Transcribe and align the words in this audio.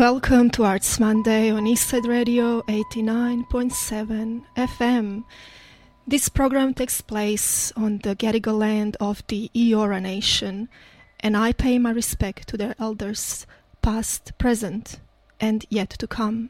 Welcome 0.00 0.48
to 0.52 0.64
Arts 0.64 0.98
Monday 0.98 1.50
on 1.50 1.66
Eastside 1.66 2.08
Radio 2.08 2.62
89.7 2.62 4.42
FM. 4.56 5.24
This 6.06 6.30
program 6.30 6.72
takes 6.72 7.02
place 7.02 7.70
on 7.76 7.98
the 7.98 8.16
Gadigal 8.16 8.58
land 8.58 8.96
of 8.98 9.22
the 9.26 9.50
Eora 9.54 10.00
Nation, 10.00 10.70
and 11.20 11.36
I 11.36 11.52
pay 11.52 11.78
my 11.78 11.90
respect 11.90 12.48
to 12.48 12.56
their 12.56 12.74
elders, 12.78 13.46
past, 13.82 14.32
present, 14.38 15.00
and 15.38 15.66
yet 15.68 15.90
to 15.90 16.06
come. 16.06 16.48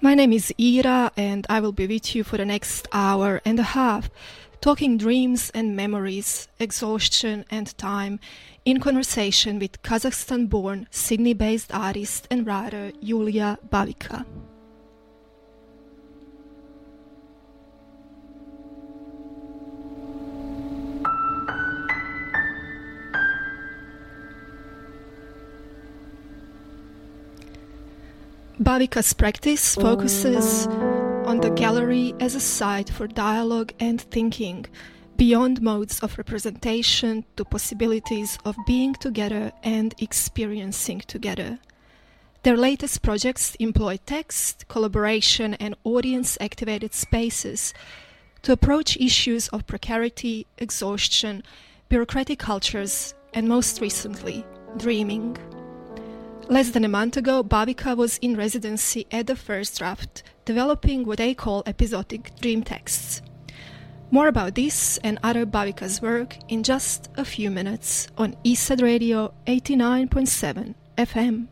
My 0.00 0.14
name 0.14 0.32
is 0.32 0.54
Ira, 0.60 1.10
and 1.16 1.44
I 1.50 1.58
will 1.58 1.72
be 1.72 1.88
with 1.88 2.14
you 2.14 2.22
for 2.22 2.36
the 2.36 2.44
next 2.44 2.86
hour 2.92 3.40
and 3.44 3.58
a 3.58 3.64
half 3.74 4.08
talking 4.60 4.96
dreams 4.96 5.50
and 5.54 5.76
memories, 5.76 6.48
exhaustion 6.58 7.44
and 7.50 7.76
time, 7.78 8.20
in 8.64 8.80
conversation 8.80 9.58
with 9.58 9.80
Kazakhstan 9.82 10.48
born, 10.48 10.86
Sydney 10.90 11.34
based 11.34 11.72
artist 11.72 12.26
and 12.30 12.46
writer 12.46 12.92
Yulia 13.00 13.58
Bavika. 13.70 14.24
Bavika's 28.60 29.12
practice 29.12 29.76
focuses 29.76 30.66
mm. 30.66 30.97
On 31.28 31.40
the 31.40 31.50
gallery 31.50 32.14
as 32.20 32.34
a 32.34 32.40
site 32.40 32.88
for 32.88 33.06
dialogue 33.06 33.70
and 33.78 34.00
thinking, 34.00 34.64
beyond 35.18 35.60
modes 35.60 36.00
of 36.00 36.16
representation 36.16 37.22
to 37.36 37.44
possibilities 37.44 38.38
of 38.46 38.56
being 38.66 38.94
together 38.94 39.52
and 39.62 39.94
experiencing 39.98 41.00
together. 41.00 41.58
Their 42.44 42.56
latest 42.56 43.02
projects 43.02 43.54
employ 43.56 43.98
text, 44.06 44.68
collaboration, 44.68 45.52
and 45.60 45.76
audience 45.84 46.38
activated 46.40 46.94
spaces 46.94 47.74
to 48.40 48.52
approach 48.52 48.96
issues 48.96 49.48
of 49.48 49.66
precarity, 49.66 50.46
exhaustion, 50.56 51.42
bureaucratic 51.90 52.38
cultures, 52.38 53.12
and 53.34 53.46
most 53.46 53.82
recently, 53.82 54.46
dreaming. 54.78 55.36
Less 56.50 56.70
than 56.70 56.82
a 56.82 56.88
month 56.88 57.18
ago, 57.18 57.44
Bavika 57.44 57.94
was 57.94 58.16
in 58.22 58.34
residency 58.34 59.06
at 59.10 59.26
the 59.26 59.36
First 59.36 59.76
Draft, 59.76 60.22
developing 60.46 61.04
what 61.04 61.18
they 61.18 61.34
call 61.34 61.62
episodic 61.66 62.32
dream 62.40 62.62
texts. 62.62 63.20
More 64.10 64.28
about 64.28 64.54
this 64.54 64.96
and 65.04 65.18
other 65.22 65.44
Bavika's 65.44 66.00
work 66.00 66.38
in 66.48 66.62
just 66.62 67.10
a 67.18 67.24
few 67.26 67.50
minutes 67.50 68.08
on 68.16 68.34
Eastside 68.46 68.80
Radio 68.80 69.34
89.7 69.46 70.74
FM. 70.96 71.48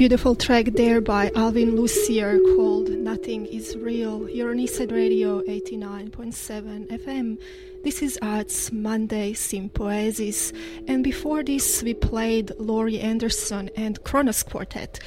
Beautiful 0.00 0.34
track 0.34 0.64
there 0.72 1.02
by 1.02 1.30
Alvin 1.36 1.76
Lucier 1.76 2.38
called 2.56 2.88
Nothing 2.88 3.44
is 3.44 3.76
Real. 3.76 4.26
You're 4.30 4.48
on 4.48 4.56
Eastside 4.56 4.92
Radio 4.92 5.42
89.7 5.42 6.86
FM. 6.88 7.38
This 7.84 8.00
is 8.00 8.18
Arts 8.22 8.72
Monday 8.72 9.34
Sympoiesis. 9.34 10.54
And 10.88 11.04
before 11.04 11.42
this, 11.42 11.82
we 11.82 11.92
played 11.92 12.50
Laurie 12.58 12.98
Anderson 12.98 13.68
and 13.76 14.02
Kronos 14.02 14.42
Quartet. 14.42 15.00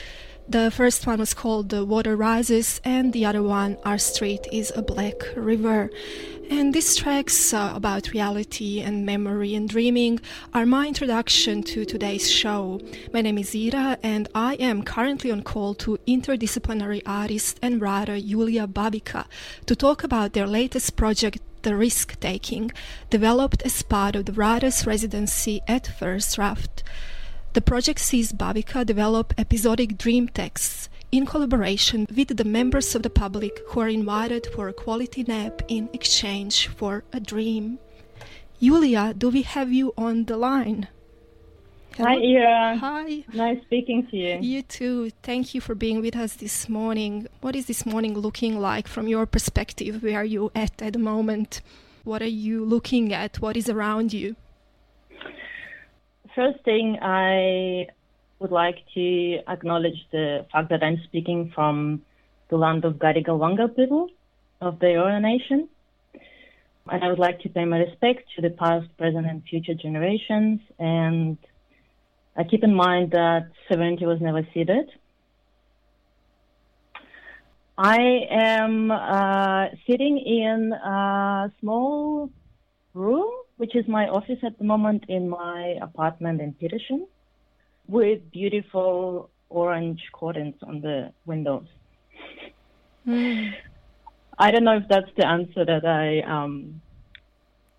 The 0.50 0.72
first 0.72 1.07
one 1.07 1.19
was 1.19 1.34
called 1.34 1.69
The 1.69 1.86
Water 1.86 2.18
Rises, 2.18 2.81
and 2.84 3.13
the 3.13 3.24
other 3.25 3.42
one, 3.42 3.78
Our 3.86 3.98
Street 3.98 4.45
is 4.51 4.74
a 4.75 4.81
Black 4.81 5.16
River. 5.38 5.90
And 6.50 6.74
these 6.74 6.98
tracks 6.98 7.54
uh, 7.54 7.72
about 7.74 8.12
reality 8.12 8.81
and 8.81 9.06
memory 9.06 9.56
and 9.56 9.69
dreaming 9.69 10.19
are 10.54 10.66
my 10.66 10.88
introduction 10.88 11.63
to 11.63 11.86
today's 11.86 12.30
show. 12.30 12.81
My 13.13 13.22
name 13.22 13.38
is 13.38 13.56
Ira, 13.56 13.98
and 14.04 14.28
I 14.36 14.56
am 14.56 14.84
currently 14.84 15.31
on 15.31 15.44
call 15.44 15.75
to 15.75 15.98
interdisciplinary 16.06 17.01
artist 17.06 17.57
and 17.62 17.80
writer 17.80 18.19
Julia 18.19 18.68
Babica 18.68 19.25
to 19.66 19.75
talk 19.78 20.04
about 20.04 20.34
their 20.34 20.45
latest 20.45 20.98
project, 20.98 21.40
The 21.62 21.78
Risk 21.78 22.19
Taking, 22.19 22.69
developed 23.10 23.62
as 23.62 23.81
part 23.81 24.18
of 24.18 24.25
the 24.25 24.34
writer's 24.34 24.86
residency 24.86 25.62
at 25.69 25.88
First 25.88 26.36
Draft. 26.36 26.84
The 27.53 27.61
project 27.61 28.00
sees 28.00 28.33
Babica 28.33 28.83
develop 28.83 29.35
episodic 29.38 29.95
dream 29.95 30.27
texts 30.27 30.89
in 31.11 31.27
collaboration 31.27 32.07
with 32.15 32.35
the 32.35 32.44
members 32.44 32.95
of 32.95 33.03
the 33.03 33.11
public 33.11 33.59
who 33.67 33.79
are 33.79 33.88
invited 33.88 34.47
for 34.47 34.67
a 34.67 34.73
quality 34.73 35.21
nap 35.21 35.61
in 35.67 35.88
exchange 35.94 36.67
for 36.67 37.03
a 37.13 37.19
dream. 37.19 37.77
Julia, 38.59 39.13
do 39.15 39.29
we 39.29 39.44
have 39.44 39.71
you 39.71 39.94
on 39.95 40.25
the 40.25 40.35
line? 40.35 40.88
Hello? 41.95 42.09
Hi, 42.09 42.15
Ira. 42.15 42.77
Hi. 42.77 43.23
Nice 43.31 43.61
speaking 43.61 44.07
to 44.07 44.17
you. 44.17 44.39
You 44.41 44.63
too. 44.63 45.11
Thank 45.21 45.53
you 45.53 45.61
for 45.61 45.75
being 45.75 46.01
with 46.01 46.15
us 46.15 46.33
this 46.33 46.67
morning. 46.67 47.27
What 47.41 47.56
is 47.56 47.67
this 47.67 47.85
morning 47.85 48.17
looking 48.17 48.59
like 48.59 48.88
from 48.88 49.07
your 49.07 49.27
perspective? 49.27 50.01
Where 50.01 50.17
are 50.17 50.25
you 50.25 50.51
at 50.56 50.81
at 50.81 50.94
the 50.94 50.99
moment? 50.99 51.61
What 52.03 52.23
are 52.23 52.25
you 52.25 52.65
looking 52.65 53.13
at? 53.13 53.39
What 53.39 53.56
is 53.56 53.69
around 53.69 54.11
you? 54.11 54.38
First 56.35 56.63
thing 56.65 56.97
I 57.00 57.88
would 58.39 58.51
like 58.51 58.77
to 58.95 59.39
acknowledge 59.47 60.07
the 60.12 60.45
fact 60.51 60.69
that 60.69 60.83
I'm 60.83 61.00
speaking 61.06 61.51
from 61.53 62.01
the 62.50 62.57
land 62.57 62.85
of 62.85 62.94
Gadigal 62.95 63.75
people 63.75 64.09
of 64.59 64.80
the 64.80 64.88
Eora 64.88 65.21
Nation. 65.21 65.69
And 66.89 67.03
I 67.03 67.07
would 67.07 67.19
like 67.19 67.39
to 67.41 67.50
pay 67.50 67.65
my 67.65 67.77
respect 67.77 68.24
to 68.35 68.41
the 68.41 68.50
past, 68.50 68.88
present, 68.97 69.27
and 69.27 69.44
future 69.44 69.75
generations. 69.75 70.59
And 70.80 71.38
I 72.35 72.44
keep 72.44 72.63
in 72.63 72.74
mind 72.74 73.12
that 73.12 73.51
sovereignty 73.69 74.06
was 74.06 74.19
never 74.19 74.45
ceded. 74.53 74.89
I 77.77 78.00
am 78.30 78.91
uh, 78.91 79.65
sitting 79.88 80.18
in 80.18 80.74
a 80.74 81.51
small 81.59 82.30
room, 82.94 83.31
which 83.63 83.77
is 83.77 83.88
my 83.88 84.10
office 84.10 84.39
at 84.44 84.57
the 84.57 84.65
moment 84.65 85.06
in 85.07 85.30
my 85.30 85.77
apartment 85.81 86.42
in 86.42 86.51
Petersham 86.51 87.07
with 87.88 88.19
beautiful 88.30 89.30
orange 89.47 90.02
curtains 90.14 90.56
on 90.64 90.81
the 90.81 91.14
windows. 91.26 91.68
Mm. 93.07 93.54
I 94.37 94.52
don't 94.52 94.66
know 94.66 94.76
if 94.76 94.90
that's 94.90 95.14
the 95.16 95.26
answer 95.26 95.64
that 95.64 95.85
I 95.85 96.09
um, 96.35 96.81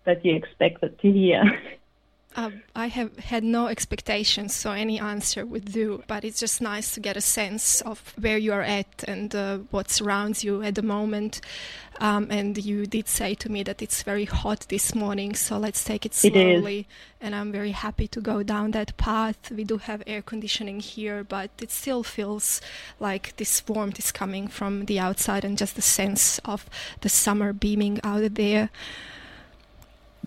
that 0.05 0.25
you 0.25 0.35
expected 0.35 0.97
to 1.03 1.11
hear. 1.11 1.43
Uh, 2.35 2.51
I 2.75 2.87
have 2.87 3.17
had 3.17 3.45
no 3.45 3.67
expectations, 3.67 4.53
so 4.53 4.71
any 4.71 4.99
answer 4.99 5.45
would 5.45 5.71
do. 5.71 6.03
But 6.05 6.25
it's 6.25 6.39
just 6.39 6.61
nice 6.61 6.93
to 6.93 6.99
get 6.99 7.15
a 7.15 7.21
sense 7.21 7.79
of 7.81 8.13
where 8.19 8.37
you 8.37 8.51
are 8.51 8.61
at 8.61 9.05
and 9.07 9.33
uh, 9.33 9.59
what 9.71 9.89
surrounds 9.89 10.43
you 10.43 10.61
at 10.61 10.75
the 10.75 10.81
moment. 10.81 11.39
Um, 12.01 12.27
and 12.29 12.57
you 12.57 12.85
did 12.85 13.07
say 13.07 13.35
to 13.35 13.49
me 13.49 13.63
that 13.63 13.81
it's 13.81 14.03
very 14.03 14.25
hot 14.25 14.65
this 14.67 14.93
morning, 14.93 15.33
so 15.33 15.57
let's 15.57 15.81
take 15.85 16.05
it 16.05 16.13
slowly. 16.13 16.79
It 16.79 16.85
and 17.21 17.33
I'm 17.33 17.53
very 17.53 17.71
happy 17.71 18.07
to 18.09 18.19
go 18.19 18.43
down 18.43 18.71
that 18.71 18.97
path. 18.97 19.49
We 19.49 19.63
do 19.63 19.77
have 19.77 20.03
air 20.05 20.21
conditioning 20.21 20.81
here, 20.81 21.23
but 21.23 21.51
it 21.61 21.71
still 21.71 22.03
feels 22.03 22.59
like 22.99 23.37
this 23.37 23.63
warmth 23.65 23.97
is 23.97 24.11
coming 24.11 24.49
from 24.49 24.85
the 24.85 24.99
outside 24.99 25.45
and 25.45 25.57
just 25.57 25.75
the 25.77 25.81
sense 25.81 26.39
of 26.43 26.69
the 26.99 27.09
summer 27.09 27.53
beaming 27.53 28.01
out 28.03 28.23
of 28.23 28.35
there. 28.35 28.69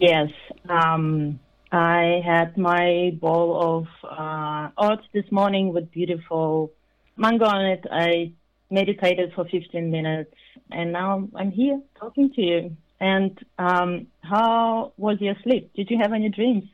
Yes. 0.01 0.31
Um 0.69 1.39
I 1.71 2.23
had 2.25 2.57
my 2.57 3.13
bowl 3.21 3.61
of 3.79 3.87
uh, 4.03 4.71
oats 4.79 5.05
this 5.13 5.31
morning 5.31 5.73
with 5.73 5.91
beautiful 5.91 6.73
mango 7.17 7.45
on 7.45 7.67
it. 7.67 7.85
I 7.91 8.33
meditated 8.71 9.33
for 9.35 9.45
15 9.45 9.91
minutes, 9.91 10.35
and 10.71 10.93
now 10.93 11.29
I'm 11.35 11.51
here 11.51 11.81
talking 11.99 12.33
to 12.35 12.41
you. 12.41 12.77
And 13.01 13.39
um, 13.59 14.07
how 14.23 14.93
was 14.97 15.21
your 15.21 15.35
sleep? 15.43 15.73
Did 15.75 15.91
you 15.91 15.99
have 15.99 16.13
any 16.13 16.31
dreams? 16.31 16.65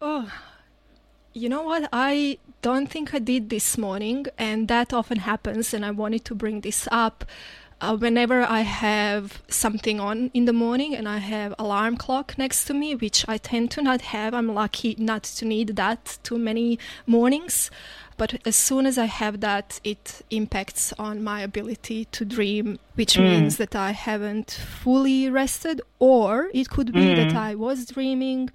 Oh, 0.00 0.32
you 1.34 1.48
know 1.48 1.62
what? 1.62 1.88
I 1.92 2.38
don't 2.62 2.88
think 2.88 3.14
I 3.14 3.18
did 3.18 3.50
this 3.50 3.76
morning, 3.76 4.26
and 4.38 4.68
that 4.68 4.92
often 4.92 5.18
happens. 5.18 5.74
And 5.74 5.84
I 5.84 5.90
wanted 5.90 6.24
to 6.26 6.34
bring 6.34 6.60
this 6.60 6.88
up 6.90 7.24
uh, 7.82 7.96
whenever 7.96 8.42
I 8.42 8.60
have 8.60 9.42
something 9.48 9.98
on 9.98 10.30
in 10.32 10.44
the 10.44 10.52
morning 10.52 10.94
and 10.94 11.08
I 11.08 11.18
have 11.18 11.52
alarm 11.58 11.96
clock 11.96 12.38
next 12.38 12.64
to 12.66 12.74
me, 12.74 12.94
which 12.94 13.24
I 13.28 13.38
tend 13.38 13.72
to 13.72 13.82
not 13.82 14.00
have, 14.02 14.32
I'm 14.32 14.54
lucky 14.54 14.94
not 14.98 15.24
to 15.24 15.44
need 15.44 15.76
that 15.76 16.18
too 16.22 16.38
many 16.38 16.78
mornings. 17.06 17.70
But 18.16 18.40
as 18.46 18.54
soon 18.54 18.86
as 18.86 18.98
I 18.98 19.06
have 19.06 19.40
that, 19.40 19.80
it 19.82 20.22
impacts 20.30 20.92
on 20.98 21.24
my 21.24 21.40
ability 21.40 22.04
to 22.06 22.24
dream, 22.24 22.78
which 22.94 23.14
mm. 23.14 23.24
means 23.24 23.56
that 23.56 23.74
I 23.74 23.90
haven't 23.90 24.52
fully 24.52 25.28
rested, 25.28 25.80
or 25.98 26.50
it 26.54 26.70
could 26.70 26.92
be 26.92 27.06
mm. 27.06 27.16
that 27.16 27.34
I 27.34 27.56
was 27.56 27.86
dreaming, 27.86 28.50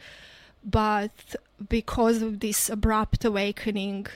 but 0.63 1.35
because 1.67 2.21
of 2.21 2.39
this 2.39 2.69
abrupt 2.69 3.25
awakening, 3.25 4.07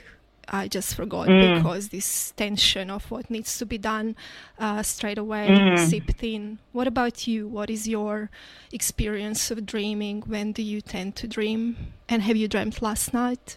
I 0.54 0.68
just 0.68 0.96
forgot 0.96 1.30
mm. 1.30 1.56
because 1.56 1.90
this 1.90 2.32
tension 2.32 2.90
of 2.90 3.10
what 3.10 3.30
needs 3.30 3.58
to 3.60 3.66
be 3.66 3.78
done 3.78 4.18
uh, 4.60 4.84
straight 4.84 5.18
away 5.18 5.48
mm. 5.50 5.80
seeped 5.80 6.22
in. 6.22 6.60
What 6.74 6.88
about 6.88 7.26
you? 7.26 7.48
What 7.48 7.70
is 7.70 7.88
your 7.88 8.30
experience 8.74 9.50
of 9.50 9.66
dreaming? 9.66 10.24
When 10.28 10.52
do 10.52 10.62
you 10.62 10.82
tend 10.82 11.16
to 11.18 11.28
dream? 11.28 11.94
And 12.10 12.22
have 12.24 12.36
you 12.36 12.50
dreamt 12.50 12.82
last 12.82 13.14
night? 13.14 13.56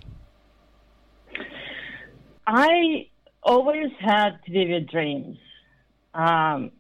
I 2.47 3.09
always 3.43 3.91
had 3.99 4.39
vivid 4.49 4.89
dreams. 4.89 5.39
Um, 6.15 6.71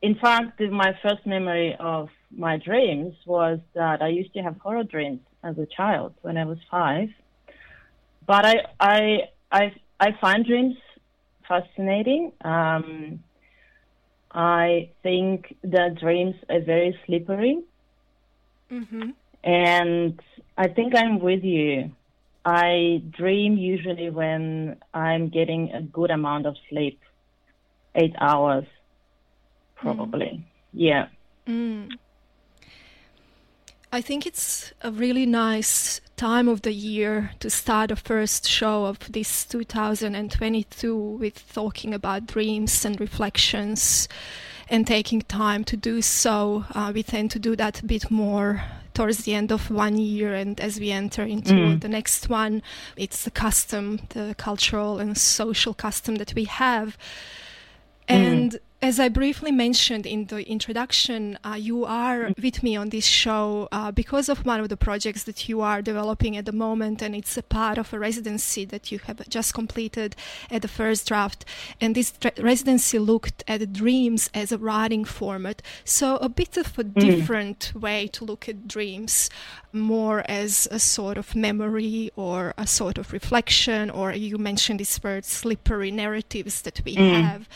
in 0.00 0.14
fact, 0.14 0.60
my 0.60 0.96
first 1.02 1.26
memory 1.26 1.76
of 1.78 2.08
my 2.30 2.56
dreams 2.56 3.14
was 3.26 3.58
that 3.74 4.00
I 4.00 4.08
used 4.08 4.32
to 4.32 4.40
have 4.40 4.56
horror 4.58 4.84
dreams 4.84 5.20
as 5.42 5.58
a 5.58 5.66
child 5.66 6.14
when 6.22 6.38
I 6.38 6.46
was 6.46 6.58
five. 6.70 7.10
But 8.26 8.46
I, 8.46 8.54
I 8.80 9.28
I 9.50 9.72
I 10.00 10.12
find 10.20 10.44
dreams 10.44 10.76
fascinating. 11.46 12.32
Um, 12.44 13.20
I 14.32 14.90
think 15.02 15.56
that 15.62 15.98
dreams 15.98 16.34
are 16.50 16.60
very 16.60 16.98
slippery, 17.06 17.62
mm-hmm. 18.70 19.10
and 19.42 20.20
I 20.56 20.68
think 20.68 20.94
I'm 20.94 21.20
with 21.20 21.42
you. 21.42 21.92
I 22.44 23.02
dream 23.10 23.56
usually 23.56 24.10
when 24.10 24.76
I'm 24.94 25.28
getting 25.28 25.72
a 25.72 25.82
good 25.82 26.10
amount 26.10 26.46
of 26.46 26.56
sleep, 26.68 27.00
eight 27.94 28.14
hours, 28.20 28.64
probably. 29.76 30.26
Mm. 30.26 30.44
Yeah. 30.72 31.06
Mm. 31.46 31.90
I 33.90 34.02
think 34.02 34.26
it's 34.26 34.72
a 34.82 34.90
really 34.90 35.24
nice 35.24 36.02
time 36.16 36.46
of 36.46 36.62
the 36.62 36.72
year 36.72 37.30
to 37.40 37.48
start 37.48 37.88
the 37.88 37.96
first 37.96 38.46
show 38.46 38.84
of 38.84 38.98
this 39.10 39.46
2022 39.46 40.96
with 40.96 41.52
talking 41.54 41.94
about 41.94 42.26
dreams 42.26 42.84
and 42.84 43.00
reflections 43.00 44.06
and 44.68 44.86
taking 44.86 45.22
time 45.22 45.64
to 45.64 45.76
do 45.76 46.02
so. 46.02 46.66
Uh, 46.74 46.92
we 46.94 47.02
tend 47.02 47.30
to 47.30 47.38
do 47.38 47.56
that 47.56 47.80
a 47.80 47.86
bit 47.86 48.10
more 48.10 48.62
towards 48.92 49.24
the 49.24 49.32
end 49.32 49.50
of 49.50 49.70
one 49.70 49.96
year 49.96 50.34
and 50.34 50.60
as 50.60 50.78
we 50.78 50.90
enter 50.90 51.22
into 51.22 51.54
mm. 51.54 51.80
the 51.80 51.88
next 51.88 52.28
one 52.28 52.60
it's 52.96 53.22
the 53.22 53.30
custom 53.30 54.00
the 54.08 54.34
cultural 54.36 54.98
and 54.98 55.16
social 55.16 55.72
custom 55.72 56.16
that 56.16 56.34
we 56.34 56.42
have 56.42 56.98
mm. 58.08 58.58
As 58.80 59.00
I 59.00 59.08
briefly 59.08 59.50
mentioned 59.50 60.06
in 60.06 60.26
the 60.26 60.48
introduction, 60.48 61.36
uh, 61.44 61.56
you 61.58 61.84
are 61.84 62.30
with 62.40 62.62
me 62.62 62.76
on 62.76 62.90
this 62.90 63.04
show 63.04 63.66
uh, 63.72 63.90
because 63.90 64.28
of 64.28 64.46
one 64.46 64.60
of 64.60 64.68
the 64.68 64.76
projects 64.76 65.24
that 65.24 65.48
you 65.48 65.60
are 65.60 65.82
developing 65.82 66.36
at 66.36 66.44
the 66.44 66.52
moment, 66.52 67.02
and 67.02 67.12
it's 67.12 67.36
a 67.36 67.42
part 67.42 67.76
of 67.76 67.92
a 67.92 67.98
residency 67.98 68.64
that 68.66 68.92
you 68.92 69.00
have 69.00 69.28
just 69.28 69.52
completed 69.52 70.14
at 70.48 70.62
the 70.62 70.68
first 70.68 71.08
draft. 71.08 71.44
And 71.80 71.96
this 71.96 72.12
tra- 72.12 72.30
residency 72.38 73.00
looked 73.00 73.42
at 73.48 73.72
dreams 73.72 74.30
as 74.32 74.52
a 74.52 74.58
writing 74.58 75.04
format, 75.04 75.60
so 75.84 76.16
a 76.18 76.28
bit 76.28 76.56
of 76.56 76.78
a 76.78 76.84
mm. 76.84 77.00
different 77.00 77.72
way 77.74 78.06
to 78.12 78.24
look 78.24 78.48
at 78.48 78.68
dreams, 78.68 79.28
more 79.72 80.22
as 80.28 80.68
a 80.70 80.78
sort 80.78 81.18
of 81.18 81.34
memory 81.34 82.12
or 82.14 82.54
a 82.56 82.66
sort 82.66 82.96
of 82.96 83.12
reflection, 83.12 83.90
or 83.90 84.12
you 84.12 84.38
mentioned 84.38 84.78
this 84.78 85.02
word 85.02 85.24
slippery 85.24 85.90
narratives 85.90 86.62
that 86.62 86.80
we 86.84 86.94
mm. 86.94 87.22
have 87.22 87.48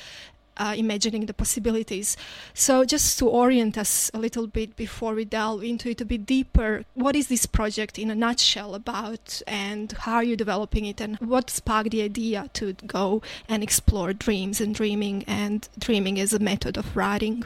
uh, 0.63 0.75
imagining 0.77 1.27
the 1.27 1.35
possibilities. 1.35 2.17
So, 2.55 2.85
just 2.85 3.19
to 3.19 3.29
orient 3.29 3.77
us 3.77 4.11
a 4.15 4.19
little 4.19 4.47
bit 4.47 4.77
before 4.77 5.15
we 5.15 5.25
delve 5.25 5.65
into 5.65 5.91
it 5.91 6.01
a 6.01 6.05
bit 6.05 6.25
deeper, 6.25 6.85
what 6.95 7.17
is 7.17 7.27
this 7.27 7.47
project 7.47 7.99
in 7.99 8.11
a 8.11 8.15
nutshell 8.15 8.75
about, 8.75 9.43
and 9.47 9.93
how 9.93 10.15
are 10.15 10.25
you 10.25 10.37
developing 10.37 10.85
it, 10.87 11.01
and 11.01 11.17
what 11.19 11.51
sparked 11.51 11.91
the 11.91 12.03
idea 12.03 12.49
to 12.55 12.75
go 12.87 13.23
and 13.49 13.63
explore 13.63 14.13
dreams 14.13 14.61
and 14.61 14.75
dreaming 14.75 15.25
and 15.27 15.69
dreaming 15.79 16.21
as 16.21 16.33
a 16.33 16.39
method 16.39 16.77
of 16.77 16.97
writing? 16.97 17.45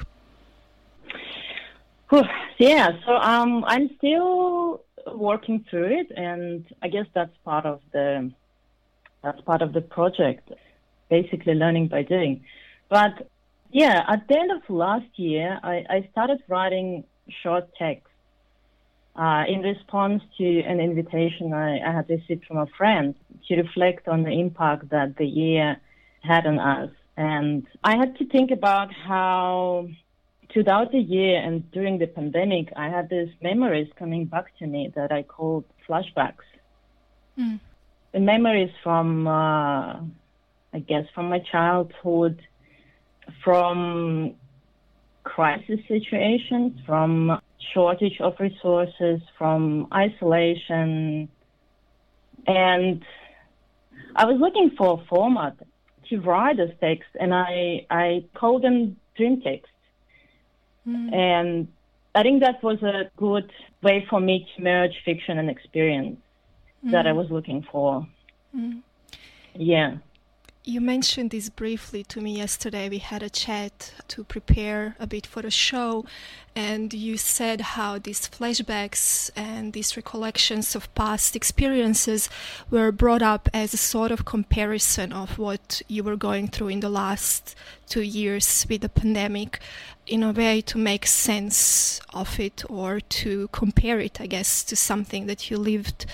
Yeah, 2.58 2.92
so 3.04 3.16
um, 3.16 3.64
I'm 3.66 3.90
still 3.98 4.82
working 5.14 5.64
through 5.68 6.00
it, 6.00 6.10
and 6.16 6.64
I 6.82 6.88
guess 6.88 7.06
that's 7.14 7.36
part 7.44 7.66
of 7.66 7.80
the 7.92 8.30
that's 9.22 9.40
part 9.42 9.62
of 9.62 9.72
the 9.72 9.80
project. 9.80 10.52
Basically, 11.08 11.54
learning 11.54 11.88
by 11.88 12.02
doing. 12.02 12.44
But 12.88 13.28
yeah, 13.70 14.04
at 14.08 14.28
the 14.28 14.38
end 14.38 14.50
of 14.52 14.62
last 14.68 15.06
year, 15.16 15.58
I, 15.62 15.84
I 15.88 16.08
started 16.12 16.42
writing 16.48 17.04
short 17.42 17.68
texts 17.78 18.08
uh, 19.16 19.44
in 19.48 19.60
response 19.60 20.22
to 20.38 20.60
an 20.60 20.78
invitation 20.80 21.52
I, 21.52 21.80
I, 21.80 21.92
had 21.92 22.08
received 22.08 22.44
from 22.46 22.58
a 22.58 22.66
friend 22.78 23.14
to 23.48 23.56
reflect 23.56 24.08
on 24.08 24.22
the 24.22 24.30
impact 24.30 24.90
that 24.90 25.16
the 25.16 25.24
year 25.24 25.78
had 26.22 26.46
on 26.46 26.58
us. 26.58 26.90
And 27.16 27.66
I 27.82 27.96
had 27.96 28.16
to 28.18 28.26
think 28.26 28.50
about 28.50 28.92
how 28.92 29.88
throughout 30.52 30.92
the 30.92 30.98
year 30.98 31.40
and 31.40 31.70
during 31.72 31.98
the 31.98 32.06
pandemic, 32.06 32.72
I 32.76 32.88
had 32.88 33.08
these 33.08 33.30
memories 33.42 33.88
coming 33.98 34.26
back 34.26 34.56
to 34.58 34.66
me 34.66 34.92
that 34.94 35.10
I 35.10 35.22
called 35.22 35.64
flashbacks. 35.88 36.46
Mm. 37.38 37.58
The 38.12 38.20
memories 38.20 38.70
from, 38.82 39.26
uh, 39.26 40.00
I 40.72 40.78
guess, 40.86 41.04
from 41.14 41.30
my 41.30 41.38
childhood 41.38 42.40
from 43.42 44.34
crisis 45.24 45.80
situations, 45.88 46.78
from 46.86 47.40
shortage 47.72 48.20
of 48.20 48.34
resources, 48.38 49.20
from 49.36 49.88
isolation. 49.92 51.28
And 52.46 53.04
I 54.14 54.24
was 54.24 54.38
looking 54.40 54.70
for 54.76 55.00
a 55.00 55.06
format 55.06 55.56
to 56.08 56.20
write 56.20 56.56
this 56.58 56.70
text, 56.80 57.08
and 57.18 57.34
I, 57.34 57.86
I 57.90 58.24
called 58.34 58.62
them 58.62 58.96
dream 59.16 59.40
text. 59.42 59.72
Mm. 60.86 61.14
And 61.14 61.68
I 62.14 62.22
think 62.22 62.42
that 62.42 62.62
was 62.62 62.82
a 62.82 63.10
good 63.16 63.50
way 63.82 64.06
for 64.08 64.20
me 64.20 64.48
to 64.56 64.62
merge 64.62 64.94
fiction 65.04 65.38
and 65.38 65.50
experience 65.50 66.18
mm. 66.84 66.92
that 66.92 67.06
I 67.06 67.10
hmm. 67.10 67.18
was 67.18 67.30
looking 67.30 67.66
for. 67.70 68.06
Mm. 68.56 68.82
Yeah. 69.54 69.96
You 70.68 70.80
mentioned 70.80 71.30
this 71.30 71.48
briefly 71.48 72.02
to 72.08 72.20
me 72.20 72.38
yesterday. 72.38 72.88
We 72.88 72.98
had 72.98 73.22
a 73.22 73.30
chat 73.30 73.92
to 74.08 74.24
prepare 74.24 74.96
a 74.98 75.06
bit 75.06 75.24
for 75.24 75.40
the 75.40 75.50
show, 75.50 76.04
and 76.56 76.92
you 76.92 77.16
said 77.18 77.60
how 77.60 78.00
these 78.00 78.28
flashbacks 78.28 79.30
and 79.36 79.74
these 79.74 79.96
recollections 79.96 80.74
of 80.74 80.92
past 80.96 81.36
experiences 81.36 82.28
were 82.68 82.90
brought 82.90 83.22
up 83.22 83.48
as 83.54 83.74
a 83.74 83.76
sort 83.76 84.10
of 84.10 84.24
comparison 84.24 85.12
of 85.12 85.38
what 85.38 85.82
you 85.86 86.02
were 86.02 86.16
going 86.16 86.48
through 86.48 86.70
in 86.70 86.80
the 86.80 86.88
last 86.88 87.54
two 87.88 88.02
years 88.02 88.66
with 88.68 88.80
the 88.80 88.88
pandemic, 88.88 89.60
in 90.04 90.24
a 90.24 90.32
way 90.32 90.60
to 90.62 90.78
make 90.78 91.06
sense 91.06 92.00
of 92.12 92.40
it 92.40 92.64
or 92.68 92.98
to 92.98 93.48
compare 93.52 94.00
it, 94.00 94.20
I 94.20 94.26
guess, 94.26 94.64
to 94.64 94.74
something 94.74 95.26
that 95.26 95.48
you 95.48 95.58
lived 95.58 96.06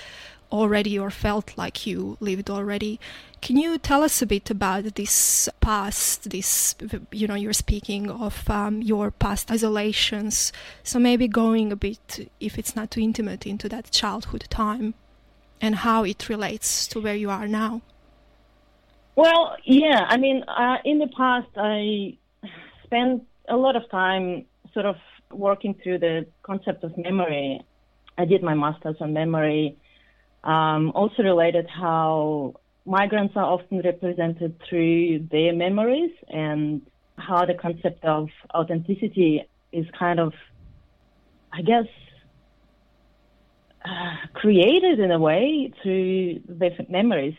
already 0.52 0.98
or 0.98 1.10
felt 1.10 1.56
like 1.56 1.86
you 1.86 2.16
lived 2.20 2.50
already. 2.50 3.00
Can 3.40 3.56
you 3.56 3.78
tell 3.78 4.04
us 4.04 4.22
a 4.22 4.26
bit 4.26 4.50
about 4.50 4.94
this 4.94 5.48
past? 5.60 6.30
This, 6.30 6.76
you 7.10 7.26
know, 7.26 7.34
you're 7.34 7.52
speaking 7.52 8.10
of 8.10 8.48
um, 8.48 8.82
your 8.82 9.10
past 9.10 9.50
isolations. 9.50 10.52
So 10.84 10.98
maybe 10.98 11.26
going 11.26 11.72
a 11.72 11.76
bit, 11.76 12.30
if 12.38 12.58
it's 12.58 12.76
not 12.76 12.90
too 12.92 13.00
intimate, 13.00 13.46
into 13.46 13.68
that 13.70 13.90
childhood 13.90 14.46
time 14.50 14.94
and 15.60 15.76
how 15.76 16.04
it 16.04 16.28
relates 16.28 16.86
to 16.88 17.00
where 17.00 17.14
you 17.14 17.30
are 17.30 17.48
now. 17.48 17.80
Well, 19.16 19.56
yeah. 19.64 20.06
I 20.08 20.16
mean, 20.16 20.44
uh, 20.44 20.76
in 20.84 20.98
the 20.98 21.08
past, 21.08 21.48
I 21.56 22.16
spent 22.84 23.24
a 23.48 23.56
lot 23.56 23.76
of 23.76 23.90
time 23.90 24.44
sort 24.72 24.86
of 24.86 24.96
working 25.30 25.74
through 25.82 25.98
the 25.98 26.26
concept 26.42 26.84
of 26.84 26.96
memory. 26.96 27.60
I 28.18 28.24
did 28.24 28.42
my 28.42 28.54
master's 28.54 28.96
on 29.00 29.12
memory. 29.12 29.76
Um, 30.44 30.92
also 30.94 31.22
related 31.22 31.68
how 31.68 32.54
migrants 32.84 33.34
are 33.36 33.44
often 33.44 33.80
represented 33.80 34.60
through 34.68 35.28
their 35.30 35.52
memories 35.52 36.10
and 36.28 36.82
how 37.16 37.44
the 37.44 37.54
concept 37.54 38.04
of 38.04 38.28
authenticity 38.54 39.46
is 39.72 39.86
kind 39.96 40.18
of, 40.18 40.32
I 41.52 41.62
guess, 41.62 41.86
uh, 43.84 44.16
created 44.34 44.98
in 44.98 45.10
a 45.10 45.18
way 45.18 45.72
through 45.82 46.40
different 46.40 46.90
memories. 46.90 47.34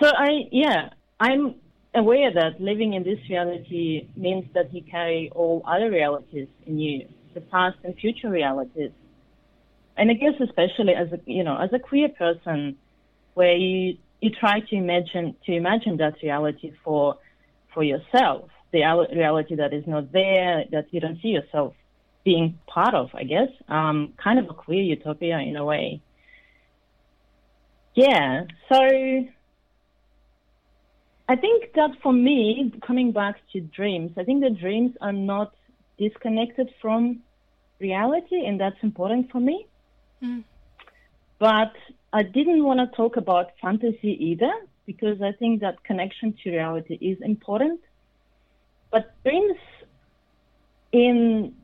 So 0.00 0.08
I, 0.08 0.48
yeah, 0.50 0.90
I'm 1.20 1.54
aware 1.94 2.32
that 2.32 2.60
living 2.60 2.94
in 2.94 3.04
this 3.04 3.18
reality 3.28 4.08
means 4.16 4.46
that 4.54 4.74
you 4.74 4.82
carry 4.82 5.30
all 5.34 5.62
other 5.66 5.90
realities 5.90 6.48
in 6.66 6.78
you, 6.78 7.08
the 7.34 7.40
past 7.40 7.76
and 7.84 7.96
future 7.96 8.30
realities. 8.30 8.90
And 9.96 10.10
I 10.10 10.14
guess 10.14 10.34
especially 10.40 10.94
as 10.94 11.12
a, 11.12 11.20
you 11.26 11.44
know, 11.44 11.56
as 11.56 11.72
a 11.72 11.78
queer 11.78 12.08
person, 12.08 12.76
where 13.34 13.56
you 13.56 13.98
you 14.20 14.30
try 14.30 14.60
to 14.60 14.74
imagine 14.76 15.36
to 15.46 15.52
imagine 15.52 15.96
that 15.98 16.14
reality 16.22 16.72
for 16.82 17.18
for 17.72 17.82
yourself, 17.82 18.50
the 18.72 18.80
reality 19.12 19.56
that 19.56 19.72
is 19.72 19.86
not 19.86 20.12
there, 20.12 20.64
that 20.70 20.86
you 20.92 21.00
don't 21.00 21.20
see 21.20 21.28
yourself 21.28 21.74
being 22.24 22.58
part 22.66 22.94
of. 22.94 23.10
I 23.14 23.24
guess 23.24 23.48
um, 23.68 24.14
kind 24.22 24.38
of 24.38 24.46
a 24.50 24.54
queer 24.54 24.82
utopia 24.82 25.38
in 25.38 25.56
a 25.56 25.64
way. 25.64 26.00
Yeah, 27.94 28.44
so 28.72 28.78
I 31.28 31.36
think 31.36 31.72
that 31.74 31.90
for 32.02 32.12
me, 32.12 32.72
coming 32.84 33.12
back 33.12 33.36
to 33.52 33.60
dreams, 33.60 34.12
I 34.18 34.24
think 34.24 34.42
the 34.42 34.50
dreams 34.50 34.96
are 35.00 35.12
not 35.12 35.54
disconnected 35.96 36.70
from 36.82 37.22
reality, 37.80 38.44
and 38.44 38.60
that's 38.60 38.76
important 38.82 39.30
for 39.30 39.40
me. 39.40 39.66
Mm. 40.24 40.44
But 41.38 41.72
I 42.12 42.22
didn't 42.22 42.64
want 42.64 42.80
to 42.80 42.96
talk 42.96 43.16
about 43.16 43.50
fantasy 43.60 44.16
either 44.30 44.52
because 44.86 45.20
I 45.20 45.32
think 45.32 45.60
that 45.60 45.82
connection 45.84 46.34
to 46.42 46.50
reality 46.50 46.94
is 46.94 47.18
important. 47.20 47.80
But 48.90 49.12
dreams, 49.24 49.58
in 50.92 51.54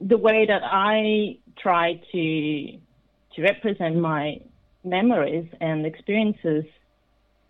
the 0.00 0.18
way 0.18 0.46
that 0.46 0.62
I 0.64 1.38
try 1.58 2.00
to 2.12 2.78
to 3.34 3.42
represent 3.42 3.96
my 3.96 4.40
memories 4.84 5.48
and 5.60 5.86
experiences, 5.86 6.64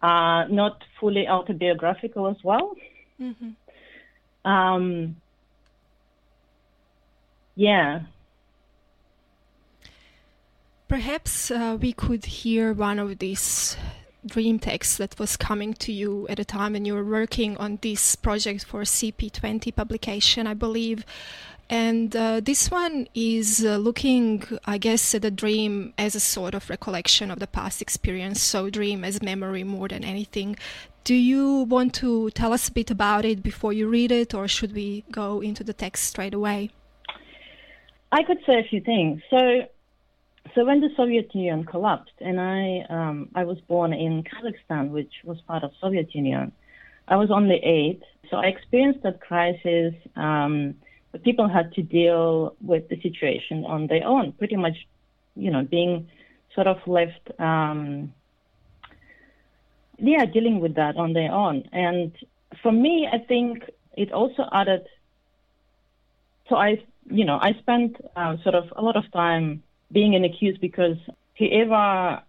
are 0.02 0.48
not 0.48 0.82
fully 1.00 1.26
autobiographical 1.26 2.28
as 2.28 2.36
well. 2.44 2.74
Mm-hmm. 3.20 4.50
Um, 4.50 5.16
yeah, 7.56 8.02
Perhaps 10.88 11.50
uh, 11.50 11.76
we 11.78 11.92
could 11.92 12.24
hear 12.24 12.72
one 12.72 12.98
of 12.98 13.18
these 13.18 13.76
dream 14.24 14.58
texts 14.58 14.96
that 14.96 15.18
was 15.18 15.36
coming 15.36 15.74
to 15.74 15.92
you 15.92 16.26
at 16.28 16.38
a 16.38 16.46
time 16.46 16.72
when 16.72 16.86
you 16.86 16.94
were 16.94 17.04
working 17.04 17.58
on 17.58 17.78
this 17.82 18.16
project 18.16 18.64
for 18.64 18.80
CP20 18.82 19.74
publication, 19.76 20.46
I 20.46 20.54
believe. 20.54 21.04
And 21.68 22.16
uh, 22.16 22.40
this 22.40 22.70
one 22.70 23.06
is 23.14 23.62
uh, 23.62 23.76
looking, 23.76 24.42
I 24.64 24.78
guess, 24.78 25.14
at 25.14 25.26
a 25.26 25.30
dream 25.30 25.92
as 25.98 26.14
a 26.14 26.20
sort 26.20 26.54
of 26.54 26.70
recollection 26.70 27.30
of 27.30 27.38
the 27.38 27.46
past 27.46 27.82
experience, 27.82 28.40
so 28.40 28.70
dream 28.70 29.04
as 29.04 29.22
memory 29.22 29.64
more 29.64 29.88
than 29.88 30.02
anything. 30.02 30.56
Do 31.04 31.14
you 31.14 31.64
want 31.64 31.92
to 31.96 32.30
tell 32.30 32.54
us 32.54 32.68
a 32.68 32.72
bit 32.72 32.90
about 32.90 33.26
it 33.26 33.42
before 33.42 33.74
you 33.74 33.88
read 33.88 34.10
it, 34.10 34.32
or 34.32 34.48
should 34.48 34.74
we 34.74 35.04
go 35.12 35.42
into 35.42 35.62
the 35.62 35.74
text 35.74 36.04
straight 36.04 36.32
away? 36.32 36.70
I 38.10 38.22
could 38.22 38.38
say 38.46 38.60
a 38.60 38.64
few 38.70 38.80
things. 38.80 39.20
So, 39.28 39.66
so 40.54 40.64
when 40.64 40.80
the 40.80 40.90
Soviet 40.96 41.34
Union 41.34 41.64
collapsed, 41.64 42.18
and 42.20 42.40
I 42.40 42.84
um, 42.90 43.28
I 43.34 43.44
was 43.44 43.58
born 43.60 43.92
in 43.92 44.24
Kazakhstan, 44.24 44.90
which 44.90 45.12
was 45.24 45.40
part 45.42 45.64
of 45.64 45.70
Soviet 45.80 46.14
Union, 46.14 46.52
I 47.06 47.16
was 47.16 47.30
only 47.30 47.56
eight, 47.56 48.02
so 48.30 48.36
I 48.36 48.46
experienced 48.46 49.02
that 49.02 49.20
crisis. 49.20 49.94
Um, 50.16 50.74
but 51.12 51.22
people 51.22 51.48
had 51.48 51.72
to 51.74 51.82
deal 51.82 52.54
with 52.60 52.88
the 52.88 53.00
situation 53.00 53.64
on 53.64 53.86
their 53.86 54.04
own, 54.04 54.32
pretty 54.32 54.56
much, 54.56 54.86
you 55.36 55.50
know, 55.50 55.62
being 55.62 56.08
sort 56.54 56.66
of 56.66 56.76
left, 56.86 57.30
um, 57.40 58.12
yeah, 59.98 60.26
dealing 60.26 60.60
with 60.60 60.74
that 60.74 60.96
on 60.96 61.12
their 61.14 61.32
own. 61.32 61.68
And 61.72 62.12
for 62.62 62.72
me, 62.72 63.08
I 63.10 63.18
think 63.18 63.64
it 63.96 64.12
also 64.12 64.44
added. 64.52 64.86
So 66.48 66.56
I, 66.56 66.82
you 67.10 67.24
know, 67.24 67.38
I 67.40 67.54
spent 67.54 67.96
uh, 68.16 68.36
sort 68.42 68.54
of 68.54 68.72
a 68.76 68.82
lot 68.82 68.96
of 68.96 69.10
time 69.12 69.62
being 69.90 70.14
an 70.14 70.24
a 70.24 70.28
queues 70.28 70.58
because 70.60 70.96
whoever 71.38 72.22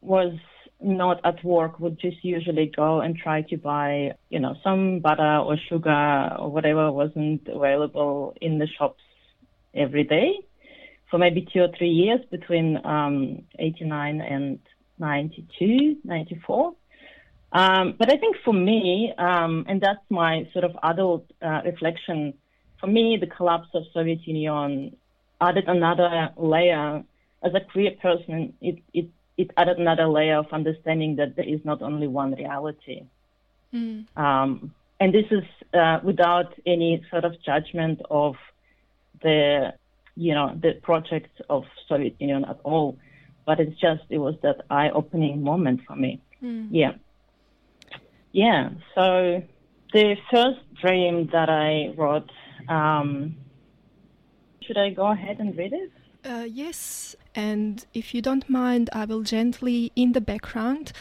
was 0.00 0.34
not 0.82 1.20
at 1.24 1.42
work 1.44 1.78
would 1.78 1.98
just 1.98 2.24
usually 2.24 2.72
go 2.74 3.00
and 3.00 3.16
try 3.16 3.42
to 3.42 3.56
buy, 3.56 4.12
you 4.30 4.40
know, 4.40 4.56
some 4.64 5.00
butter 5.00 5.36
or 5.38 5.56
sugar 5.68 6.30
or 6.38 6.50
whatever 6.50 6.90
wasn't 6.90 7.46
available 7.48 8.34
in 8.40 8.58
the 8.58 8.66
shops 8.66 9.02
every 9.74 10.04
day 10.04 10.32
for 11.10 11.18
maybe 11.18 11.46
two 11.52 11.60
or 11.60 11.68
three 11.76 11.90
years 11.90 12.20
between 12.30 12.78
um, 12.84 13.42
89 13.58 14.20
and 14.20 14.58
92, 14.98 15.96
94. 16.04 16.72
Um, 17.52 17.94
but 17.98 18.12
I 18.12 18.16
think 18.16 18.36
for 18.44 18.54
me, 18.54 19.12
um, 19.18 19.66
and 19.68 19.80
that's 19.80 20.04
my 20.08 20.48
sort 20.52 20.64
of 20.64 20.76
adult 20.82 21.26
uh, 21.42 21.62
reflection, 21.64 22.34
for 22.78 22.86
me, 22.86 23.18
the 23.20 23.26
collapse 23.26 23.68
of 23.74 23.82
Soviet 23.92 24.26
Union 24.26 24.96
added 25.40 25.68
another 25.68 26.30
layer. 26.36 27.02
As 27.42 27.54
a 27.54 27.60
queer 27.60 27.92
person, 27.92 28.52
it, 28.60 28.78
it 28.92 29.06
it 29.36 29.50
added 29.56 29.78
another 29.78 30.06
layer 30.06 30.36
of 30.36 30.52
understanding 30.52 31.16
that 31.16 31.36
there 31.36 31.48
is 31.48 31.64
not 31.64 31.80
only 31.80 32.06
one 32.06 32.34
reality. 32.34 33.04
Mm. 33.72 34.04
Um, 34.16 34.74
and 34.98 35.14
this 35.14 35.24
is 35.30 35.44
uh, 35.72 36.00
without 36.02 36.52
any 36.66 37.02
sort 37.10 37.24
of 37.24 37.40
judgment 37.42 38.02
of 38.10 38.36
the, 39.22 39.72
you 40.14 40.34
know, 40.34 40.54
the 40.60 40.72
projects 40.82 41.40
of 41.48 41.64
Soviet 41.88 42.16
Union 42.18 42.44
at 42.44 42.58
all. 42.64 42.98
But 43.46 43.60
it's 43.60 43.80
just, 43.80 44.02
it 44.10 44.18
was 44.18 44.34
that 44.42 44.66
eye-opening 44.68 45.42
moment 45.42 45.80
for 45.86 45.96
me. 45.96 46.20
Mm. 46.42 46.68
Yeah. 46.70 46.92
Yeah. 48.32 48.70
So 48.94 49.42
the 49.94 50.16
first 50.30 50.60
dream 50.74 51.30
that 51.32 51.48
I 51.48 51.94
wrote, 51.96 52.30
um, 52.68 53.36
should 54.70 54.78
I 54.78 54.90
go 54.90 55.06
ahead 55.06 55.40
and 55.40 55.56
read 55.56 55.72
it? 55.72 55.90
Uh, 56.24 56.46
yes, 56.48 57.16
and 57.34 57.84
if 57.92 58.14
you 58.14 58.22
don't 58.22 58.48
mind, 58.48 58.88
I 58.92 59.04
will 59.04 59.22
gently, 59.22 59.90
in 59.96 60.12
the 60.12 60.20
background, 60.20 60.92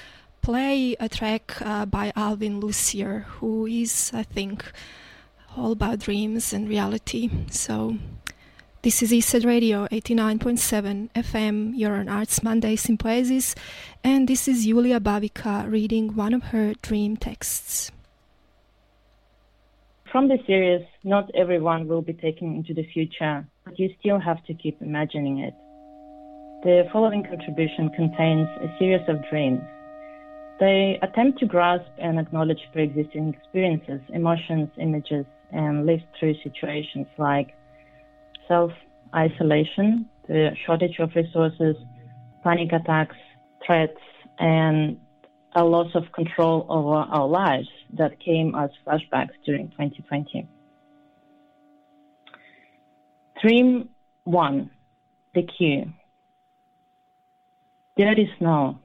play 0.41 0.95
a 0.99 1.07
track 1.07 1.61
uh, 1.61 1.85
by 1.85 2.11
Alvin 2.15 2.59
Lucier, 2.59 3.27
who 3.37 3.67
is, 3.67 4.09
I 4.11 4.23
think, 4.23 4.71
all 5.55 5.73
about 5.73 5.99
dreams 5.99 6.51
and 6.51 6.67
reality. 6.67 7.29
So, 7.51 7.97
this 8.81 9.03
is 9.03 9.11
Eastside 9.11 9.45
Radio 9.45 9.85
89.7 9.89 11.11
FM. 11.11 11.73
You're 11.75 11.97
on 11.97 12.09
Arts 12.09 12.41
Monday 12.41 12.75
Sympoiesis, 12.75 13.53
and 14.03 14.27
this 14.27 14.47
is 14.47 14.65
Julia 14.65 14.99
Bavica 14.99 15.69
reading 15.69 16.15
one 16.15 16.33
of 16.33 16.41
her 16.45 16.73
dream 16.81 17.17
texts. 17.17 17.91
From 20.11 20.27
the 20.27 20.39
series, 20.47 20.87
not 21.03 21.29
everyone 21.35 21.87
will 21.87 22.01
be 22.01 22.13
taken 22.13 22.55
into 22.55 22.73
the 22.73 22.83
future, 22.91 23.45
but 23.69 23.79
you 23.79 23.89
still 23.99 24.19
have 24.19 24.43
to 24.45 24.53
keep 24.53 24.81
imagining 24.81 25.39
it. 25.39 25.53
The 26.63 26.83
following 26.91 27.23
contribution 27.23 27.89
contains 27.95 28.47
a 28.61 28.75
series 28.79 29.07
of 29.07 29.17
dreams. 29.29 29.61
They 30.59 30.99
attempt 31.01 31.39
to 31.39 31.45
grasp 31.45 31.87
and 31.99 32.19
acknowledge 32.19 32.59
pre-existing 32.73 33.33
experiences, 33.33 34.01
emotions, 34.13 34.69
images, 34.77 35.25
and 35.51 35.85
live 35.85 36.01
through 36.19 36.35
situations 36.43 37.07
like 37.17 37.55
self-isolation, 38.47 40.09
the 40.27 40.49
shortage 40.65 40.97
of 40.99 41.11
resources, 41.15 41.75
panic 42.43 42.73
attacks, 42.73 43.15
threats, 43.65 44.01
and 44.39 44.97
a 45.55 45.63
loss 45.63 45.91
of 45.95 46.03
control 46.13 46.65
over 46.69 46.95
our 46.95 47.27
lives 47.27 47.69
that 47.97 48.19
came 48.19 48.53
as 48.55 48.69
flashbacks 48.85 49.37
during 49.45 49.69
2020. 49.69 50.47
Dream 53.41 53.87
1, 54.25 54.69
the 55.33 55.43
queue. 55.43 55.93
There 57.95 58.11
is 58.19 58.27
snow. 58.37 58.79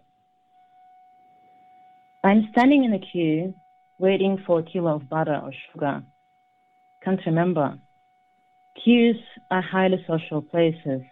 I'm 2.23 2.49
standing 2.53 2.85
in 2.85 2.93
a 2.95 3.01
queue 3.01 3.55
waiting 3.99 4.39
for 4.47 4.61
a 4.61 4.63
kilo 4.63 4.95
of 4.95 5.09
butter 5.09 5.41
or 5.43 5.51
sugar. 5.73 6.05
Can't 7.03 7.21
remember. 7.27 7.79
Queues 8.85 9.17
are 9.51 9.61
highly 9.61 10.05
social 10.07 10.41
places. 10.41 11.03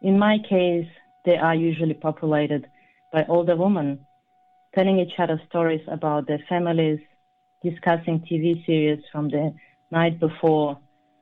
In 0.00 0.16
my 0.16 0.38
case, 0.48 0.86
they 1.24 1.38
are 1.38 1.56
usually 1.56 1.94
populated 1.94 2.68
by 3.12 3.24
older 3.28 3.56
women 3.56 4.06
telling 4.76 5.00
each 5.00 5.18
other 5.18 5.42
stories 5.48 5.82
about 5.88 6.28
their 6.28 6.42
families, 6.48 7.00
discussing 7.64 8.20
TV 8.20 8.64
series 8.64 9.02
from 9.10 9.28
the 9.28 9.52
night 9.90 10.20
before, 10.20 10.78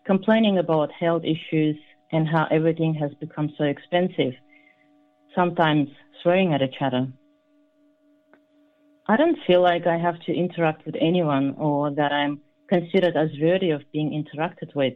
complaining 0.09 0.57
about 0.59 0.91
health 0.91 1.23
issues 1.23 1.77
and 2.11 2.27
how 2.27 2.47
everything 2.51 2.95
has 2.95 3.11
become 3.21 3.53
so 3.59 3.65
expensive 3.65 4.33
sometimes 5.37 5.89
swearing 6.23 6.55
at 6.55 6.63
each 6.63 6.81
other. 6.81 7.07
I 9.07 9.17
don't 9.17 9.39
feel 9.47 9.63
like 9.63 9.87
I 9.87 9.99
have 9.99 10.19
to 10.27 10.35
interact 10.35 10.87
with 10.87 10.97
anyone 11.01 11.55
or 11.59 11.91
that 11.95 12.13
I'm 12.13 12.41
considered 12.69 13.17
as 13.17 13.29
worthy 13.41 13.71
of 13.71 13.83
being 13.93 14.11
interacted 14.21 14.75
with. 14.75 14.95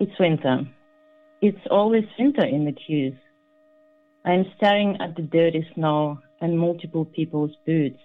It's 0.00 0.18
winter. 0.18 0.56
It's 1.40 1.66
always 1.70 2.04
winter 2.18 2.44
in 2.44 2.64
the 2.64 2.72
queues. 2.72 3.18
I'm 4.24 4.44
staring 4.56 4.96
at 5.00 5.14
the 5.14 5.22
dirty 5.22 5.64
snow 5.74 6.18
and 6.40 6.58
multiple 6.58 7.04
people's 7.04 7.56
boots. 7.64 8.00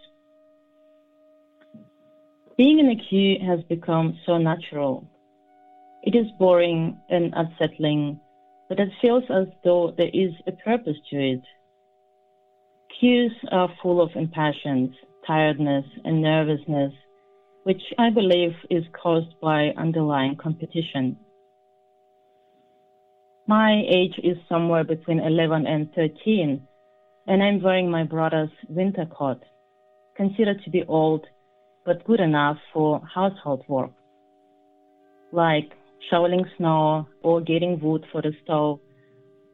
Being 2.61 2.77
in 2.77 2.89
a 2.91 2.95
queue 2.95 3.39
has 3.43 3.59
become 3.63 4.19
so 4.23 4.37
natural. 4.37 5.03
It 6.03 6.15
is 6.15 6.27
boring 6.37 6.95
and 7.09 7.33
unsettling 7.35 8.19
but 8.69 8.79
it 8.79 8.89
feels 9.01 9.23
as 9.31 9.47
though 9.63 9.95
there 9.97 10.11
is 10.13 10.31
a 10.45 10.51
purpose 10.51 10.97
to 11.09 11.15
it. 11.17 11.41
Queues 12.99 13.31
are 13.51 13.67
full 13.81 13.99
of 13.99 14.11
impatience, 14.13 14.93
tiredness, 15.25 15.85
and 16.05 16.21
nervousness, 16.21 16.93
which 17.63 17.81
I 17.97 18.11
believe 18.11 18.53
is 18.69 18.83
caused 18.93 19.33
by 19.41 19.73
underlying 19.75 20.35
competition. 20.35 21.17
My 23.47 23.81
age 23.89 24.19
is 24.23 24.37
somewhere 24.47 24.83
between 24.83 25.19
11 25.19 25.65
and 25.65 25.91
13, 25.95 26.61
and 27.25 27.41
I'm 27.41 27.59
wearing 27.63 27.89
my 27.89 28.03
brother's 28.03 28.53
winter 28.69 29.07
coat, 29.07 29.41
considered 30.15 30.61
to 30.63 30.69
be 30.69 30.83
old 30.87 31.25
but 31.85 32.03
good 32.05 32.19
enough 32.19 32.57
for 32.73 33.01
household 33.13 33.63
work, 33.67 33.91
like 35.31 35.71
shoveling 36.09 36.45
snow 36.57 37.07
or 37.23 37.41
getting 37.41 37.79
wood 37.79 38.05
for 38.11 38.21
the 38.21 38.33
stove, 38.43 38.79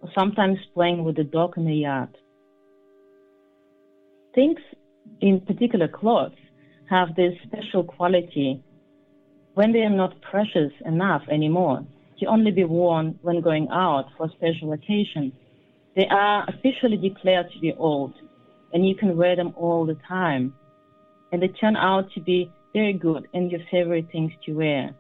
or 0.02 0.10
sometimes 0.18 0.58
playing 0.74 1.04
with 1.04 1.16
the 1.16 1.24
dog 1.24 1.58
in 1.58 1.66
the 1.66 1.74
yard. 1.74 2.10
Things, 4.36 4.60
in 5.22 5.42
particular 5.42 5.88
clothes, 5.88 6.38
have 6.90 7.16
this 7.16 7.34
special 7.44 7.84
quality 7.84 8.64
when 9.56 9.74
they 9.74 9.80
are 9.80 9.90
not 9.90 10.22
precious 10.22 10.72
enough 10.86 11.24
anymore 11.30 11.86
to 12.20 12.26
only 12.26 12.52
be 12.52 12.64
worn 12.64 13.18
when 13.22 13.42
going 13.42 13.68
out 13.72 14.06
for 14.16 14.30
special 14.30 14.74
occasions. 14.74 15.34
They 15.96 16.08
are 16.10 16.48
officially 16.48 16.98
declared 16.98 17.52
to 17.52 17.60
be 17.60 17.74
old, 17.74 18.14
and 18.74 18.88
you 18.88 18.96
can 18.96 19.18
wear 19.18 19.36
them 19.36 19.54
all 19.58 19.86
the 19.86 19.98
time. 20.08 20.54
And 21.32 21.42
they 21.42 21.48
turn 21.50 21.76
out 21.76 22.12
to 22.14 22.22
be 22.22 22.52
very 22.74 22.94
good 22.94 23.28
and 23.34 23.52
your 23.52 23.62
favorite 23.72 24.08
things 24.12 24.32
to 24.46 24.54
wear 24.54 24.96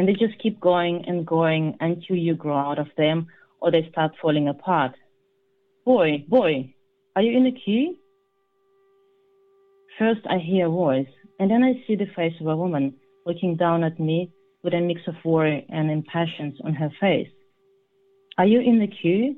and 0.00 0.08
they 0.08 0.12
just 0.12 0.38
keep 0.42 0.58
going 0.60 1.04
and 1.06 1.26
going 1.26 1.76
until 1.80 2.16
you 2.16 2.34
grow 2.34 2.56
out 2.56 2.78
of 2.78 2.86
them 2.96 3.26
or 3.60 3.70
they 3.70 3.86
start 3.90 4.12
falling 4.22 4.48
apart. 4.48 4.92
Boy, 5.84 6.24
boy, 6.26 6.74
are 7.14 7.20
you 7.20 7.36
in 7.36 7.44
the 7.44 7.52
queue? 7.52 7.96
First, 9.98 10.20
I 10.30 10.38
hear 10.38 10.68
a 10.68 10.70
voice, 10.70 11.12
and 11.38 11.50
then 11.50 11.62
I 11.62 11.84
see 11.86 11.96
the 11.96 12.06
face 12.16 12.32
of 12.40 12.46
a 12.46 12.56
woman 12.56 12.94
looking 13.26 13.56
down 13.56 13.84
at 13.84 14.00
me 14.00 14.32
with 14.62 14.72
a 14.72 14.80
mix 14.80 15.02
of 15.06 15.16
worry 15.22 15.66
and 15.68 15.90
impatience 15.90 16.56
on 16.64 16.72
her 16.72 16.90
face. 16.98 17.28
Are 18.38 18.46
you 18.46 18.60
in 18.60 18.78
the 18.78 18.86
queue? 18.86 19.36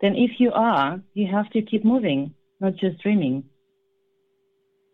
Then, 0.00 0.14
if 0.14 0.38
you 0.38 0.52
are, 0.52 1.00
you 1.14 1.26
have 1.32 1.50
to 1.50 1.62
keep 1.62 1.84
moving, 1.84 2.34
not 2.60 2.76
just 2.76 3.02
dreaming. 3.02 3.44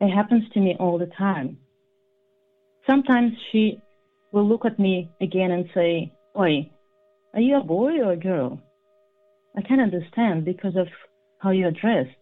It 0.01 0.11
happens 0.11 0.45
to 0.55 0.61
me 0.61 0.77
all 0.81 0.99
the 0.99 1.11
time. 1.19 1.59
Sometimes 2.89 3.33
she 3.51 3.81
will 4.33 4.49
look 4.49 4.65
at 4.65 4.79
me 4.79 5.11
again 5.21 5.51
and 5.51 5.67
say, 5.75 6.13
Oi, 6.39 6.71
are 7.35 7.41
you 7.41 7.59
a 7.59 7.65
boy 7.65 8.01
or 8.01 8.13
a 8.13 8.17
girl? 8.17 8.61
I 9.57 9.63
can't 9.63 9.81
understand 9.81 10.45
because 10.45 10.77
of 10.77 10.87
how 11.39 11.51
you're 11.51 11.73
dressed. 11.73 12.17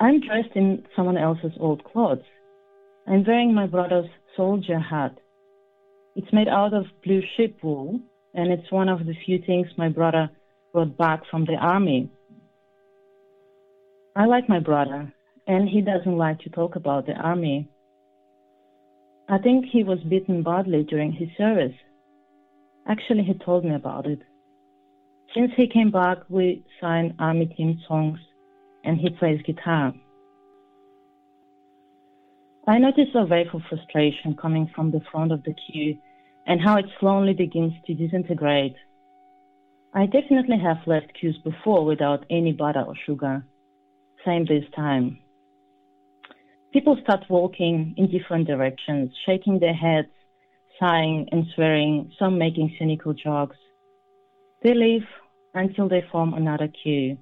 I'm 0.00 0.20
dressed 0.20 0.56
in 0.56 0.84
someone 0.96 1.16
else's 1.16 1.52
old 1.60 1.84
clothes. 1.84 2.24
I'm 3.06 3.24
wearing 3.24 3.54
my 3.54 3.66
brother's 3.66 4.08
soldier 4.36 4.78
hat. 4.78 5.16
It's 6.16 6.32
made 6.32 6.48
out 6.48 6.74
of 6.74 6.86
blue 7.04 7.22
sheep 7.36 7.58
wool, 7.62 8.00
and 8.34 8.52
it's 8.52 8.72
one 8.72 8.88
of 8.88 9.06
the 9.06 9.14
few 9.24 9.40
things 9.46 9.66
my 9.76 9.88
brother 9.88 10.30
brought 10.72 10.96
back 10.96 11.22
from 11.30 11.44
the 11.44 11.54
army. 11.54 12.10
I 14.16 14.26
like 14.26 14.48
my 14.48 14.60
brother, 14.60 15.12
and 15.48 15.68
he 15.68 15.80
doesn't 15.80 16.16
like 16.16 16.38
to 16.40 16.50
talk 16.50 16.76
about 16.76 17.06
the 17.06 17.14
army. 17.14 17.68
I 19.28 19.38
think 19.38 19.66
he 19.66 19.82
was 19.82 19.98
beaten 20.08 20.44
badly 20.44 20.84
during 20.84 21.10
his 21.10 21.28
service. 21.36 21.74
Actually, 22.86 23.24
he 23.24 23.34
told 23.34 23.64
me 23.64 23.74
about 23.74 24.06
it. 24.06 24.20
Since 25.34 25.50
he 25.56 25.66
came 25.66 25.90
back, 25.90 26.18
we 26.28 26.64
sang 26.80 27.14
army 27.18 27.46
team 27.46 27.80
songs 27.88 28.20
and 28.84 28.98
he 28.98 29.10
plays 29.10 29.40
guitar. 29.44 29.92
I 32.68 32.78
notice 32.78 33.08
a 33.16 33.24
wave 33.24 33.52
of 33.52 33.62
frustration 33.68 34.36
coming 34.40 34.70
from 34.76 34.92
the 34.92 35.00
front 35.10 35.32
of 35.32 35.42
the 35.42 35.54
queue 35.54 35.98
and 36.46 36.60
how 36.60 36.76
it 36.76 36.86
slowly 37.00 37.32
begins 37.32 37.72
to 37.86 37.94
disintegrate. 37.94 38.76
I 39.92 40.06
definitely 40.06 40.58
have 40.58 40.86
left 40.86 41.18
queues 41.18 41.38
before 41.42 41.84
without 41.84 42.24
any 42.30 42.52
butter 42.52 42.82
or 42.82 42.94
sugar. 43.06 43.44
Same 44.24 44.46
this 44.46 44.64
time. 44.74 45.18
People 46.72 46.96
start 47.02 47.24
walking 47.28 47.94
in 47.96 48.10
different 48.10 48.46
directions, 48.46 49.10
shaking 49.26 49.58
their 49.58 49.74
heads, 49.74 50.08
sighing 50.80 51.28
and 51.30 51.44
swearing, 51.54 52.10
some 52.18 52.38
making 52.38 52.74
cynical 52.78 53.12
jokes. 53.12 53.56
They 54.62 54.74
leave 54.74 55.04
until 55.54 55.88
they 55.88 56.02
form 56.10 56.34
another 56.34 56.68
queue, 56.68 57.18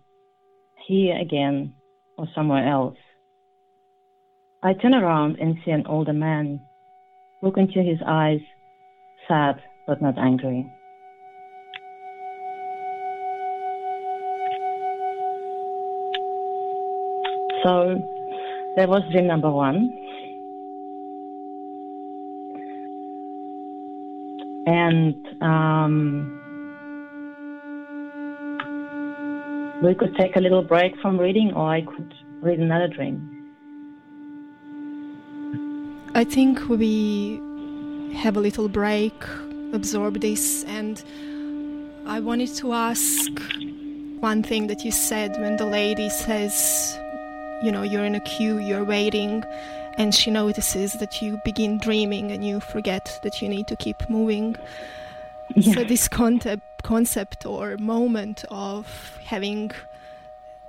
here 0.87 1.19
again 1.19 1.75
or 2.17 2.27
somewhere 2.35 2.67
else. 2.67 2.97
I 4.63 4.75
turn 4.75 4.95
around 4.95 5.37
and 5.41 5.57
see 5.65 5.73
an 5.73 5.87
older 5.87 6.13
man. 6.13 6.61
Look 7.43 7.59
into 7.59 7.83
his 7.83 7.99
eyes, 8.07 8.41
sad 9.27 9.61
but 9.87 10.01
not 10.01 10.19
angry. 10.19 10.73
So 17.63 18.03
that 18.77 18.89
was 18.89 19.03
dream 19.13 19.27
number 19.27 19.51
one. 19.51 19.93
And 24.67 25.15
um, 25.43 26.39
we 29.83 29.95
could 29.95 30.15
take 30.17 30.37
a 30.37 30.41
little 30.41 30.63
break 30.63 30.97
from 31.01 31.19
reading, 31.19 31.53
or 31.55 31.69
I 31.69 31.83
could 31.83 32.15
read 32.41 32.59
another 32.59 32.89
dream. 32.89 33.29
I 36.15 36.25
think 36.25 36.69
we 36.69 37.41
have 38.15 38.37
a 38.37 38.41
little 38.41 38.69
break, 38.69 39.15
absorb 39.73 40.21
this, 40.21 40.63
and 40.65 41.03
I 42.07 42.21
wanted 42.21 42.55
to 42.57 42.73
ask 42.73 43.31
one 44.21 44.43
thing 44.43 44.67
that 44.69 44.85
you 44.85 44.93
said 44.93 45.33
when 45.41 45.57
the 45.57 45.67
lady 45.67 46.09
says, 46.11 46.99
you 47.63 47.73
know, 47.73 47.83
you're 47.83 48.05
in 48.05 48.15
a 48.15 48.21
queue, 48.21 48.59
you're 48.59 48.85
waiting, 48.85 49.45
and 49.99 50.15
she 50.15 50.31
notices 50.31 50.95
that 50.95 51.23
you 51.23 51.41
begin 51.45 51.79
dreaming 51.79 52.31
and 52.31 52.45
you 52.45 52.61
forget 52.61 53.19
that 53.23 53.41
you 53.41 53.49
need 53.49 53.67
to 53.69 53.77
keep 53.77 53.97
moving. 54.09 54.57
Yeah. 55.55 55.75
So 55.75 55.85
this 55.85 56.09
concept 56.09 56.63
concept 56.83 57.47
or 57.47 57.77
moment 57.79 58.45
of 58.51 59.17
having 59.25 59.71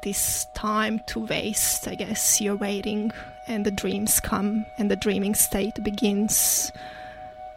this 0.03 0.45
time 0.53 1.01
to 1.07 1.25
waste, 1.25 1.87
I 1.87 1.95
guess 1.95 2.39
you're 2.39 2.55
waiting 2.55 3.11
and 3.47 3.65
the 3.65 3.71
dreams 3.71 4.19
come 4.19 4.65
and 4.77 4.91
the 4.91 4.95
dreaming 4.95 5.35
state 5.35 5.83
begins. 5.83 6.71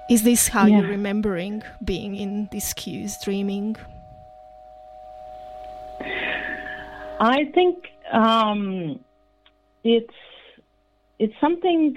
Is 0.09 0.23
this 0.23 0.49
how 0.49 0.67
yeah. 0.67 0.81
you're 0.81 0.89
remembering 0.89 1.63
being 1.85 2.17
in 2.17 2.49
these 2.51 2.73
queues, 2.73 3.19
dreaming? 3.19 3.77
I 7.19 7.51
think 7.55 7.89
um, 8.13 9.01
it's 9.87 10.15
it's 11.19 11.35
something 11.41 11.97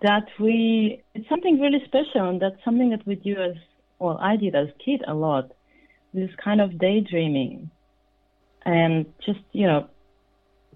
that 0.00 0.26
we 0.38 1.02
it's 1.14 1.28
something 1.28 1.60
really 1.60 1.82
special 1.84 2.28
and 2.28 2.40
that's 2.40 2.62
something 2.64 2.90
that 2.90 3.06
we 3.06 3.16
do 3.16 3.34
as 3.34 3.56
well 3.98 4.18
I 4.20 4.36
did 4.36 4.54
as 4.54 4.68
a 4.68 4.84
kid 4.84 5.02
a 5.06 5.14
lot. 5.14 5.52
This 6.14 6.30
kind 6.42 6.60
of 6.60 6.78
daydreaming 6.78 7.70
and 8.64 9.06
just, 9.24 9.40
you 9.52 9.66
know, 9.66 9.88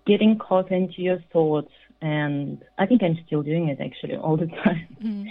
getting 0.06 0.38
caught 0.38 0.70
into 0.70 1.00
your 1.00 1.20
thoughts 1.32 1.72
and 2.00 2.62
I 2.78 2.86
think 2.86 3.02
I'm 3.02 3.18
still 3.26 3.42
doing 3.42 3.68
it 3.68 3.78
actually 3.80 4.16
all 4.16 4.36
the 4.36 4.46
time. 4.64 4.96
Mm. 5.02 5.26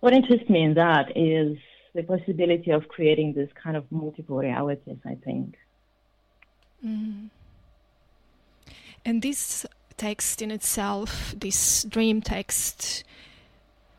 What 0.00 0.12
interests 0.12 0.50
me 0.50 0.62
in 0.62 0.74
that 0.74 1.16
is 1.16 1.56
the 1.94 2.02
possibility 2.02 2.70
of 2.70 2.88
creating 2.88 3.34
this 3.34 3.48
kind 3.62 3.76
of 3.76 3.84
multiple 3.90 4.38
realities, 4.38 4.98
I 5.06 5.16
think. 5.24 5.54
Mm. 6.84 7.30
And 9.04 9.22
this 9.22 9.66
text 9.96 10.42
in 10.42 10.50
itself, 10.50 11.34
this 11.36 11.84
dream 11.84 12.20
text, 12.20 13.04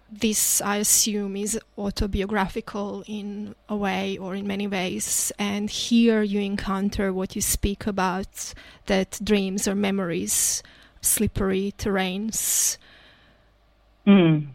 this 0.09 0.61
I 0.61 0.77
assume 0.77 1.35
is 1.35 1.59
autobiographical 1.77 3.03
in 3.07 3.55
a 3.67 3.75
way 3.75 4.17
or 4.17 4.35
in 4.35 4.47
many 4.47 4.67
ways. 4.67 5.31
And 5.37 5.69
here 5.69 6.21
you 6.21 6.39
encounter 6.39 7.11
what 7.11 7.35
you 7.35 7.41
speak 7.41 7.85
about 7.85 8.53
that 8.85 9.19
dreams 9.23 9.67
or 9.67 9.75
memories, 9.75 10.63
slippery 11.01 11.73
terrains. 11.77 12.77
Mm. 14.07 14.47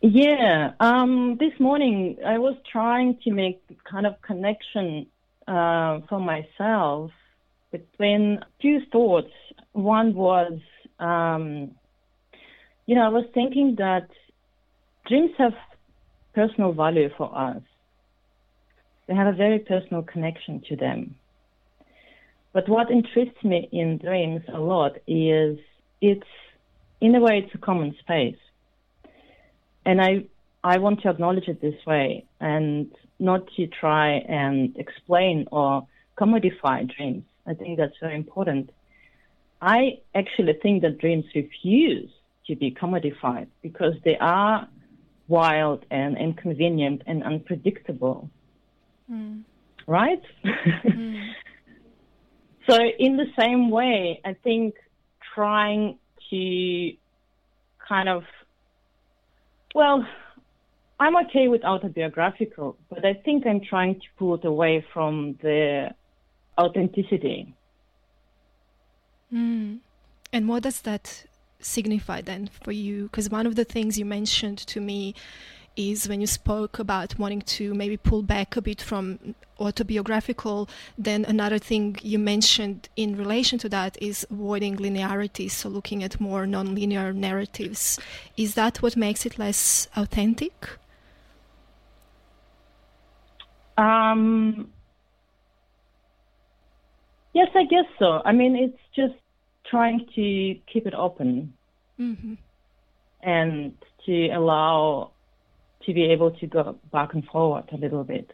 Yeah, 0.00 0.72
um, 0.80 1.38
this 1.38 1.58
morning 1.58 2.18
I 2.24 2.38
was 2.38 2.54
trying 2.70 3.18
to 3.24 3.30
make 3.30 3.60
kind 3.84 4.06
of 4.06 4.20
connection 4.22 5.06
uh, 5.46 6.00
for 6.08 6.20
myself 6.20 7.10
between 7.70 8.40
two 8.60 8.80
thoughts. 8.92 9.32
One 9.72 10.14
was, 10.14 10.58
um, 10.98 11.72
you 12.86 12.94
know, 12.94 13.02
I 13.02 13.08
was 13.08 13.24
thinking 13.34 13.76
that 13.78 14.08
dreams 15.06 15.32
have 15.38 15.52
personal 16.34 16.72
value 16.72 17.10
for 17.16 17.36
us. 17.36 17.62
They 19.06 19.14
have 19.14 19.26
a 19.26 19.32
very 19.32 19.58
personal 19.60 20.02
connection 20.02 20.62
to 20.68 20.76
them. 20.76 21.16
But 22.52 22.68
what 22.68 22.90
interests 22.90 23.42
me 23.44 23.68
in 23.72 23.98
dreams 23.98 24.42
a 24.52 24.58
lot 24.58 24.96
is 25.06 25.58
it's, 26.00 26.26
in 27.00 27.14
a 27.14 27.20
way, 27.20 27.44
it's 27.44 27.54
a 27.54 27.58
common 27.58 27.94
space. 28.00 28.36
And 29.84 30.00
I, 30.00 30.26
I 30.64 30.78
want 30.78 31.02
to 31.02 31.10
acknowledge 31.10 31.48
it 31.48 31.60
this 31.60 31.86
way 31.86 32.26
and 32.40 32.92
not 33.18 33.48
to 33.56 33.66
try 33.66 34.12
and 34.12 34.76
explain 34.76 35.46
or 35.52 35.86
commodify 36.18 36.94
dreams. 36.94 37.24
I 37.48 37.54
think 37.54 37.78
that's 37.78 37.94
very 38.00 38.14
important. 38.14 38.70
I 39.60 39.98
actually 40.14 40.52
think 40.62 40.82
that 40.82 40.98
dreams 40.98 41.24
refuse 41.34 42.10
to 42.46 42.54
be 42.54 42.70
commodified 42.70 43.48
because 43.62 43.94
they 44.04 44.16
are 44.18 44.68
wild 45.26 45.84
and 45.90 46.16
inconvenient 46.16 47.02
and 47.06 47.22
unpredictable. 47.24 48.30
Mm. 49.10 49.42
Right? 49.86 50.22
Mm. 50.44 51.30
so, 52.68 52.78
in 52.98 53.16
the 53.16 53.26
same 53.38 53.70
way, 53.70 54.20
I 54.24 54.34
think 54.34 54.74
trying 55.34 55.98
to 56.30 56.92
kind 57.88 58.08
of, 58.08 58.24
well, 59.74 60.06
I'm 61.00 61.16
okay 61.26 61.48
with 61.48 61.64
autobiographical, 61.64 62.76
but 62.90 63.04
I 63.04 63.14
think 63.14 63.46
I'm 63.46 63.60
trying 63.60 63.94
to 63.94 64.06
pull 64.18 64.34
it 64.34 64.44
away 64.44 64.84
from 64.92 65.38
the 65.42 65.90
authenticity. 66.58 67.54
Mm. 69.32 69.78
And 70.32 70.48
what 70.48 70.62
does 70.62 70.80
that 70.82 71.24
signify 71.60 72.20
then 72.20 72.50
for 72.62 72.72
you? 72.72 73.04
Because 73.04 73.30
one 73.30 73.46
of 73.46 73.54
the 73.54 73.64
things 73.64 73.98
you 73.98 74.04
mentioned 74.04 74.58
to 74.58 74.80
me 74.80 75.14
is 75.76 76.08
when 76.08 76.20
you 76.20 76.26
spoke 76.26 76.80
about 76.80 77.16
wanting 77.18 77.40
to 77.40 77.72
maybe 77.72 77.96
pull 77.96 78.22
back 78.22 78.56
a 78.56 78.60
bit 78.60 78.82
from 78.82 79.36
autobiographical, 79.60 80.68
then 80.98 81.24
another 81.24 81.58
thing 81.58 81.96
you 82.02 82.18
mentioned 82.18 82.88
in 82.96 83.16
relation 83.16 83.58
to 83.60 83.68
that 83.68 83.96
is 84.02 84.26
avoiding 84.28 84.76
linearity, 84.76 85.48
so 85.48 85.68
looking 85.68 86.02
at 86.02 86.20
more 86.20 86.46
non-linear 86.46 87.12
narratives. 87.12 87.98
Is 88.36 88.54
that 88.54 88.82
what 88.82 88.96
makes 88.96 89.24
it 89.24 89.38
less 89.38 89.88
authentic? 89.94 90.68
Um, 93.76 94.72
Yes, 97.38 97.50
I 97.54 97.66
guess 97.66 97.84
so. 98.00 98.20
I 98.24 98.32
mean, 98.32 98.56
it's 98.56 98.82
just 98.96 99.14
trying 99.70 100.00
to 100.16 100.56
keep 100.72 100.88
it 100.88 100.94
open 100.94 101.52
mm-hmm. 101.96 102.34
and 103.22 103.74
to 104.06 104.28
allow 104.30 105.12
to 105.84 105.94
be 105.94 106.06
able 106.06 106.32
to 106.32 106.46
go 106.48 106.76
back 106.90 107.14
and 107.14 107.24
forward 107.26 107.68
a 107.70 107.76
little 107.76 108.02
bit. 108.02 108.28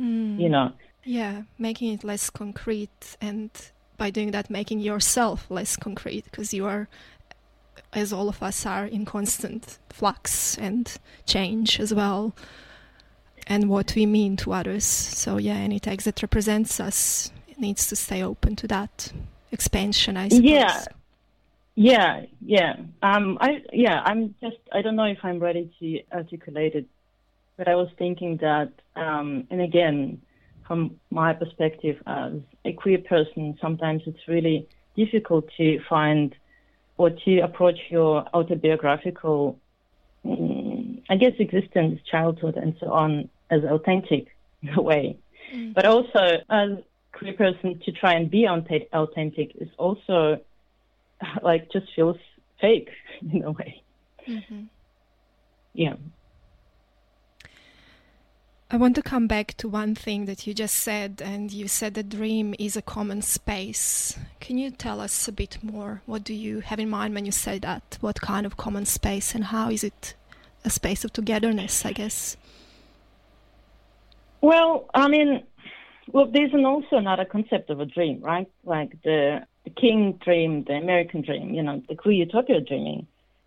Mm. 0.00 0.40
You 0.40 0.48
know. 0.48 0.72
Yeah, 1.04 1.42
making 1.58 1.92
it 1.92 2.02
less 2.02 2.30
concrete 2.30 3.14
and 3.20 3.50
by 3.98 4.08
doing 4.08 4.30
that 4.30 4.48
making 4.48 4.80
yourself 4.80 5.50
less 5.50 5.76
concrete 5.76 6.24
because 6.24 6.54
you 6.54 6.64
are 6.64 6.88
as 7.92 8.10
all 8.10 8.30
of 8.30 8.42
us 8.42 8.64
are 8.64 8.86
in 8.86 9.04
constant 9.04 9.78
flux 9.90 10.56
and 10.56 10.96
change 11.26 11.78
as 11.78 11.92
well 11.92 12.34
and 13.46 13.68
what 13.68 13.94
we 13.94 14.06
mean 14.06 14.38
to 14.38 14.54
others 14.54 14.84
so 14.84 15.36
yeah 15.36 15.56
any 15.56 15.78
text 15.78 16.06
that 16.06 16.22
represents 16.22 16.80
us 16.80 17.30
needs 17.60 17.86
to 17.86 17.96
stay 17.96 18.22
open 18.22 18.56
to 18.56 18.66
that 18.66 19.12
expansion 19.52 20.16
i 20.16 20.28
suppose 20.28 20.44
yeah 20.44 20.84
yeah 21.74 22.24
yeah 22.44 22.76
um 23.02 23.38
i 23.40 23.62
yeah 23.72 24.00
i'm 24.04 24.34
just 24.40 24.56
i 24.72 24.82
don't 24.82 24.96
know 24.96 25.04
if 25.04 25.18
i'm 25.22 25.38
ready 25.38 25.70
to 25.78 26.00
articulate 26.12 26.74
it 26.74 26.86
but 27.56 27.68
i 27.68 27.74
was 27.74 27.88
thinking 27.98 28.36
that 28.38 28.72
um 28.96 29.46
and 29.50 29.60
again 29.60 30.20
from 30.66 30.94
my 31.10 31.32
perspective 31.32 32.00
as 32.06 32.32
a 32.64 32.72
queer 32.72 32.98
person 32.98 33.56
sometimes 33.60 34.02
it's 34.06 34.28
really 34.28 34.68
difficult 34.96 35.44
to 35.56 35.80
find 35.88 36.34
or 37.00 37.08
to 37.08 37.38
approach 37.38 37.78
your 37.88 38.26
autobiographical, 38.34 39.58
um, 40.26 41.00
I 41.08 41.16
guess, 41.16 41.32
existence, 41.38 41.98
childhood, 42.10 42.58
and 42.58 42.76
so 42.78 42.92
on 42.92 43.30
as 43.50 43.64
authentic 43.64 44.26
in 44.62 44.68
a 44.76 44.82
way. 44.82 45.18
Mm. 45.54 45.72
But 45.72 45.86
also, 45.86 46.42
as 46.50 46.70
queer 47.12 47.32
person, 47.34 47.80
to 47.84 47.92
try 47.92 48.14
and 48.14 48.30
be 48.30 48.46
authentic 48.46 49.56
is 49.56 49.68
also 49.78 50.40
like 51.42 51.70
just 51.72 51.86
feels 51.94 52.16
fake 52.60 52.90
in 53.32 53.44
a 53.44 53.50
way. 53.50 53.82
Mm-hmm. 54.26 54.64
Yeah. 55.74 55.94
I 58.72 58.76
want 58.76 58.94
to 58.94 59.02
come 59.02 59.26
back 59.26 59.56
to 59.56 59.68
one 59.68 59.96
thing 59.96 60.26
that 60.26 60.46
you 60.46 60.54
just 60.54 60.76
said, 60.76 61.20
and 61.24 61.52
you 61.52 61.66
said 61.66 61.94
the 61.94 62.04
dream 62.04 62.54
is 62.56 62.76
a 62.76 62.82
common 62.82 63.20
space. 63.20 64.16
Can 64.38 64.58
you 64.58 64.70
tell 64.70 65.00
us 65.00 65.26
a 65.26 65.32
bit 65.32 65.58
more? 65.60 66.02
What 66.06 66.22
do 66.22 66.32
you 66.32 66.60
have 66.60 66.78
in 66.78 66.88
mind 66.88 67.14
when 67.14 67.26
you 67.26 67.32
say 67.32 67.58
that? 67.58 67.98
What 68.00 68.20
kind 68.20 68.46
of 68.46 68.56
common 68.56 68.86
space, 68.86 69.34
and 69.34 69.46
how 69.46 69.70
is 69.70 69.82
it 69.82 70.14
a 70.64 70.70
space 70.70 71.04
of 71.04 71.12
togetherness, 71.12 71.84
I 71.84 71.92
guess? 71.92 72.36
Well, 74.40 74.88
I 74.94 75.08
mean, 75.08 75.42
well, 76.12 76.30
there's 76.32 76.52
an 76.52 76.64
also 76.64 76.96
another 76.96 77.24
concept 77.24 77.70
of 77.70 77.80
a 77.80 77.86
dream, 77.86 78.20
right? 78.20 78.50
Like 78.64 79.00
the, 79.02 79.46
the 79.64 79.70
king 79.70 80.18
dream, 80.24 80.64
the 80.64 80.74
American 80.74 81.22
dream, 81.22 81.54
you 81.54 81.62
know, 81.62 81.82
the 81.88 81.94
queer 81.94 82.14
utopia 82.14 82.60
dreaming, 82.60 83.06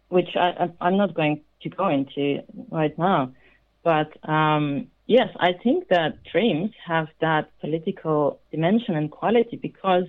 which 0.10 0.30
I, 0.36 0.70
I'm 0.82 0.98
not 0.98 1.14
going 1.14 1.42
to 1.62 1.70
go 1.70 1.90
into 1.90 2.42
right 2.72 2.98
now. 2.98 3.34
But 3.84 4.12
um, 4.30 4.88
Yes, 5.06 5.30
I 5.38 5.52
think 5.54 5.90
that 5.90 6.24
dreams 6.32 6.72
have 6.86 7.08
that 7.20 7.50
political 7.60 8.40
dimension 8.52 8.96
and 8.96 9.12
quality 9.12 9.58
because 9.58 10.06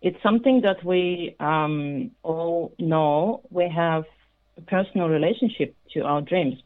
it's 0.00 0.20
something 0.22 0.62
that 0.62 0.84
we 0.84 1.36
um, 1.38 2.10
all 2.24 2.74
know. 2.80 3.42
We 3.50 3.68
have 3.68 4.04
a 4.58 4.60
personal 4.62 5.08
relationship 5.08 5.76
to 5.94 6.00
our 6.00 6.20
dreams, 6.20 6.56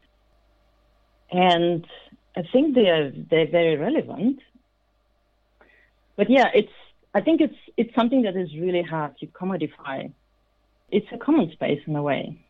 and 1.31 1.85
I 2.35 2.41
think 2.51 2.73
they 2.73 2.89
are 2.89 3.11
they're 3.11 3.51
very 3.51 3.77
relevant. 3.77 4.39
But 6.17 6.29
yeah, 6.29 6.49
it's 6.53 6.71
I 7.13 7.21
think 7.21 7.39
it's 7.39 7.55
it's 7.77 7.95
something 7.95 8.23
that 8.23 8.35
is 8.35 8.49
really 8.55 8.81
hard 8.83 9.17
to 9.19 9.27
commodify. 9.27 10.11
It's 10.89 11.07
a 11.13 11.17
common 11.17 11.51
space 11.51 11.81
in 11.87 11.95
a 11.95 12.01
way, 12.01 12.43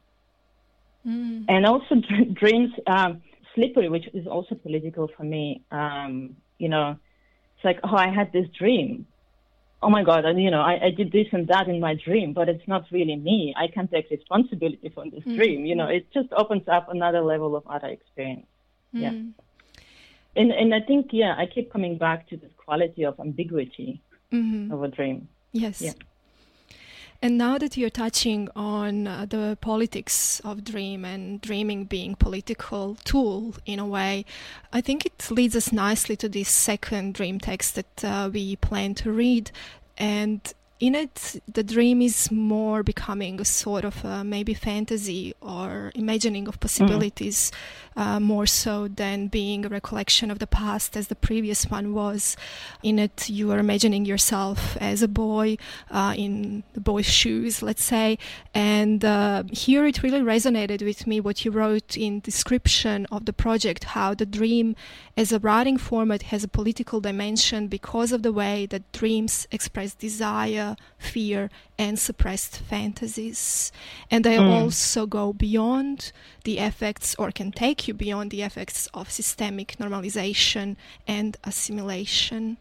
mm. 1.06 1.46
and 1.48 1.66
also 1.66 1.96
dreams. 2.34 2.72
Um, 2.88 3.22
slippery, 3.58 3.90
which 3.90 4.08
is 4.14 4.28
also 4.28 4.56
political 4.56 5.10
for 5.18 5.24
me. 5.24 5.64
Um, 5.72 6.38
you 6.58 6.70
know, 6.70 6.98
it's 7.56 7.66
like, 7.66 7.80
oh, 7.84 7.96
I 7.96 8.10
had 8.10 8.32
this 8.32 8.48
dream. 8.58 9.08
Oh 9.82 9.90
my 9.90 10.04
God, 10.04 10.26
and 10.26 10.42
you 10.42 10.50
know, 10.50 10.62
I, 10.62 10.86
I 10.86 10.90
did 10.90 11.12
this 11.12 11.28
and 11.32 11.48
that 11.50 11.68
in 11.68 11.80
my 11.80 11.94
dream, 11.94 12.34
but 12.34 12.50
it's 12.50 12.68
not 12.68 12.86
really 12.92 13.16
me. 13.16 13.54
I 13.56 13.68
can't 13.68 13.92
take 13.92 14.10
responsibility 14.10 14.90
for 14.94 15.04
this 15.06 15.20
mm-hmm. 15.20 15.36
dream. 15.36 15.66
You 15.66 15.76
know, 15.76 15.88
it 15.88 16.12
just 16.12 16.30
opens 16.36 16.68
up 16.68 16.90
another 16.90 17.22
level 17.22 17.56
of 17.56 17.64
other 17.68 17.88
experience. 17.88 18.48
Mm-hmm. 18.96 19.04
Yeah. 19.04 19.12
And 20.38 20.52
and 20.52 20.74
I 20.74 20.82
think 20.82 21.10
yeah, 21.12 21.36
I 21.38 21.46
keep 21.46 21.72
coming 21.72 21.98
back 21.98 22.28
to 22.30 22.38
this 22.38 22.52
quality 22.58 23.04
of 23.04 23.20
ambiguity 23.20 24.02
mm-hmm. 24.32 24.72
of 24.72 24.84
a 24.84 24.88
dream. 24.88 25.28
Yes. 25.52 25.82
Yeah. 25.82 25.94
And 27.20 27.36
now 27.36 27.58
that 27.58 27.76
you're 27.76 27.90
touching 27.90 28.48
on 28.56 29.08
uh, 29.08 29.26
the 29.28 29.58
politics 29.60 30.40
of 30.42 30.64
dream 30.64 31.04
and 31.04 31.42
dreaming 31.42 31.86
being 31.86 32.16
political 32.16 32.96
tool 33.04 33.56
in 33.66 33.80
a 33.80 33.88
way, 33.88 34.24
I 34.72 34.82
think 34.82 35.04
it 35.04 35.32
leads 35.32 35.56
us 35.56 35.72
nicely 35.72 36.16
to 36.18 36.30
this 36.30 36.50
second 36.50 37.16
dream 37.16 37.40
text 37.40 37.74
that 37.74 38.06
uh, 38.06 38.30
we 38.32 38.56
plan 38.58 38.94
to 38.96 39.12
read. 39.12 39.50
And 39.98 40.54
in 40.80 40.94
it, 40.94 41.42
the 41.52 41.64
dream 41.64 42.02
is 42.04 42.32
more 42.32 42.84
becoming 42.84 43.42
a 43.42 43.46
sort 43.46 43.84
of 43.84 44.06
a 44.06 44.24
maybe 44.24 44.54
fantasy 44.54 45.34
or 45.42 45.92
imagining 45.96 46.48
of 46.48 46.60
possibilities, 46.60 47.52
mm. 47.96 48.02
uh, 48.02 48.20
more 48.20 48.46
so 48.46 48.88
than 48.88 49.28
being 49.28 49.66
a 49.66 49.70
recollection 49.70 50.30
of 50.30 50.38
the 50.38 50.46
past 50.46 50.96
as 50.96 51.08
the 51.08 51.16
previous 51.16 51.66
one 51.66 51.96
was. 51.96 52.38
In 52.84 53.00
it, 53.00 53.28
you 53.28 53.52
are 53.52 53.58
imagining 53.58 54.06
yourself 54.06 54.78
as 54.78 55.02
a 55.02 55.08
boy 55.08 55.58
uh, 55.90 56.14
in 56.16 56.64
the 56.74 56.80
boy's 56.80 57.08
shoes, 57.08 57.64
let's 57.64 57.84
say. 57.84 58.20
And 58.54 59.04
uh, 59.04 59.44
here 59.52 59.88
it 59.88 60.04
really 60.04 60.22
resonated 60.22 60.84
with 60.84 61.08
me 61.08 61.20
what 61.20 61.44
you 61.44 61.50
wrote 61.50 61.98
in 61.98 62.20
description 62.20 63.08
of 63.12 63.26
the 63.26 63.34
project, 63.34 63.84
how 63.86 64.14
the 64.14 64.28
dream 64.28 64.76
as 65.16 65.32
a 65.32 65.40
writing 65.40 65.78
format 65.78 66.24
has 66.24 66.44
a 66.44 66.48
political 66.48 67.02
dimension 67.02 67.68
because 67.68 68.12
of 68.12 68.22
the 68.22 68.32
way 68.32 68.68
that 68.68 68.92
dreams 68.92 69.48
express 69.52 69.96
desire 69.96 70.67
fear, 70.98 71.50
and 71.78 71.98
suppressed 71.98 72.60
fantasies. 72.60 73.72
And 74.12 74.24
they 74.24 74.38
mm. 74.38 74.50
also 74.50 75.06
go 75.06 75.34
beyond 75.34 76.12
the 76.44 76.58
effects 76.60 77.16
or 77.20 77.32
can 77.32 77.52
take 77.52 77.88
you 77.88 77.94
beyond 77.94 78.32
the 78.32 78.42
effects 78.42 78.88
of 78.94 79.12
systemic 79.12 79.78
normalization 79.80 80.76
and 81.08 81.38
assimilation. 81.44 82.58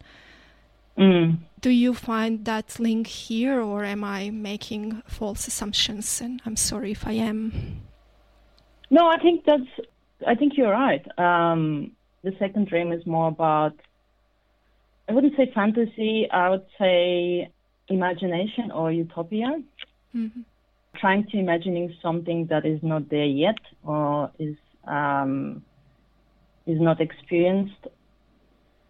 Mm. 0.99 1.39
Do 1.61 1.71
you 1.71 1.95
find 1.95 2.45
that 2.45 2.79
link 2.79 3.07
here, 3.07 3.61
or 3.61 3.85
am 3.85 4.03
I 4.05 4.31
making 4.31 5.03
false 5.07 5.47
assumptions? 5.47 6.21
And 6.21 6.41
I'm 6.47 6.57
sorry 6.57 6.93
if 6.93 7.07
I 7.07 7.13
am. 7.13 7.83
No, 8.91 9.07
I 9.09 9.19
think 9.19 9.45
that's. 9.45 9.69
I 10.27 10.35
think 10.35 10.57
you're 10.57 10.71
right. 10.71 11.05
Um, 11.19 11.93
the 12.23 12.33
second 12.39 12.69
dream 12.69 12.93
is 12.93 13.05
more 13.05 13.29
about. 13.29 13.75
I 15.09 15.13
wouldn't 15.13 15.37
say 15.37 15.51
fantasy. 15.55 16.29
I 16.31 16.49
would 16.49 16.67
say 16.79 17.51
imagination 17.89 18.71
or 18.71 18.93
utopia. 18.93 19.63
Mm-hmm. 20.15 20.41
Trying 20.97 21.27
to 21.29 21.39
imagining 21.39 21.95
something 22.01 22.47
that 22.47 22.65
is 22.65 22.83
not 22.83 23.11
there 23.11 23.27
yet 23.27 23.59
or 23.85 24.31
is 24.39 24.57
um, 24.87 25.63
is 26.67 26.81
not 26.81 27.01
experienced. 27.01 27.87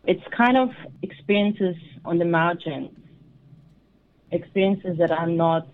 It's 0.04 0.22
kind 0.36 0.56
of 0.56 0.70
experiences 1.02 1.74
on 2.04 2.18
the 2.18 2.24
margins, 2.24 2.96
experiences 4.30 4.98
that 4.98 5.10
are 5.10 5.26
not 5.26 5.66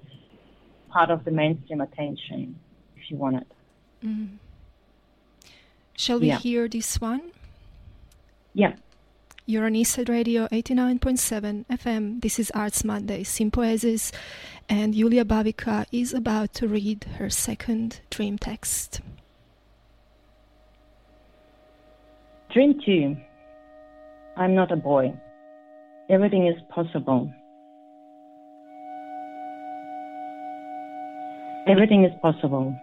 part 0.89 1.11
of 1.11 1.25
the 1.25 1.31
mainstream 1.31 1.83
attention, 1.83 2.59
if 2.97 3.11
you 3.11 3.19
want 3.19 3.37
it. 3.37 3.53
Mm. 4.03 4.39
Shall 5.97 6.19
we 6.19 6.29
yeah. 6.29 6.39
hear 6.39 6.69
this 6.69 7.01
one? 7.01 7.31
Yeah. 8.55 8.75
You're 9.53 9.67
on 9.67 9.75
Eastside 9.75 10.09
Radio 10.09 10.49
89.7 10.49 11.67
FM. 11.67 12.23
This 12.23 12.38
is 12.38 12.51
Arts 12.53 12.85
Monday, 12.85 13.23
Sympoiesis, 13.23 14.11
and 14.67 14.95
Julia 14.95 15.27
Babica 15.27 15.85
is 15.93 16.15
about 16.15 16.55
to 16.55 16.67
read 16.67 17.05
her 17.19 17.29
second 17.29 18.01
dream 18.09 18.38
text. 18.38 19.03
Dream 22.55 22.81
2. 22.83 23.15
I'm 24.38 24.55
not 24.55 24.73
a 24.73 24.77
boy. 24.77 25.12
Everything 26.09 26.47
is 26.47 26.57
possible. 26.71 27.31
Everything 31.69 32.05
is 32.05 32.12
possible. 32.23 32.75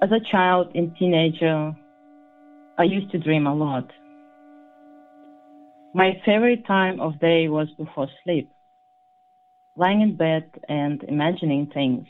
As 0.00 0.10
a 0.10 0.20
child 0.32 0.70
and 0.74 0.96
teenager, 0.96 1.76
I 2.80 2.84
used 2.84 3.10
to 3.10 3.18
dream 3.18 3.48
a 3.48 3.54
lot. 3.56 3.90
My 5.92 6.22
favorite 6.24 6.64
time 6.64 7.00
of 7.00 7.18
day 7.18 7.48
was 7.48 7.68
before 7.76 8.06
sleep, 8.22 8.52
lying 9.74 10.00
in 10.00 10.14
bed 10.14 10.44
and 10.68 11.02
imagining 11.02 11.66
things. 11.66 12.06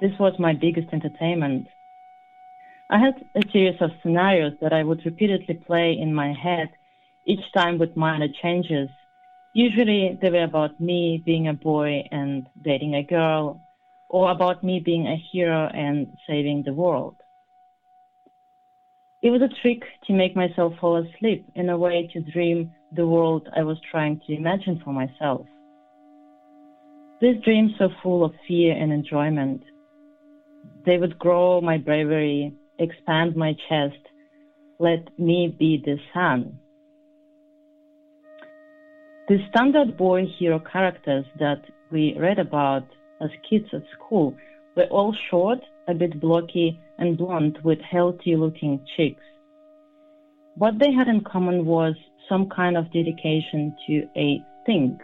This 0.00 0.12
was 0.18 0.38
my 0.38 0.54
biggest 0.54 0.88
entertainment. 0.94 1.68
I 2.88 2.98
had 2.98 3.22
a 3.34 3.42
series 3.52 3.78
of 3.82 3.90
scenarios 4.02 4.54
that 4.62 4.72
I 4.72 4.84
would 4.84 5.04
repeatedly 5.04 5.56
play 5.66 5.98
in 6.00 6.14
my 6.14 6.32
head, 6.32 6.70
each 7.26 7.44
time 7.52 7.78
with 7.78 7.98
minor 7.98 8.28
changes. 8.42 8.88
Usually 9.52 10.18
they 10.22 10.30
were 10.30 10.44
about 10.44 10.80
me 10.80 11.22
being 11.22 11.46
a 11.46 11.52
boy 11.52 12.08
and 12.10 12.46
dating 12.62 12.94
a 12.94 13.02
girl, 13.02 13.60
or 14.08 14.30
about 14.30 14.64
me 14.64 14.80
being 14.80 15.06
a 15.06 15.22
hero 15.30 15.70
and 15.74 16.16
saving 16.26 16.62
the 16.62 16.72
world. 16.72 17.19
It 19.22 19.30
was 19.30 19.42
a 19.42 19.60
trick 19.60 19.82
to 20.06 20.14
make 20.14 20.34
myself 20.34 20.72
fall 20.80 20.96
asleep 20.96 21.44
in 21.54 21.68
a 21.68 21.76
way 21.76 22.08
to 22.12 22.32
dream 22.32 22.72
the 22.96 23.06
world 23.06 23.48
I 23.54 23.62
was 23.62 23.76
trying 23.90 24.20
to 24.26 24.34
imagine 24.34 24.80
for 24.82 24.92
myself. 24.94 25.46
These 27.20 27.42
dreams 27.44 27.72
were 27.78 27.94
full 28.02 28.24
of 28.24 28.32
fear 28.48 28.74
and 28.74 28.90
enjoyment. 28.90 29.62
They 30.86 30.96
would 30.96 31.18
grow 31.18 31.60
my 31.60 31.76
bravery, 31.76 32.54
expand 32.78 33.36
my 33.36 33.54
chest, 33.68 33.98
let 34.78 35.18
me 35.18 35.54
be 35.58 35.82
the 35.84 35.98
sun. 36.14 36.58
The 39.28 39.36
standard 39.50 39.98
boy 39.98 40.24
hero 40.38 40.58
characters 40.58 41.26
that 41.38 41.62
we 41.92 42.16
read 42.18 42.38
about 42.38 42.84
as 43.20 43.28
kids 43.48 43.66
at 43.74 43.82
school 43.92 44.34
were 44.74 44.84
all 44.84 45.14
short, 45.30 45.58
a 45.88 45.94
bit 45.94 46.20
blocky, 46.20 46.80
and 46.98 47.16
blonde 47.16 47.58
with 47.64 47.80
healthy 47.80 48.36
looking 48.36 48.84
cheeks. 48.96 49.22
What 50.56 50.78
they 50.78 50.92
had 50.92 51.08
in 51.08 51.22
common 51.22 51.64
was 51.64 51.94
some 52.28 52.48
kind 52.48 52.76
of 52.76 52.92
dedication 52.92 53.74
to 53.86 54.08
a 54.16 54.42
thing, 54.66 55.00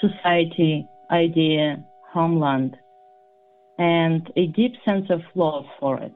society, 0.00 0.86
idea, 1.10 1.82
homeland, 2.12 2.76
and 3.78 4.30
a 4.36 4.46
deep 4.46 4.74
sense 4.84 5.06
of 5.10 5.20
love 5.34 5.64
for 5.78 5.98
it. 5.98 6.14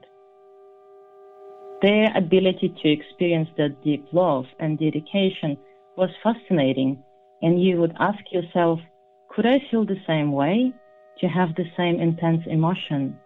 Their 1.81 2.15
ability 2.15 2.73
to 2.81 2.89
experience 2.89 3.49
that 3.57 3.83
deep 3.83 4.05
love 4.11 4.45
and 4.59 4.79
dedication 4.79 5.57
was 5.97 6.09
fascinating, 6.23 7.03
and 7.41 7.61
you 7.61 7.77
would 7.77 7.95
ask 7.99 8.19
yourself, 8.31 8.79
could 9.29 9.45
I 9.45 9.59
feel 9.69 9.85
the 9.85 10.01
same 10.07 10.31
way? 10.31 10.73
To 11.19 11.27
have 11.27 11.55
the 11.55 11.65
same 11.77 11.99
intense 11.99 12.43
emotion? 12.45 13.17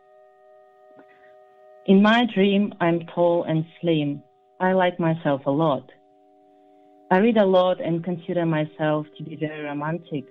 In 1.87 2.01
my 2.01 2.25
dream, 2.33 2.73
I'm 2.79 3.05
tall 3.15 3.43
and 3.43 3.65
slim. 3.79 4.21
I 4.59 4.73
like 4.73 4.99
myself 4.99 5.41
a 5.45 5.51
lot. 5.51 5.89
I 7.11 7.17
read 7.17 7.37
a 7.37 7.45
lot 7.45 7.81
and 7.81 8.03
consider 8.03 8.45
myself 8.45 9.07
to 9.17 9.23
be 9.23 9.35
very 9.35 9.63
romantic. 9.63 10.25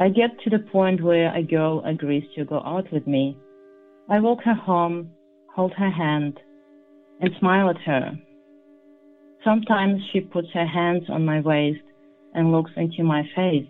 I 0.00 0.08
get 0.08 0.38
to 0.44 0.50
the 0.50 0.58
point 0.70 1.02
where 1.02 1.34
a 1.34 1.42
girl 1.42 1.82
agrees 1.84 2.24
to 2.36 2.44
go 2.44 2.60
out 2.64 2.92
with 2.92 3.06
me. 3.06 3.36
I 4.08 4.20
walk 4.20 4.42
her 4.44 4.54
home, 4.54 5.10
hold 5.54 5.72
her 5.74 5.90
hand, 5.90 6.38
and 7.20 7.30
smile 7.40 7.70
at 7.70 7.80
her. 7.86 8.12
Sometimes 9.44 10.00
she 10.12 10.20
puts 10.20 10.48
her 10.54 10.66
hands 10.66 11.04
on 11.08 11.24
my 11.24 11.40
waist 11.40 11.82
and 12.34 12.52
looks 12.52 12.70
into 12.76 13.02
my 13.02 13.22
face. 13.34 13.66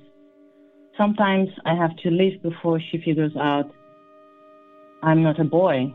Sometimes 0.98 1.48
I 1.64 1.74
have 1.74 1.96
to 1.98 2.10
leave 2.10 2.42
before 2.42 2.80
she 2.80 3.00
figures 3.02 3.36
out 3.36 3.70
I'm 5.02 5.22
not 5.22 5.40
a 5.40 5.44
boy. 5.44 5.92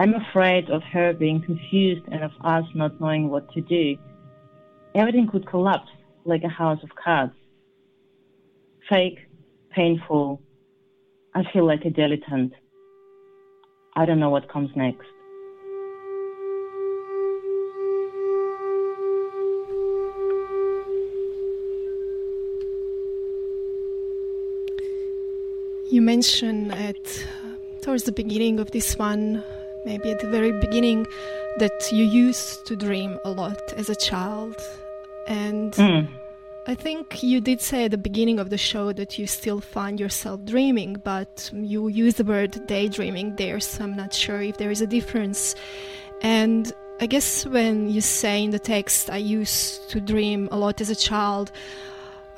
I'm 0.00 0.14
afraid 0.14 0.70
of 0.70 0.82
her 0.92 1.12
being 1.12 1.42
confused 1.42 2.04
and 2.12 2.22
of 2.22 2.30
us 2.44 2.64
not 2.74 3.00
knowing 3.00 3.28
what 3.30 3.50
to 3.54 3.60
do. 3.60 3.96
Everything 4.94 5.28
could 5.28 5.44
collapse 5.46 5.90
like 6.24 6.44
a 6.44 6.48
house 6.48 6.78
of 6.84 6.90
cards. 6.94 7.32
Fake, 8.88 9.18
painful. 9.70 10.40
I 11.34 11.42
feel 11.52 11.66
like 11.66 11.84
a 11.84 11.90
dilettante. 11.90 12.52
I 13.96 14.06
don't 14.06 14.20
know 14.20 14.30
what 14.30 14.48
comes 14.48 14.70
next. 14.76 15.06
You 25.90 26.02
mentioned 26.02 26.72
at 26.72 26.96
uh, 26.96 27.82
towards 27.82 28.04
the 28.04 28.12
beginning 28.12 28.60
of 28.60 28.70
this 28.70 28.96
one, 28.96 29.42
maybe 29.88 30.10
at 30.14 30.20
the 30.20 30.30
very 30.38 30.52
beginning, 30.66 31.06
that 31.62 31.78
you 31.96 32.04
used 32.26 32.66
to 32.68 32.72
dream 32.76 33.18
a 33.24 33.30
lot 33.42 33.60
as 33.80 33.88
a 33.88 33.96
child, 33.96 34.56
and 35.26 35.72
Mm. 35.72 36.06
I 36.72 36.74
think 36.74 37.22
you 37.22 37.40
did 37.40 37.60
say 37.70 37.86
at 37.86 37.92
the 37.92 38.02
beginning 38.08 38.38
of 38.38 38.50
the 38.50 38.58
show 38.58 38.92
that 38.92 39.10
you 39.18 39.26
still 39.26 39.60
find 39.76 39.98
yourself 39.98 40.38
dreaming, 40.44 41.00
but 41.12 41.50
you 41.54 41.88
use 42.04 42.14
the 42.20 42.24
word 42.34 42.52
daydreaming 42.66 43.36
there, 43.36 43.58
so 43.60 43.84
I'm 43.84 43.96
not 43.96 44.12
sure 44.12 44.42
if 44.42 44.58
there 44.58 44.70
is 44.70 44.82
a 44.82 44.86
difference. 44.86 45.54
And 46.20 46.70
I 47.00 47.06
guess 47.06 47.46
when 47.46 47.88
you 47.94 48.02
say 48.02 48.44
in 48.44 48.50
the 48.50 48.58
text, 48.58 49.08
I 49.08 49.16
used 49.40 49.88
to 49.92 49.98
dream 50.12 50.40
a 50.52 50.58
lot 50.64 50.82
as 50.82 50.90
a 50.90 50.96
child, 51.08 51.46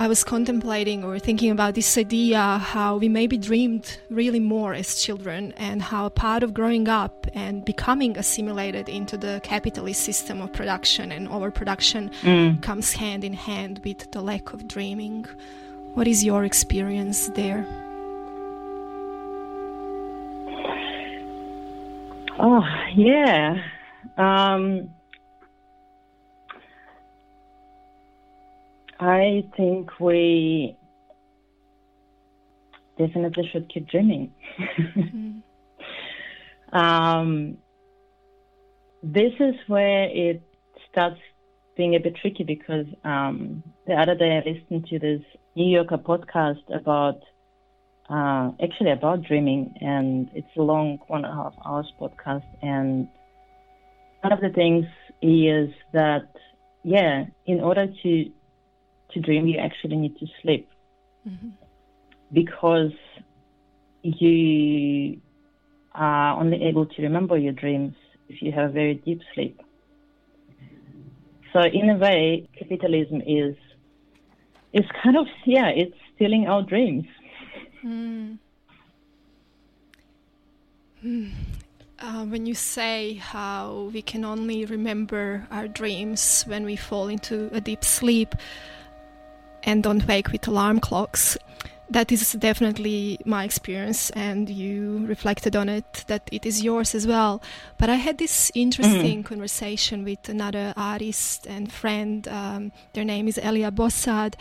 I 0.01 0.09
was 0.09 0.25
contemplating 0.25 1.05
or 1.05 1.19
thinking 1.19 1.51
about 1.51 1.75
this 1.75 1.99
idea 1.99 2.41
how 2.41 2.97
we 2.97 3.07
maybe 3.07 3.37
dreamed 3.37 3.99
really 4.09 4.41
more 4.41 4.73
as 4.73 4.99
children, 4.99 5.53
and 5.59 5.83
how 5.83 6.07
a 6.07 6.11
part 6.11 6.43
of 6.43 6.55
growing 6.55 6.89
up 6.89 7.27
and 7.35 7.63
becoming 7.67 8.17
assimilated 8.17 8.89
into 8.89 9.19
the 9.19 9.43
capitalist 9.45 10.01
system 10.01 10.41
of 10.41 10.55
production 10.55 11.13
and 11.13 11.29
overproduction 11.29 12.11
Mm. 12.23 12.63
comes 12.63 12.95
hand 12.95 13.25
in 13.25 13.35
hand 13.35 13.83
with 13.85 14.11
the 14.13 14.23
lack 14.23 14.55
of 14.55 14.67
dreaming. 14.67 15.27
What 15.93 16.09
is 16.09 16.25
your 16.25 16.45
experience 16.45 17.29
there? 17.35 17.67
Oh, 22.39 22.65
yeah. 22.95 23.57
Um, 24.17 24.89
I 29.01 29.49
think 29.57 29.99
we 29.99 30.77
definitely 32.99 33.49
should 33.51 33.73
keep 33.73 33.89
dreaming. 33.89 34.35
Mm. 34.99 35.43
um, 36.73 37.57
this 39.03 39.33
is 39.41 39.55
where 39.69 40.05
it 40.05 40.43
starts 40.91 41.19
being 41.79 41.95
a 41.95 41.99
bit 41.99 42.15
tricky 42.21 42.45
because 42.45 42.85
um, 43.03 43.63
the 43.87 43.95
other 43.95 44.15
day 44.15 44.37
I 44.37 44.47
listened 44.47 44.87
to 44.89 44.99
this 44.99 45.23
New 45.57 45.75
Yorker 45.75 45.97
podcast 45.97 46.63
about 46.75 47.21
uh, 48.11 48.51
actually 48.63 48.91
about 48.91 49.23
dreaming, 49.23 49.73
and 49.81 50.29
it's 50.35 50.55
a 50.59 50.63
long 50.63 50.99
one 51.07 51.25
and 51.25 51.33
a 51.33 51.35
half 51.35 51.55
hours 51.65 51.91
podcast. 51.99 52.45
And 52.61 53.09
one 54.21 54.33
of 54.33 54.41
the 54.41 54.51
things 54.51 54.85
is 55.23 55.71
that 55.95 56.29
yeah, 56.83 57.25
in 57.47 57.61
order 57.61 57.87
to 58.03 58.31
to 59.13 59.21
dream, 59.21 59.47
you 59.47 59.59
actually 59.59 59.97
need 59.97 60.17
to 60.19 60.27
sleep 60.43 60.69
Mhm. 61.27 61.53
because 62.33 62.93
you 64.03 65.21
are 65.95 66.41
only 66.41 66.63
able 66.65 66.87
to 66.87 67.03
remember 67.03 67.37
your 67.37 67.53
dreams 67.53 67.95
if 68.29 68.41
you 68.43 68.53
have 68.53 68.71
a 68.71 68.73
very 68.73 68.95
deep 68.95 69.21
sleep. 69.35 69.61
So 71.53 71.61
in 71.63 71.91
a 71.91 71.97
way, 71.97 72.49
capitalism 72.59 73.21
is 73.27 73.57
is 74.73 74.87
kind 75.03 75.17
of 75.17 75.27
yeah, 75.45 75.69
it's 75.69 75.97
stealing 76.15 76.47
our 76.47 76.63
dreams. 76.63 77.07
Mm. 77.85 78.39
Mm. 81.05 81.31
Uh, 82.03 82.25
when 82.25 82.47
you 82.47 82.55
say 82.55 83.13
how 83.13 83.91
we 83.93 84.01
can 84.01 84.25
only 84.25 84.65
remember 84.65 85.47
our 85.51 85.69
dreams 85.69 86.45
when 86.47 86.65
we 86.65 86.75
fall 86.75 87.09
into 87.09 87.51
a 87.53 87.61
deep 87.61 87.85
sleep 87.85 88.35
and 89.63 89.83
don't 89.83 90.07
wake 90.07 90.33
with 90.33 90.47
alarm 90.49 90.81
clocks, 90.81 91.37
that 91.91 92.13
is 92.13 92.33
definitely 92.35 93.19
my 93.25 93.43
experience, 93.43 94.11
and 94.11 94.49
you 94.49 95.05
reflected 95.07 95.57
on 95.57 95.69
it 95.69 96.05
that 96.07 96.29
it 96.31 96.47
is 96.47 96.63
yours 96.63 96.95
as 96.95 97.05
well. 97.05 97.43
But 97.79 97.91
I 97.91 97.97
had 97.97 98.19
this 98.19 98.53
interesting 98.55 99.25
conversation 99.25 100.05
with 100.05 100.29
another 100.29 100.73
artist 100.77 101.49
and 101.49 101.71
friend. 101.73 102.29
Um, 102.29 102.73
their 102.93 103.05
name 103.05 103.27
is 103.27 103.39
Elia 103.39 103.73
Bossad, 103.73 104.35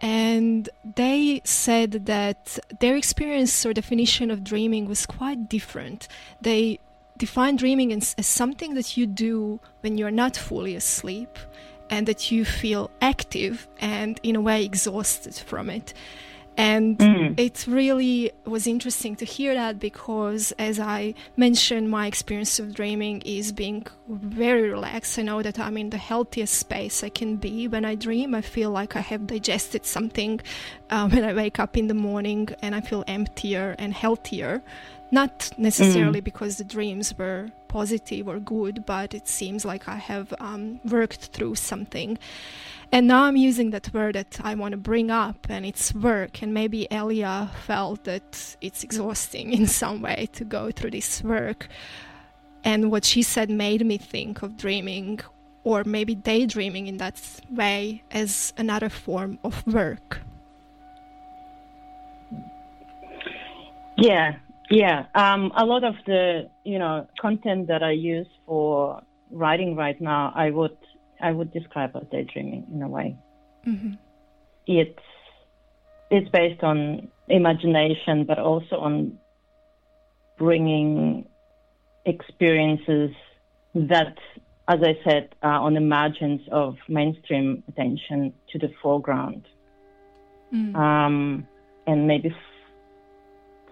and 0.00 0.68
they 0.96 1.42
said 1.44 2.06
that 2.06 2.58
their 2.80 2.96
experience 2.96 3.64
or 3.64 3.72
definition 3.72 4.32
of 4.32 4.42
dreaming 4.42 4.86
was 4.86 5.06
quite 5.06 5.48
different. 5.48 6.08
They 6.40 6.80
define 7.16 7.54
dreaming 7.54 7.92
as, 7.92 8.16
as 8.18 8.26
something 8.26 8.74
that 8.74 8.96
you 8.96 9.06
do 9.06 9.60
when 9.80 9.96
you're 9.96 10.10
not 10.10 10.36
fully 10.36 10.74
asleep 10.74 11.38
and 11.90 12.06
that 12.06 12.30
you 12.30 12.44
feel 12.44 12.90
active 13.00 13.68
and 13.80 14.18
in 14.22 14.36
a 14.36 14.40
way 14.40 14.64
exhausted 14.64 15.34
from 15.34 15.70
it. 15.70 15.92
And 16.58 16.96
Mm. 16.98 17.38
it 17.38 17.66
really 17.68 18.30
was 18.46 18.66
interesting 18.66 19.14
to 19.16 19.26
hear 19.26 19.52
that 19.52 19.78
because, 19.78 20.52
as 20.58 20.80
I 20.80 21.12
mentioned, 21.36 21.90
my 21.90 22.06
experience 22.06 22.58
of 22.58 22.74
dreaming 22.74 23.20
is 23.26 23.52
being 23.52 23.86
very 24.08 24.70
relaxed. 24.70 25.18
I 25.18 25.22
know 25.22 25.42
that 25.42 25.58
I'm 25.58 25.76
in 25.76 25.90
the 25.90 25.98
healthiest 25.98 26.54
space 26.54 27.04
I 27.04 27.10
can 27.10 27.36
be 27.36 27.68
when 27.68 27.84
I 27.84 27.94
dream. 27.94 28.34
I 28.34 28.40
feel 28.40 28.70
like 28.70 28.96
I 28.96 29.00
have 29.00 29.26
digested 29.26 29.84
something 29.84 30.40
uh, 30.88 31.08
when 31.12 31.24
I 31.24 31.34
wake 31.34 31.60
up 31.60 31.76
in 31.76 31.88
the 31.88 31.94
morning 32.10 32.48
and 32.62 32.74
I 32.74 32.80
feel 32.80 33.04
emptier 33.06 33.74
and 33.78 33.92
healthier. 33.92 34.62
Not 35.16 35.50
necessarily 35.56 36.20
because 36.20 36.58
the 36.58 36.64
dreams 36.64 37.16
were 37.16 37.48
positive 37.68 38.28
or 38.28 38.38
good, 38.38 38.84
but 38.84 39.14
it 39.14 39.26
seems 39.26 39.64
like 39.64 39.88
I 39.88 39.94
have 39.96 40.34
um, 40.40 40.78
worked 40.84 41.22
through 41.34 41.54
something. 41.54 42.18
And 42.92 43.06
now 43.06 43.22
I'm 43.24 43.38
using 43.50 43.70
that 43.70 43.94
word 43.94 44.14
that 44.14 44.38
I 44.44 44.54
want 44.54 44.72
to 44.72 44.76
bring 44.76 45.10
up, 45.10 45.46
and 45.48 45.64
it's 45.64 45.94
work. 45.94 46.42
And 46.42 46.52
maybe 46.52 46.86
Elia 46.92 47.50
felt 47.64 48.04
that 48.04 48.56
it's 48.60 48.84
exhausting 48.84 49.52
in 49.58 49.66
some 49.66 50.02
way 50.02 50.28
to 50.34 50.44
go 50.44 50.70
through 50.70 50.90
this 50.90 51.24
work. 51.24 51.68
And 52.62 52.90
what 52.90 53.06
she 53.06 53.22
said 53.22 53.48
made 53.48 53.86
me 53.86 53.96
think 53.96 54.42
of 54.42 54.58
dreaming 54.58 55.20
or 55.64 55.82
maybe 55.84 56.14
daydreaming 56.14 56.88
in 56.88 56.98
that 56.98 57.18
way 57.50 58.02
as 58.10 58.52
another 58.58 58.90
form 58.90 59.38
of 59.42 59.66
work. 59.66 60.20
Yeah, 63.96 64.36
yeah. 64.70 65.06
Um, 65.14 65.52
a 65.56 65.64
lot 65.64 65.84
of 65.84 65.94
the 66.06 66.50
you 66.64 66.78
know 66.78 67.08
content 67.20 67.68
that 67.68 67.82
I 67.82 67.92
use 67.92 68.26
for 68.46 69.02
writing 69.30 69.76
right 69.76 70.00
now, 70.00 70.32
I 70.34 70.50
would 70.50 70.76
I 71.20 71.32
would 71.32 71.52
describe 71.52 71.96
as 71.96 72.04
daydreaming 72.10 72.66
in 72.72 72.82
a 72.82 72.88
way. 72.88 73.16
Mm-hmm. 73.66 73.94
It's 74.66 74.98
it's 76.10 76.28
based 76.30 76.62
on 76.62 77.08
imagination, 77.28 78.24
but 78.24 78.38
also 78.38 78.76
on 78.76 79.18
bringing 80.38 81.26
experiences 82.04 83.10
that, 83.74 84.16
as 84.68 84.80
I 84.82 84.98
said, 85.04 85.34
are 85.42 85.60
on 85.60 85.74
the 85.74 85.80
margins 85.80 86.40
of 86.52 86.76
mainstream 86.88 87.62
attention 87.68 88.32
to 88.52 88.58
the 88.58 88.70
foreground, 88.82 89.46
mm. 90.52 90.74
um, 90.76 91.46
and 91.86 92.06
maybe 92.06 92.34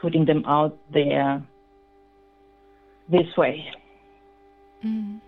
putting 0.05 0.26
them 0.26 0.44
out 0.44 0.76
there 0.92 1.42
this 3.09 3.34
way. 3.38 3.64
Mm. 4.84 5.18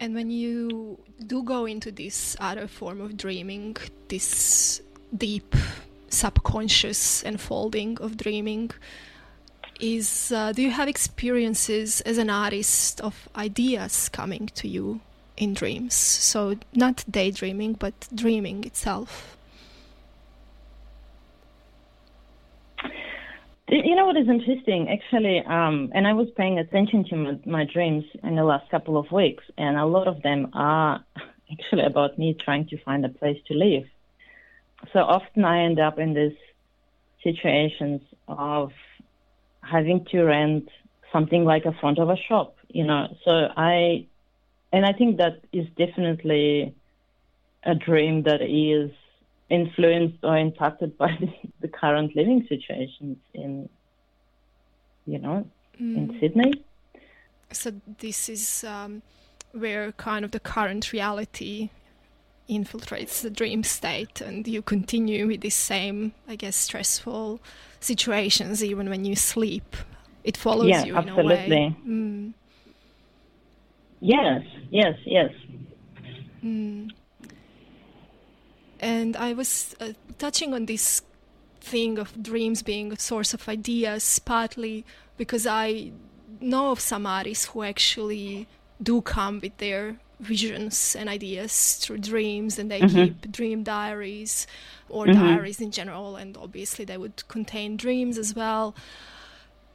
And 0.00 0.14
when 0.16 0.30
you 0.30 0.98
do 1.24 1.44
go 1.44 1.64
into 1.66 1.92
this 1.92 2.36
other 2.40 2.66
form 2.66 3.00
of 3.00 3.16
dreaming, 3.16 3.76
this 4.08 4.82
deep 5.16 5.54
subconscious 6.08 7.22
unfolding 7.22 7.98
of 7.98 8.16
dreaming, 8.16 8.72
is 9.78 10.32
uh, 10.32 10.50
do 10.52 10.62
you 10.62 10.72
have 10.72 10.88
experiences 10.88 12.00
as 12.00 12.18
an 12.18 12.30
artist 12.30 13.00
of 13.00 13.28
ideas 13.36 14.08
coming 14.08 14.50
to 14.56 14.66
you 14.66 15.00
in 15.36 15.54
dreams? 15.54 15.94
So 15.94 16.56
not 16.74 17.04
daydreaming, 17.08 17.74
but 17.74 17.94
dreaming 18.12 18.64
itself. 18.64 19.36
You 23.72 23.94
know 23.94 24.04
what 24.04 24.16
is 24.16 24.28
interesting, 24.28 24.88
actually, 24.88 25.38
um, 25.46 25.92
and 25.94 26.04
I 26.04 26.12
was 26.12 26.26
paying 26.36 26.58
attention 26.58 27.04
to 27.04 27.16
my, 27.16 27.38
my, 27.46 27.64
dreams 27.72 28.04
in 28.24 28.34
the 28.34 28.42
last 28.42 28.68
couple 28.68 28.96
of 28.96 29.12
weeks, 29.12 29.44
and 29.56 29.76
a 29.76 29.86
lot 29.86 30.08
of 30.08 30.22
them 30.22 30.48
are 30.54 31.04
actually 31.52 31.84
about 31.84 32.18
me 32.18 32.36
trying 32.44 32.66
to 32.70 32.82
find 32.82 33.04
a 33.04 33.08
place 33.08 33.38
to 33.46 33.54
live. 33.54 33.84
So 34.92 34.98
often 34.98 35.44
I 35.44 35.62
end 35.62 35.78
up 35.78 36.00
in 36.00 36.14
these 36.14 36.36
situations 37.22 38.02
of 38.26 38.72
having 39.62 40.04
to 40.06 40.24
rent 40.24 40.68
something 41.12 41.44
like 41.44 41.64
a 41.64 41.72
front 41.80 42.00
of 42.00 42.10
a 42.10 42.16
shop, 42.16 42.56
you 42.70 42.84
know. 42.84 43.06
So 43.24 43.30
I, 43.56 44.08
and 44.72 44.84
I 44.84 44.92
think 44.94 45.18
that 45.18 45.44
is 45.52 45.68
definitely 45.78 46.74
a 47.62 47.76
dream 47.76 48.24
that 48.24 48.42
is 48.42 48.90
influenced 49.50 50.18
or 50.22 50.36
impacted 50.38 50.96
by 50.96 51.10
the, 51.60 51.68
current 51.68 52.14
living 52.16 52.46
situations 52.48 53.18
in, 53.34 53.68
you 55.06 55.18
know, 55.18 55.46
mm. 55.80 55.96
in 55.96 56.16
Sydney. 56.20 56.52
So 57.52 57.72
this 57.98 58.28
is 58.28 58.64
um, 58.64 59.02
where 59.52 59.92
kind 59.92 60.24
of 60.24 60.30
the 60.30 60.40
current 60.40 60.92
reality 60.92 61.70
infiltrates 62.48 63.22
the 63.22 63.30
dream 63.30 63.62
state, 63.62 64.20
and 64.20 64.46
you 64.46 64.62
continue 64.62 65.26
with 65.26 65.40
the 65.40 65.50
same, 65.50 66.12
I 66.28 66.36
guess, 66.36 66.56
stressful 66.56 67.40
situations 67.80 68.62
even 68.62 68.88
when 68.88 69.04
you 69.04 69.16
sleep. 69.16 69.76
It 70.24 70.36
follows 70.36 70.68
yeah, 70.68 70.84
you 70.84 70.96
absolutely. 70.96 71.32
in 71.32 71.32
a 71.32 71.66
way. 71.68 71.76
Mm. 71.86 72.32
Yes, 74.00 74.42
yes, 74.70 74.98
yes. 75.04 75.30
Mm. 76.44 76.90
And 78.80 79.16
I 79.16 79.34
was 79.34 79.76
uh, 79.78 79.92
touching 80.18 80.54
on 80.54 80.66
this 80.66 81.02
thing 81.60 81.98
of 81.98 82.22
dreams 82.22 82.62
being 82.62 82.92
a 82.92 82.98
source 82.98 83.34
of 83.34 83.48
ideas, 83.48 84.18
partly 84.18 84.84
because 85.16 85.46
I 85.46 85.92
know 86.40 86.70
of 86.70 86.80
some 86.80 87.06
artists 87.06 87.44
who 87.46 87.62
actually 87.62 88.48
do 88.82 89.02
come 89.02 89.40
with 89.40 89.56
their 89.58 90.00
visions 90.20 90.96
and 90.98 91.08
ideas 91.08 91.76
through 91.76 91.98
dreams 91.98 92.58
and 92.58 92.70
they 92.70 92.80
mm-hmm. 92.80 92.96
keep 92.96 93.32
dream 93.32 93.62
diaries 93.62 94.46
or 94.88 95.06
mm-hmm. 95.06 95.20
diaries 95.20 95.60
in 95.60 95.70
general 95.70 96.16
and 96.16 96.36
obviously 96.36 96.84
they 96.84 96.96
would 96.96 97.26
contain 97.28 97.76
dreams 97.76 98.18
as 98.18 98.34
well 98.34 98.74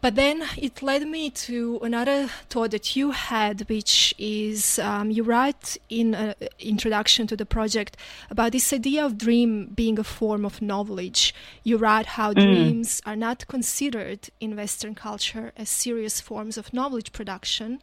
but 0.05 0.13
then 0.13 0.43
it 0.55 0.83
led 0.83 1.07
me 1.07 1.31
to 1.31 1.79
another 1.81 2.27
thought 2.51 2.69
that 2.69 2.95
you 2.95 3.09
had, 3.09 3.67
which 3.67 4.13
is 4.19 4.77
um, 4.77 5.09
you 5.09 5.23
write 5.23 5.77
in 5.89 6.13
an 6.13 6.35
introduction 6.59 7.25
to 7.25 7.35
the 7.35 7.43
project 7.43 7.97
about 8.29 8.51
this 8.51 8.71
idea 8.71 9.03
of 9.03 9.17
dream 9.17 9.65
being 9.73 9.97
a 9.97 10.03
form 10.03 10.45
of 10.45 10.61
knowledge. 10.61 11.33
You 11.63 11.77
write 11.77 12.05
how 12.05 12.33
mm. 12.33 12.35
dreams 12.35 13.01
are 13.03 13.15
not 13.15 13.47
considered 13.47 14.29
in 14.39 14.55
Western 14.55 14.93
culture 14.93 15.51
as 15.57 15.69
serious 15.69 16.21
forms 16.21 16.55
of 16.55 16.71
knowledge 16.71 17.11
production, 17.11 17.81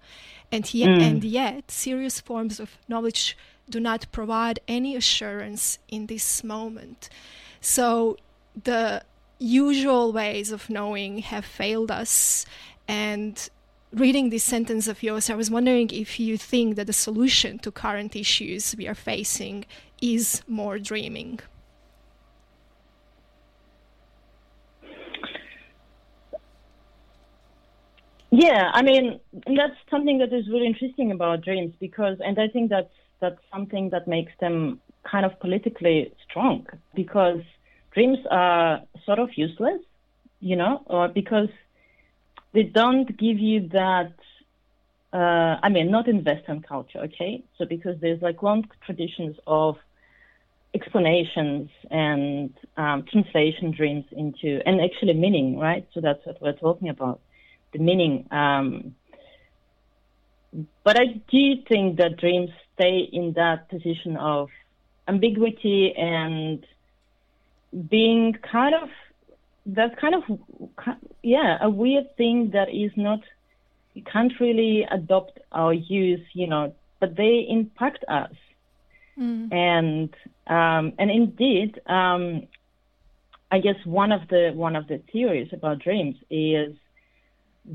and 0.52 0.72
yet, 0.72 0.90
mm. 0.90 1.02
and 1.02 1.24
yet 1.24 1.72
serious 1.72 2.20
forms 2.20 2.60
of 2.60 2.78
knowledge 2.86 3.36
do 3.68 3.80
not 3.80 4.06
provide 4.12 4.60
any 4.68 4.94
assurance 4.94 5.80
in 5.88 6.06
this 6.06 6.44
moment. 6.44 7.08
So 7.60 8.16
the 8.62 9.02
usual 9.42 10.12
ways 10.12 10.52
of 10.52 10.70
knowing 10.70 11.18
have 11.18 11.44
failed 11.44 11.90
us. 11.90 12.46
And 12.88 13.48
reading 13.92 14.30
this 14.30 14.44
sentence 14.44 14.88
of 14.88 15.02
yours, 15.02 15.28
I 15.28 15.34
was 15.34 15.50
wondering 15.50 15.90
if 15.90 16.20
you 16.20 16.38
think 16.38 16.76
that 16.76 16.86
the 16.86 16.92
solution 16.92 17.58
to 17.60 17.70
current 17.70 18.16
issues 18.16 18.74
we 18.76 18.86
are 18.86 18.94
facing 18.94 19.64
is 20.00 20.42
more 20.46 20.78
dreaming. 20.78 21.40
Yeah, 28.34 28.70
I 28.72 28.80
mean 28.80 29.20
that's 29.44 29.76
something 29.90 30.18
that 30.18 30.32
is 30.32 30.48
really 30.48 30.66
interesting 30.66 31.12
about 31.12 31.42
dreams 31.42 31.74
because, 31.78 32.16
and 32.24 32.38
I 32.38 32.48
think 32.48 32.70
that's 32.70 32.88
that's 33.20 33.38
something 33.52 33.90
that 33.90 34.08
makes 34.08 34.32
them 34.40 34.80
kind 35.04 35.26
of 35.26 35.38
politically 35.38 36.12
strong 36.28 36.66
because 36.94 37.42
dreams 37.94 38.18
are 38.30 38.80
sort 39.04 39.18
of 39.18 39.30
useless, 39.36 39.80
you 40.40 40.56
know, 40.56 40.82
or 40.86 41.08
because 41.08 41.48
they 42.52 42.64
don't 42.64 43.16
give 43.16 43.38
you 43.38 43.68
that. 43.68 44.12
Uh, 45.12 45.58
I 45.62 45.68
mean, 45.68 45.90
not 45.90 46.08
in 46.08 46.24
Western 46.24 46.62
culture, 46.62 47.00
okay? 47.00 47.44
So 47.58 47.66
because 47.66 48.00
there's 48.00 48.22
like 48.22 48.42
long 48.42 48.64
traditions 48.86 49.36
of 49.46 49.76
explanations 50.74 51.68
and 51.90 52.50
um, 52.78 53.04
translation 53.10 53.72
dreams 53.72 54.06
into, 54.12 54.60
and 54.64 54.80
actually 54.80 55.12
meaning, 55.12 55.58
right? 55.58 55.86
So 55.92 56.00
that's 56.00 56.24
what 56.24 56.40
we're 56.40 56.54
talking 56.54 56.88
about, 56.88 57.20
the 57.74 57.78
meaning. 57.78 58.26
Um, 58.30 58.94
but 60.84 60.98
I 60.98 61.20
do 61.30 61.62
think 61.68 61.98
that 61.98 62.16
dreams 62.16 62.50
stay 62.74 63.08
in 63.12 63.34
that 63.34 63.68
position 63.68 64.16
of 64.16 64.48
ambiguity 65.08 65.94
and 65.96 66.64
being 67.88 68.34
kind 68.50 68.74
of 68.74 68.88
that's 69.64 69.94
kind 70.00 70.14
of 70.14 70.22
yeah 71.22 71.56
a 71.60 71.70
weird 71.70 72.16
thing 72.16 72.50
that 72.52 72.68
is 72.68 72.90
not 72.96 73.20
you 73.94 74.02
can't 74.02 74.32
really 74.40 74.86
adopt 74.90 75.38
or 75.52 75.72
use 75.72 76.20
you 76.32 76.46
know 76.46 76.74
but 77.00 77.16
they 77.16 77.46
impact 77.48 78.04
us 78.08 78.32
mm. 79.18 79.52
and 79.52 80.10
um, 80.46 80.92
and 80.98 81.10
indeed 81.10 81.80
um, 81.86 82.46
I 83.50 83.58
guess 83.60 83.76
one 83.84 84.12
of 84.12 84.28
the 84.28 84.52
one 84.54 84.76
of 84.76 84.88
the 84.88 85.00
theories 85.12 85.48
about 85.52 85.78
dreams 85.78 86.16
is 86.30 86.74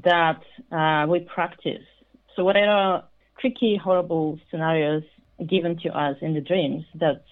that 0.03 0.41
uh, 0.71 1.07
we 1.07 1.21
practice 1.21 1.85
so 2.35 2.43
whatever 2.43 3.03
tricky 3.39 3.77
horrible 3.77 4.39
scenarios 4.51 5.03
given 5.47 5.77
to 5.79 5.89
us 5.89 6.17
in 6.21 6.33
the 6.33 6.41
dreams 6.41 6.83
that's 6.95 7.23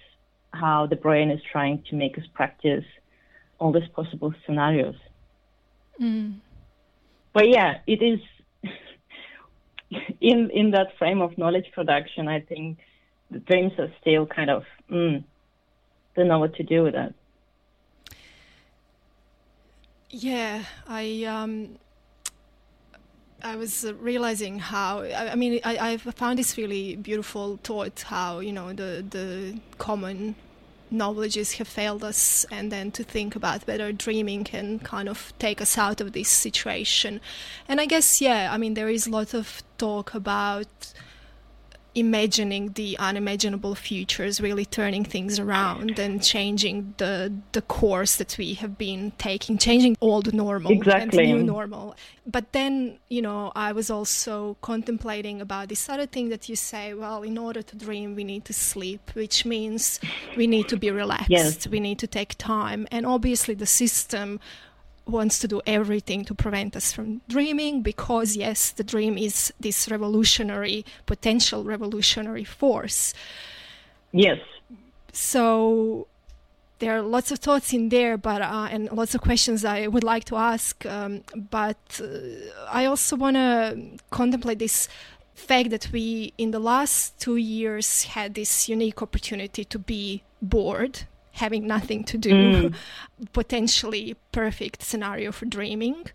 how 0.56 0.88
the 0.88 0.96
brain 0.96 1.30
is 1.30 1.42
trying 1.52 1.84
to 1.90 1.96
make 1.96 2.18
us 2.18 2.26
practice 2.34 2.86
all 3.60 3.72
these 3.72 3.88
possible 3.96 4.34
scenarios. 4.46 4.96
Mm. 6.02 6.40
But 7.34 7.50
yeah, 7.50 7.80
it 7.86 8.02
is 8.02 8.20
in 10.22 10.50
in 10.52 10.72
that 10.72 10.98
frame 10.98 11.22
of 11.22 11.38
knowledge 11.38 11.72
production. 11.74 12.28
I 12.28 12.40
think 12.40 12.80
the 13.32 13.40
dreams 13.40 13.74
are 13.78 13.92
still 14.02 14.26
kind 14.26 14.50
of 14.50 14.64
mm, 14.90 15.24
don't 16.16 16.28
know 16.28 16.40
what 16.40 16.56
to 16.56 16.64
do 16.64 16.84
with 16.84 16.94
that. 16.94 17.14
Yeah, 20.10 20.64
I 20.88 21.26
um, 21.26 21.78
I 23.44 23.56
was 23.56 23.86
realizing 24.00 24.60
how 24.60 25.02
I, 25.02 25.32
I 25.32 25.36
mean 25.36 25.60
I, 25.64 25.92
I 25.92 25.98
found 25.98 26.40
this 26.40 26.58
really 26.58 26.96
beautiful 26.96 27.60
thought 27.64 28.02
how 28.02 28.40
you 28.40 28.54
know 28.54 28.74
the 28.74 29.06
the 29.10 29.60
common 29.78 30.36
knowledges 30.92 31.54
have 31.54 31.68
failed 31.68 32.04
us 32.04 32.46
and 32.52 32.72
then 32.72 32.92
to 32.92 33.04
think 33.04 33.36
about 33.36 33.68
whether 33.68 33.92
dreaming 33.92 34.44
can 34.44 34.80
kind 34.80 35.10
of 35.10 35.34
take 35.40 35.62
us 35.62 35.78
out 35.78 36.02
of 36.02 36.14
this 36.14 36.30
situation. 36.30 37.20
And 37.68 37.82
i 37.82 37.86
guess 37.86 38.22
yeah 38.22 38.50
i 38.52 38.58
mean 38.58 38.74
there 38.74 38.90
is 38.90 39.08
a 39.08 39.10
lot 39.10 39.34
of 39.34 39.64
talk 39.78 40.14
about 40.14 40.94
imagining 41.96 42.74
the 42.74 42.98
unimaginable 43.00 43.74
futures, 43.74 44.42
really 44.42 44.66
turning 44.66 45.06
things 45.06 45.40
around 45.40 45.98
and 45.98 46.22
changing 46.22 46.94
the 46.98 47.34
the 47.54 47.62
course 47.62 48.18
that 48.18 48.38
we 48.38 48.54
have 48.56 48.78
been 48.78 49.12
taking, 49.18 49.58
changing 49.58 49.98
old 50.02 50.34
normal 50.34 50.72
exactly. 50.72 51.24
and 51.24 51.40
new 51.40 51.44
normal. 51.44 51.96
But 52.28 52.52
then, 52.52 52.98
you 53.08 53.22
know, 53.22 53.52
I 53.56 53.72
was 53.72 53.90
also 53.90 54.58
contemplating 54.62 55.42
about 55.42 55.70
this 55.70 55.88
other 55.88 56.06
thing 56.06 56.30
that 56.30 56.50
you 56.50 56.56
say, 56.56 56.94
well, 56.94 57.24
in 57.24 57.38
order 57.38 57.62
to 57.62 57.76
dream, 57.76 58.16
we 58.16 58.24
need 58.24 58.46
to 58.46 58.54
sleep, 58.54 59.12
which 59.14 59.46
means 59.46 60.00
we 60.36 60.48
need 60.48 60.68
to 60.70 60.78
be 60.78 60.92
relaxed, 60.92 61.30
yes. 61.30 61.68
we 61.68 61.80
need 61.80 62.00
to 62.00 62.08
take 62.08 62.36
time. 62.38 62.88
And 62.92 63.06
obviously 63.06 63.54
the 63.54 63.68
system 63.68 64.40
wants 65.08 65.40
to 65.40 65.48
do 65.48 65.62
everything 65.66 66.26
to 66.26 66.34
prevent 66.34 66.76
us 66.76 66.92
from 66.92 67.22
dreaming 67.28 67.82
because 67.82 68.36
yes 68.36 68.72
the 68.72 68.84
dream 68.84 69.18
is 69.18 69.54
this 69.60 69.90
revolutionary 69.90 70.86
potential 71.06 71.64
revolutionary 71.64 72.44
force. 72.44 73.14
Yes. 74.12 74.40
So 75.12 76.08
there 76.80 76.98
are 76.98 77.02
lots 77.02 77.32
of 77.32 77.40
thoughts 77.40 77.74
in 77.74 77.90
there 77.90 78.18
but 78.18 78.42
uh, 78.42 78.68
and 78.72 78.92
lots 78.92 79.16
of 79.16 79.22
questions 79.22 79.64
i 79.64 79.88
would 79.88 80.04
like 80.04 80.26
to 80.26 80.36
ask 80.36 80.86
um, 80.86 81.24
but 81.50 82.02
uh, 82.02 82.08
i 82.70 82.86
also 82.86 83.16
want 83.16 83.36
to 83.36 83.78
contemplate 84.12 84.60
this 84.60 84.90
fact 85.34 85.70
that 85.70 85.90
we 85.92 86.34
in 86.38 86.52
the 86.52 86.60
last 86.60 87.18
two 87.20 87.38
years 87.38 88.04
had 88.04 88.34
this 88.34 88.68
unique 88.68 89.02
opportunity 89.02 89.64
to 89.64 89.80
be 89.80 90.24
bored 90.42 91.04
having 91.36 91.68
nothing 91.68 92.04
to 92.06 92.18
do, 92.18 92.34
mm. 92.34 92.76
potentially 93.34 94.16
perfect 94.32 94.82
scenario 94.82 95.32
for 95.32 95.46
dreaming. 95.46 96.06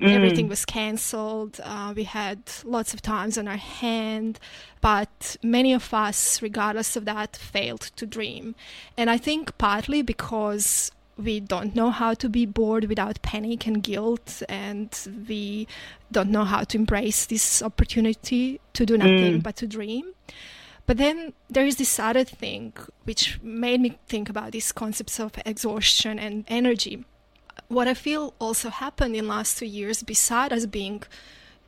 Mm. 0.00 0.10
Everything 0.10 0.48
was 0.48 0.64
cancelled. 0.64 1.60
Uh, 1.62 1.92
we 1.94 2.04
had 2.04 2.38
lots 2.64 2.94
of 2.94 3.02
times 3.02 3.36
on 3.36 3.46
our 3.46 3.56
hand, 3.56 4.40
but 4.80 5.36
many 5.42 5.72
of 5.74 5.92
us, 5.92 6.40
regardless 6.40 6.96
of 6.96 7.04
that, 7.04 7.36
failed 7.36 7.82
to 7.96 8.06
dream. 8.06 8.54
And 8.96 9.10
I 9.10 9.18
think 9.18 9.56
partly 9.58 10.00
because 10.02 10.90
we 11.18 11.40
don't 11.40 11.74
know 11.74 11.90
how 11.90 12.14
to 12.14 12.28
be 12.28 12.46
bored 12.46 12.84
without 12.84 13.20
panic 13.20 13.66
and 13.66 13.82
guilt, 13.82 14.42
and 14.48 14.88
we 15.28 15.68
don't 16.10 16.30
know 16.30 16.44
how 16.44 16.64
to 16.64 16.78
embrace 16.78 17.26
this 17.26 17.62
opportunity 17.62 18.58
to 18.72 18.86
do 18.86 18.96
nothing 18.96 19.40
mm. 19.40 19.42
but 19.42 19.56
to 19.56 19.66
dream. 19.66 20.14
But 20.86 20.98
then 20.98 21.32
there 21.48 21.64
is 21.64 21.76
this 21.76 21.98
other 21.98 22.24
thing 22.24 22.72
which 23.04 23.40
made 23.42 23.80
me 23.80 23.98
think 24.08 24.28
about 24.28 24.52
these 24.52 24.72
concepts 24.72 25.20
of 25.20 25.32
exhaustion 25.46 26.18
and 26.18 26.44
energy. 26.48 27.04
What 27.68 27.88
I 27.88 27.94
feel 27.94 28.34
also 28.38 28.68
happened 28.70 29.14
in 29.16 29.28
last 29.28 29.58
two 29.58 29.66
years, 29.66 30.02
beside 30.02 30.52
us 30.52 30.66
being 30.66 31.02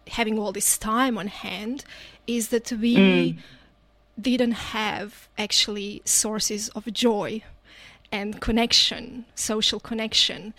having 0.08 0.38
all 0.38 0.52
this 0.52 0.76
time 0.76 1.16
on 1.16 1.28
hand, 1.28 1.84
is 2.26 2.48
that 2.48 2.70
we 2.72 2.96
mm. 2.96 3.38
didn't 4.20 4.52
have 4.52 5.28
actually 5.38 6.02
sources 6.04 6.68
of 6.70 6.92
joy 6.92 7.42
and 8.12 8.40
connection, 8.40 9.24
social 9.34 9.80
connection. 9.80 10.54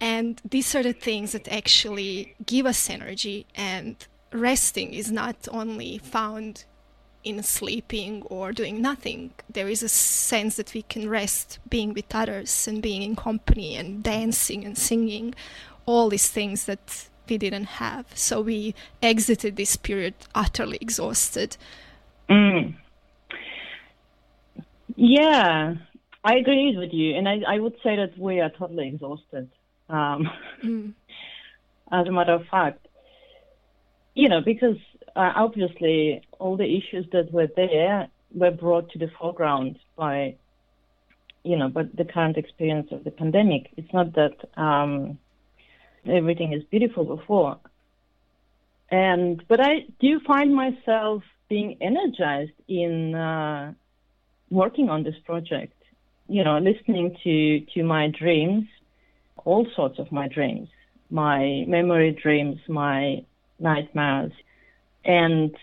And 0.00 0.40
these 0.48 0.74
are 0.74 0.82
the 0.82 0.92
things 0.92 1.32
that 1.32 1.48
actually 1.48 2.34
give 2.44 2.66
us 2.66 2.90
energy 2.90 3.46
and 3.54 3.96
resting 4.32 4.94
is 4.94 5.10
not 5.10 5.48
only 5.50 5.98
found 5.98 6.64
in 7.28 7.42
sleeping 7.42 8.22
or 8.22 8.52
doing 8.52 8.80
nothing. 8.80 9.32
There 9.50 9.68
is 9.68 9.82
a 9.82 9.88
sense 9.88 10.56
that 10.56 10.72
we 10.74 10.82
can 10.82 11.08
rest 11.08 11.58
being 11.68 11.92
with 11.92 12.14
others 12.14 12.66
and 12.66 12.82
being 12.82 13.02
in 13.02 13.16
company 13.16 13.76
and 13.76 14.02
dancing 14.02 14.64
and 14.64 14.76
singing, 14.76 15.34
all 15.86 16.08
these 16.08 16.28
things 16.28 16.64
that 16.64 17.08
we 17.28 17.38
didn't 17.38 17.64
have. 17.64 18.06
So 18.14 18.40
we 18.40 18.74
exited 19.02 19.56
this 19.56 19.76
period 19.76 20.14
utterly 20.34 20.78
exhausted. 20.80 21.56
Mm. 22.28 22.74
Yeah, 24.96 25.74
I 26.24 26.34
agree 26.36 26.76
with 26.76 26.92
you. 26.92 27.16
And 27.16 27.28
I, 27.28 27.40
I 27.46 27.58
would 27.58 27.74
say 27.82 27.96
that 27.96 28.18
we 28.18 28.40
are 28.40 28.50
totally 28.50 28.88
exhausted. 28.88 29.50
Um, 29.88 30.28
mm. 30.64 30.94
As 31.92 32.06
a 32.06 32.12
matter 32.12 32.34
of 32.34 32.46
fact, 32.50 32.86
you 34.14 34.28
know, 34.28 34.42
because 34.42 34.76
uh, 35.16 35.32
obviously 35.36 36.22
all 36.38 36.56
the 36.56 36.64
issues 36.64 37.06
that 37.12 37.32
were 37.32 37.48
there 37.56 38.08
were 38.34 38.50
brought 38.50 38.90
to 38.90 38.98
the 38.98 39.10
foreground 39.18 39.78
by, 39.96 40.36
you 41.42 41.56
know, 41.56 41.68
but 41.68 41.94
the 41.96 42.04
current 42.04 42.36
experience 42.36 42.88
of 42.92 43.04
the 43.04 43.10
pandemic. 43.10 43.70
It's 43.76 43.92
not 43.92 44.14
that 44.14 44.36
um, 44.60 45.18
everything 46.06 46.52
is 46.52 46.62
beautiful 46.64 47.04
before, 47.04 47.58
and 48.90 49.42
but 49.48 49.60
I 49.60 49.86
do 50.00 50.20
find 50.26 50.54
myself 50.54 51.22
being 51.48 51.78
energized 51.80 52.52
in 52.68 53.14
uh, 53.14 53.72
working 54.50 54.90
on 54.90 55.02
this 55.02 55.16
project. 55.24 55.74
You 56.28 56.44
know, 56.44 56.58
listening 56.58 57.16
to 57.24 57.60
to 57.74 57.82
my 57.82 58.08
dreams, 58.08 58.64
all 59.44 59.66
sorts 59.74 59.98
of 59.98 60.12
my 60.12 60.28
dreams, 60.28 60.68
my 61.10 61.64
memory 61.66 62.12
dreams, 62.12 62.58
my 62.68 63.24
nightmares, 63.58 64.32
and 65.04 65.54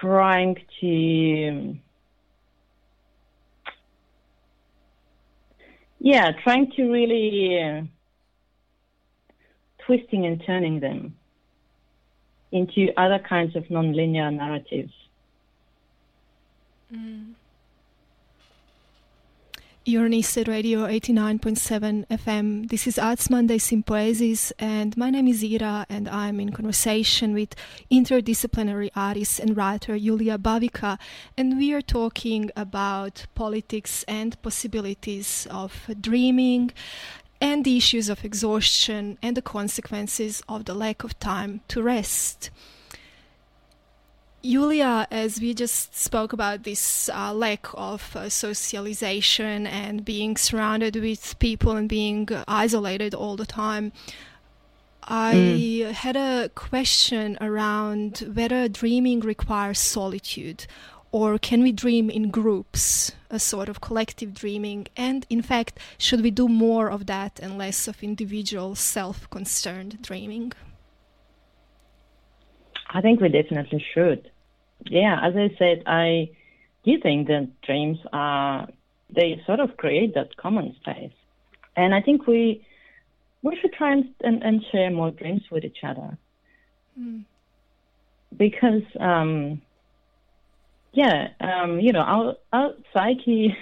trying 0.00 0.56
to 0.80 1.76
yeah 5.98 6.32
trying 6.42 6.70
to 6.72 6.90
really 6.90 7.62
uh, 7.62 7.82
twisting 9.84 10.26
and 10.26 10.42
turning 10.44 10.80
them 10.80 11.16
into 12.52 12.88
other 12.96 13.18
kinds 13.18 13.56
of 13.56 13.64
nonlinear 13.64 14.34
narratives 14.34 14.92
mm. 16.92 17.34
Eastside 19.86 20.48
Radio 20.48 20.80
89.7 20.84 22.08
FM. 22.08 22.68
This 22.68 22.88
is 22.88 22.98
Arts 22.98 23.30
Monday 23.30 23.58
Sympoiesis, 23.58 24.52
and 24.58 24.96
my 24.96 25.10
name 25.10 25.28
is 25.28 25.44
Ira, 25.44 25.86
and 25.88 26.08
I'm 26.08 26.40
in 26.40 26.50
conversation 26.50 27.32
with 27.32 27.54
interdisciplinary 27.88 28.90
artist 28.96 29.38
and 29.38 29.56
writer 29.56 29.96
Julia 29.96 30.38
Bavica, 30.38 30.98
and 31.38 31.56
we 31.56 31.72
are 31.72 31.82
talking 31.82 32.50
about 32.56 33.26
politics 33.36 34.04
and 34.08 34.42
possibilities 34.42 35.46
of 35.52 35.88
dreaming 36.00 36.72
and 37.40 37.64
the 37.64 37.76
issues 37.76 38.08
of 38.08 38.24
exhaustion 38.24 39.18
and 39.22 39.36
the 39.36 39.42
consequences 39.42 40.42
of 40.48 40.64
the 40.64 40.74
lack 40.74 41.04
of 41.04 41.16
time 41.20 41.60
to 41.68 41.80
rest. 41.80 42.50
Julia, 44.46 45.08
as 45.10 45.40
we 45.40 45.54
just 45.54 45.96
spoke 45.96 46.32
about 46.32 46.62
this 46.62 47.08
uh, 47.08 47.34
lack 47.34 47.66
of 47.74 48.14
uh, 48.14 48.28
socialization 48.28 49.66
and 49.66 50.04
being 50.04 50.36
surrounded 50.36 50.94
with 50.94 51.36
people 51.40 51.72
and 51.72 51.88
being 51.88 52.28
isolated 52.46 53.12
all 53.12 53.34
the 53.34 53.44
time, 53.44 53.92
I 55.02 55.34
mm. 55.34 55.90
had 55.90 56.16
a 56.16 56.50
question 56.54 57.36
around 57.40 58.18
whether 58.34 58.68
dreaming 58.68 59.20
requires 59.20 59.80
solitude 59.80 60.66
or 61.10 61.38
can 61.38 61.62
we 61.62 61.72
dream 61.72 62.08
in 62.08 62.30
groups, 62.30 63.12
a 63.30 63.40
sort 63.40 63.68
of 63.68 63.80
collective 63.80 64.32
dreaming? 64.32 64.86
And 64.96 65.26
in 65.28 65.42
fact, 65.42 65.78
should 65.98 66.20
we 66.20 66.30
do 66.30 66.48
more 66.48 66.88
of 66.88 67.06
that 67.06 67.40
and 67.42 67.58
less 67.58 67.88
of 67.88 68.02
individual 68.02 68.76
self 68.76 69.28
concerned 69.30 70.02
dreaming? 70.02 70.52
I 72.90 73.00
think 73.00 73.20
we 73.20 73.28
definitely 73.28 73.84
should 73.92 74.30
yeah, 74.84 75.18
as 75.22 75.34
I 75.36 75.54
said, 75.58 75.82
I 75.86 76.30
do 76.84 76.98
think 77.00 77.28
that 77.28 77.50
dreams 77.62 77.98
are 78.12 78.68
they 79.14 79.40
sort 79.46 79.60
of 79.60 79.76
create 79.76 80.14
that 80.14 80.36
common 80.36 80.74
space, 80.80 81.12
and 81.76 81.94
I 81.94 82.00
think 82.00 82.26
we 82.26 82.66
we 83.42 83.56
should 83.60 83.72
try 83.72 83.92
and 83.92 84.14
and, 84.20 84.42
and 84.42 84.64
share 84.72 84.90
more 84.90 85.10
dreams 85.10 85.42
with 85.50 85.64
each 85.64 85.82
other 85.82 86.18
mm. 86.98 87.24
because 88.36 88.82
um, 89.00 89.62
yeah, 90.92 91.28
um, 91.40 91.78
you 91.78 91.92
know, 91.92 92.00
our 92.00 92.36
our 92.52 92.72
psyche 92.92 93.54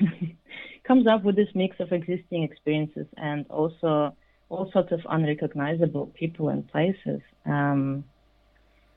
comes 0.84 1.06
up 1.06 1.24
with 1.24 1.36
this 1.36 1.48
mix 1.54 1.80
of 1.80 1.92
existing 1.92 2.44
experiences 2.44 3.06
and 3.16 3.44
also 3.50 4.14
all 4.48 4.70
sorts 4.72 4.92
of 4.92 5.00
unrecognizable 5.08 6.06
people 6.14 6.48
and 6.48 6.68
places. 6.68 7.20
Um, 7.44 8.04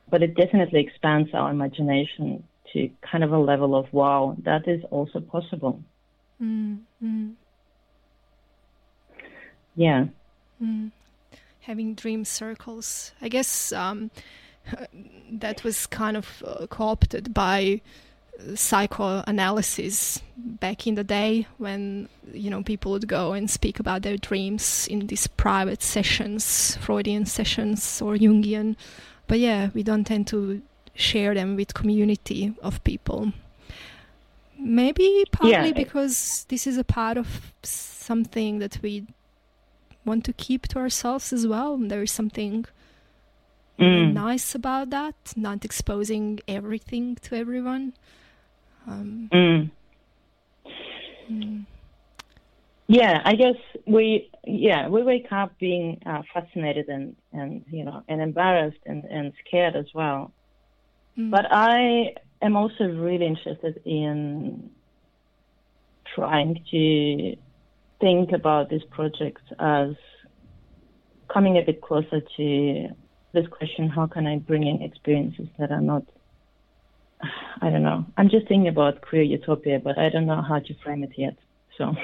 but 0.09 0.23
it 0.23 0.35
definitely 0.35 0.79
expands 0.81 1.29
our 1.33 1.51
imagination 1.51 2.43
to 2.73 2.89
kind 3.01 3.23
of 3.23 3.31
a 3.31 3.37
level 3.37 3.75
of 3.75 3.91
wow, 3.93 4.35
that 4.43 4.67
is 4.67 4.83
also 4.91 5.19
possible. 5.19 5.81
Mm, 6.41 6.79
Yeah. 9.75 10.05
Mm. 10.61 10.91
Having 11.61 11.95
dream 11.95 12.25
circles. 12.25 13.11
I 13.21 13.29
guess 13.29 13.71
um, 13.71 14.11
that 15.31 15.63
was 15.63 15.85
kind 15.87 16.17
of 16.17 16.43
uh, 16.45 16.67
co 16.67 16.85
opted 16.85 17.33
by 17.33 17.81
psychoanalysis 18.55 20.21
back 20.37 20.85
in 20.85 20.95
the 20.95 21.03
day 21.03 21.47
when 21.57 22.07
you 22.31 22.49
know 22.49 22.61
people 22.61 22.91
would 22.91 23.07
go 23.07 23.33
and 23.33 23.49
speak 23.49 23.79
about 23.79 24.03
their 24.03 24.17
dreams 24.17 24.87
in 24.87 25.07
these 25.07 25.25
private 25.25 25.81
sessions 25.81 26.77
freudian 26.77 27.25
sessions 27.25 27.99
or 27.99 28.15
jungian 28.15 28.75
but 29.27 29.39
yeah, 29.39 29.69
we 29.73 29.83
don't 29.83 30.05
tend 30.05 30.27
to 30.27 30.61
share 30.93 31.33
them 31.33 31.55
with 31.55 31.73
community 31.73 32.53
of 32.61 32.83
people. 32.83 33.33
Maybe 34.59 35.25
partly 35.31 35.51
yeah. 35.51 35.71
because 35.71 36.45
this 36.49 36.65
is 36.65 36.77
a 36.77 36.83
part 36.83 37.17
of 37.17 37.53
something 37.61 38.59
that 38.59 38.79
we 38.81 39.05
want 40.03 40.25
to 40.25 40.33
keep 40.33 40.67
to 40.69 40.79
ourselves 40.79 41.31
as 41.31 41.45
well. 41.45 41.77
There 41.77 42.01
is 42.01 42.11
something 42.11 42.65
mm. 43.77 44.13
nice 44.13 44.55
about 44.55 44.89
that, 44.89 45.15
not 45.35 45.63
exposing 45.63 46.39
everything 46.47 47.15
to 47.23 47.35
everyone. 47.35 47.93
Um, 48.87 49.29
mm. 49.31 49.71
Mm. 51.29 51.65
Yeah, 52.87 53.21
I 53.25 53.35
guess 53.35 53.57
we 53.85 54.31
yeah 54.47 54.87
we 54.87 55.03
wake 55.03 55.31
up 55.31 55.57
being 55.59 56.01
uh, 56.05 56.21
fascinated 56.33 56.87
and 56.87 57.15
and 57.33 57.65
you 57.69 57.83
know 57.83 58.03
and 58.07 58.21
embarrassed 58.21 58.79
and 58.85 59.03
and 59.05 59.33
scared 59.45 59.75
as 59.75 59.85
well. 59.93 60.31
Mm. 61.17 61.31
But 61.31 61.45
I 61.51 62.15
am 62.41 62.55
also 62.55 62.85
really 62.85 63.25
interested 63.25 63.81
in 63.85 64.69
trying 66.15 66.63
to 66.71 67.35
think 67.99 68.31
about 68.31 68.69
this 68.69 68.83
project 68.91 69.41
as 69.59 69.95
coming 71.27 71.57
a 71.57 71.61
bit 71.61 71.81
closer 71.81 72.21
to 72.37 72.87
this 73.33 73.47
question: 73.47 73.89
How 73.89 74.07
can 74.07 74.25
I 74.27 74.37
bring 74.37 74.65
in 74.65 74.81
experiences 74.81 75.47
that 75.59 75.71
are 75.71 75.81
not 75.81 76.03
I 77.61 77.69
don't 77.69 77.83
know. 77.83 78.05
I'm 78.17 78.29
just 78.29 78.47
thinking 78.47 78.67
about 78.67 79.01
queer 79.01 79.23
utopia, 79.23 79.79
but 79.79 79.97
I 79.97 80.09
don't 80.09 80.27
know 80.27 80.41
how 80.41 80.59
to 80.59 80.73
frame 80.83 81.03
it 81.03 81.11
yet. 81.17 81.35
So 81.77 81.95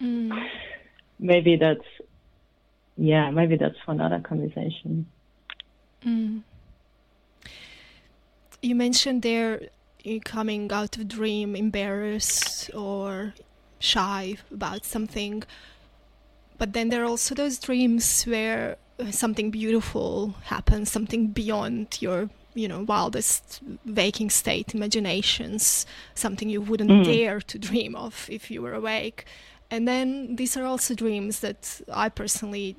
mm. 0.00 0.30
maybe 1.18 1.56
that's 1.56 1.86
yeah, 2.96 3.30
maybe 3.30 3.56
that's 3.56 3.76
for 3.84 3.92
another 3.92 4.20
conversation. 4.20 5.06
Mm. 6.04 6.42
You 8.62 8.74
mentioned 8.74 9.22
there 9.22 9.68
you 10.02 10.20
coming 10.20 10.70
out 10.72 10.96
of 10.96 11.08
dream 11.08 11.54
embarrassed 11.54 12.70
or 12.74 13.34
shy 13.78 14.36
about 14.50 14.84
something, 14.84 15.42
but 16.58 16.72
then 16.72 16.88
there 16.88 17.02
are 17.02 17.06
also 17.06 17.34
those 17.34 17.58
dreams 17.58 18.24
where 18.24 18.76
something 19.10 19.50
beautiful 19.50 20.34
happens, 20.44 20.90
something 20.90 21.28
beyond 21.28 22.00
your 22.00 22.30
you 22.54 22.66
know 22.66 22.84
wildest 22.84 23.60
waking 23.84 24.30
state 24.30 24.74
imaginations 24.74 25.84
something 26.14 26.48
you 26.48 26.62
wouldn't 26.62 26.90
mm. 26.90 27.04
dare 27.04 27.38
to 27.38 27.58
dream 27.58 27.94
of 27.94 28.26
if 28.32 28.50
you 28.50 28.62
were 28.62 28.72
awake 28.72 29.26
and 29.70 29.86
then 29.86 30.36
these 30.36 30.56
are 30.56 30.64
also 30.64 30.94
dreams 30.94 31.40
that 31.40 31.80
i 31.92 32.08
personally 32.08 32.76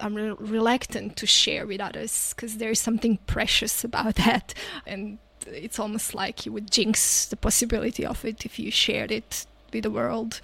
i'm 0.00 0.14
re- 0.14 0.36
reluctant 0.38 1.16
to 1.16 1.26
share 1.26 1.66
with 1.66 1.80
others 1.80 2.34
because 2.34 2.58
there 2.58 2.70
is 2.70 2.78
something 2.78 3.18
precious 3.26 3.84
about 3.84 4.14
that 4.26 4.54
and 4.86 5.18
it's 5.46 5.78
almost 5.78 6.14
like 6.14 6.46
you 6.46 6.52
would 6.52 6.70
jinx 6.70 7.26
the 7.26 7.36
possibility 7.36 8.04
of 8.06 8.24
it 8.24 8.44
if 8.44 8.58
you 8.58 8.70
shared 8.70 9.10
it 9.10 9.46
with 9.72 9.82
the 9.82 9.90
world 9.90 10.40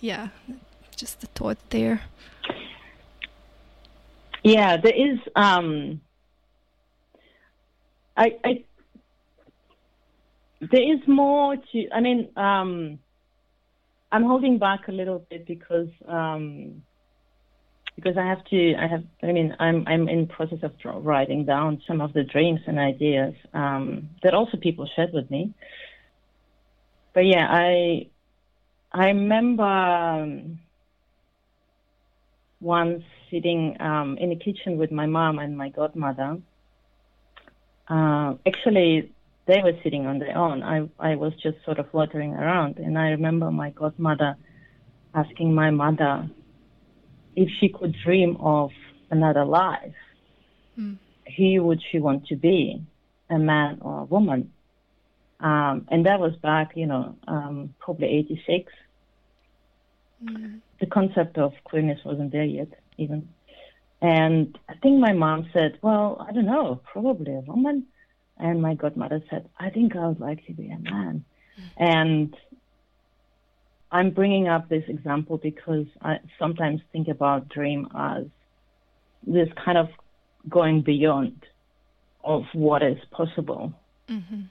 yeah 0.00 0.28
just 0.96 1.22
a 1.22 1.26
thought 1.28 1.58
there 1.70 2.02
yeah 4.42 4.76
there 4.76 4.94
is 4.94 5.18
um 5.36 6.00
I, 8.16 8.36
I 8.44 8.64
there 10.60 10.94
is 10.94 11.00
more 11.06 11.56
to. 11.56 11.88
I 11.92 12.00
mean, 12.00 12.28
um, 12.36 12.98
I'm 14.12 14.24
holding 14.24 14.58
back 14.58 14.88
a 14.88 14.92
little 14.92 15.26
bit 15.30 15.46
because 15.46 15.88
um, 16.06 16.82
because 17.96 18.16
I 18.16 18.26
have 18.26 18.44
to. 18.44 18.74
I 18.74 18.86
have. 18.86 19.04
I 19.22 19.32
mean, 19.32 19.56
I'm 19.58 19.84
I'm 19.88 20.08
in 20.08 20.26
process 20.28 20.58
of 20.62 20.72
writing 21.04 21.44
down 21.44 21.82
some 21.86 22.00
of 22.00 22.12
the 22.12 22.22
dreams 22.22 22.60
and 22.66 22.78
ideas 22.78 23.34
um, 23.54 24.10
that 24.22 24.34
also 24.34 24.56
people 24.56 24.88
shared 24.94 25.12
with 25.12 25.30
me. 25.30 25.54
But 27.14 27.26
yeah, 27.26 27.46
I 27.50 28.08
I 28.92 29.06
remember 29.06 29.64
um, 29.64 30.60
once 32.60 33.02
sitting 33.30 33.76
um, 33.80 34.18
in 34.18 34.28
the 34.28 34.36
kitchen 34.36 34.78
with 34.78 34.92
my 34.92 35.06
mom 35.06 35.38
and 35.38 35.56
my 35.56 35.70
godmother 35.70 36.38
uh, 37.88 38.34
actually, 38.46 39.12
they 39.46 39.60
were 39.62 39.72
sitting 39.82 40.06
on 40.06 40.18
their 40.18 40.36
own. 40.36 40.62
I, 40.62 40.88
I 40.98 41.16
was 41.16 41.32
just 41.42 41.56
sort 41.64 41.78
of 41.78 41.86
loitering 41.92 42.34
around. 42.34 42.78
And 42.78 42.98
I 42.98 43.10
remember 43.10 43.50
my 43.50 43.70
godmother 43.70 44.36
asking 45.14 45.54
my 45.54 45.70
mother 45.70 46.30
if 47.34 47.48
she 47.60 47.68
could 47.68 47.94
dream 48.04 48.36
of 48.40 48.70
another 49.10 49.44
life, 49.44 49.94
mm. 50.78 50.96
who 51.36 51.62
would 51.64 51.82
she 51.90 51.98
want 51.98 52.26
to 52.26 52.36
be, 52.36 52.82
a 53.30 53.38
man 53.38 53.78
or 53.80 54.02
a 54.02 54.04
woman? 54.04 54.52
Um, 55.40 55.86
and 55.90 56.06
that 56.06 56.20
was 56.20 56.34
back, 56.36 56.72
you 56.76 56.86
know, 56.86 57.16
um, 57.26 57.74
probably 57.80 58.08
86. 58.08 58.72
Mm. 60.24 60.60
The 60.80 60.86
concept 60.86 61.36
of 61.38 61.52
queerness 61.64 61.98
wasn't 62.04 62.32
there 62.32 62.44
yet, 62.44 62.68
even. 62.96 63.28
And 64.00 64.58
I 64.68 64.74
think 64.74 64.98
my 64.98 65.12
mom 65.12 65.48
said, 65.52 65.78
Well, 65.82 66.24
I 66.28 66.32
don't 66.32 66.46
know, 66.46 66.80
probably 66.92 67.34
a 67.34 67.40
woman. 67.40 67.86
And 68.42 68.60
my 68.60 68.74
godmother 68.74 69.22
said, 69.30 69.48
I 69.56 69.70
think 69.70 69.94
I 69.94 70.08
would 70.08 70.18
like 70.18 70.44
to 70.46 70.52
be 70.52 70.68
a 70.68 70.78
man. 70.78 71.24
Mm-hmm. 71.56 71.82
And 71.84 72.36
I'm 73.92 74.10
bringing 74.10 74.48
up 74.48 74.68
this 74.68 74.82
example 74.88 75.38
because 75.38 75.86
I 76.02 76.18
sometimes 76.40 76.80
think 76.90 77.06
about 77.06 77.48
dream 77.48 77.86
as 77.94 78.24
this 79.24 79.48
kind 79.64 79.78
of 79.78 79.90
going 80.48 80.82
beyond 80.82 81.46
of 82.24 82.42
what 82.52 82.82
is 82.82 82.98
possible. 83.12 83.72
Mm-hmm. 84.08 84.42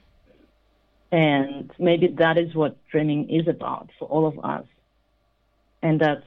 And 1.14 1.70
maybe 1.78 2.06
that 2.16 2.38
is 2.38 2.54
what 2.54 2.78
dreaming 2.88 3.28
is 3.28 3.46
about 3.46 3.90
for 3.98 4.08
all 4.08 4.26
of 4.26 4.42
us. 4.42 4.64
And 5.82 6.00
that's 6.00 6.24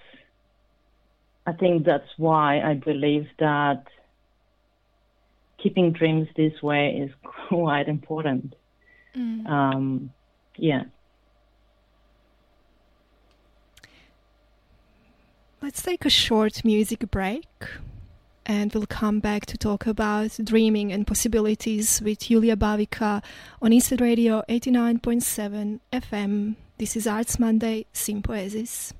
I 1.47 1.53
think 1.53 1.85
that's 1.85 2.09
why 2.17 2.59
I 2.59 2.75
believe 2.75 3.27
that 3.39 3.85
keeping 5.65 5.91
dreams 5.91 6.27
this 6.35 6.61
way 6.61 6.91
is 6.91 7.11
quite 7.49 7.87
important. 7.87 8.53
Mm. 9.15 9.49
Um, 9.49 10.11
yeah. 10.57 10.83
Let's 15.63 15.81
take 15.81 16.05
a 16.05 16.09
short 16.11 16.63
music 16.63 17.09
break 17.09 17.47
and 18.45 18.71
we'll 18.75 18.85
come 18.85 19.19
back 19.19 19.47
to 19.47 19.57
talk 19.57 19.87
about 19.87 20.37
dreaming 20.43 20.91
and 20.91 21.07
possibilities 21.07 21.99
with 22.05 22.19
Julia 22.19 22.55
Bavica 22.55 23.23
on 23.59 23.71
Eastside 23.71 24.01
Radio 24.01 24.43
89.7 24.47 25.79
FM. 25.91 26.55
This 26.77 26.95
is 26.95 27.07
Arts 27.07 27.39
Monday, 27.39 27.87
Sympoiesis. 27.91 28.93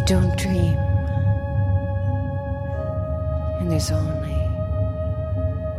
You 0.00 0.06
don't 0.06 0.36
dream, 0.38 0.78
and 3.58 3.70
there's 3.70 3.90
only 3.90 4.48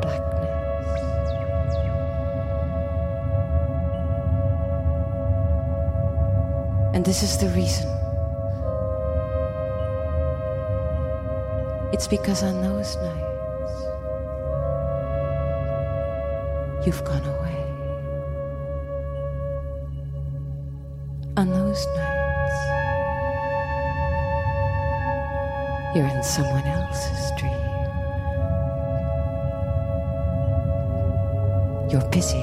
blackness. 0.02 1.32
And 6.94 7.04
this 7.04 7.24
is 7.24 7.38
the 7.38 7.50
reason. 7.50 7.90
It's 11.92 12.08
because 12.08 12.44
on 12.44 12.62
those 12.62 12.96
nights, 12.98 13.76
you've 16.86 17.04
gone 17.06 17.26
away. 17.26 17.58
On 21.38 21.50
those 21.50 21.88
nights, 21.96 22.11
you're 25.94 26.08
in 26.08 26.24
someone 26.24 26.66
else's 26.66 27.32
dream. 27.38 27.52
You're 31.90 32.08
busy 32.10 32.38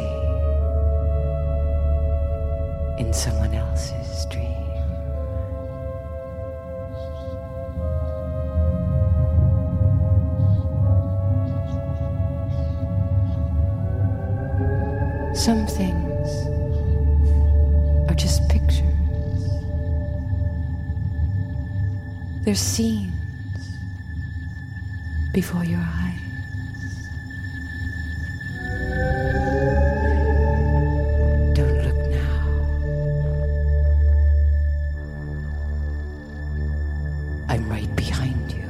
in 2.98 3.10
someone 3.14 3.54
else's 3.54 4.26
dream. 4.26 4.54
Some 15.34 15.66
things 15.66 16.28
are 18.10 18.14
just 18.14 18.46
pictures. 18.50 18.84
They're 22.44 22.54
scenes 22.54 23.07
before 25.38 25.64
your 25.64 25.78
eyes. 25.78 26.18
Don't 31.54 31.78
look 31.86 32.00
now. 32.10 32.40
I'm 37.48 37.68
right 37.70 37.94
behind 37.94 38.50
you. 38.50 38.68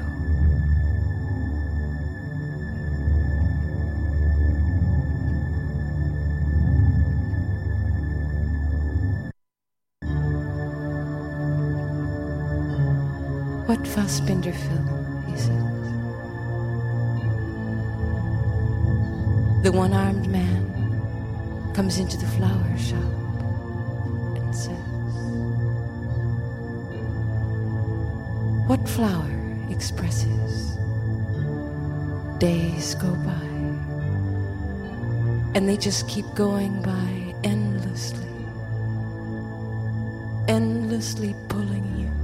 What 13.65 13.83
Fassbinder 13.85 14.55
film 14.55 15.35
is 15.35 15.49
it? 15.49 15.68
The 19.69 19.77
one 19.77 19.93
armed 19.93 20.31
man 20.31 21.73
comes 21.75 21.99
into 21.99 22.17
the 22.17 22.27
flower 22.27 22.79
shop 22.79 23.03
and 24.35 24.57
says, 24.57 24.73
What 28.67 28.89
flower 28.89 29.31
expresses? 29.69 30.79
Days 32.39 32.95
go 32.95 33.15
by, 33.17 33.47
and 35.55 35.69
they 35.69 35.77
just 35.77 36.09
keep 36.09 36.25
going 36.35 36.81
by 36.81 37.35
endlessly, 37.45 38.33
endlessly 40.49 41.37
pulling 41.51 41.85
you 41.99 42.18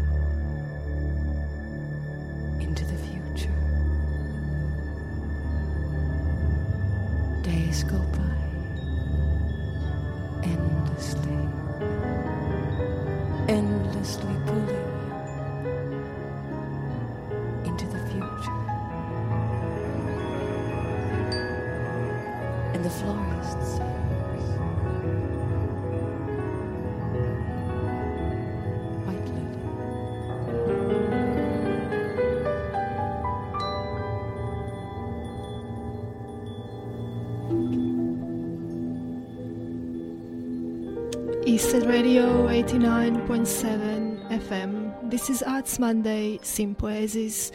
Arts 45.64 45.78
Monday, 45.78 46.36
Sympoiesis. 46.42 47.50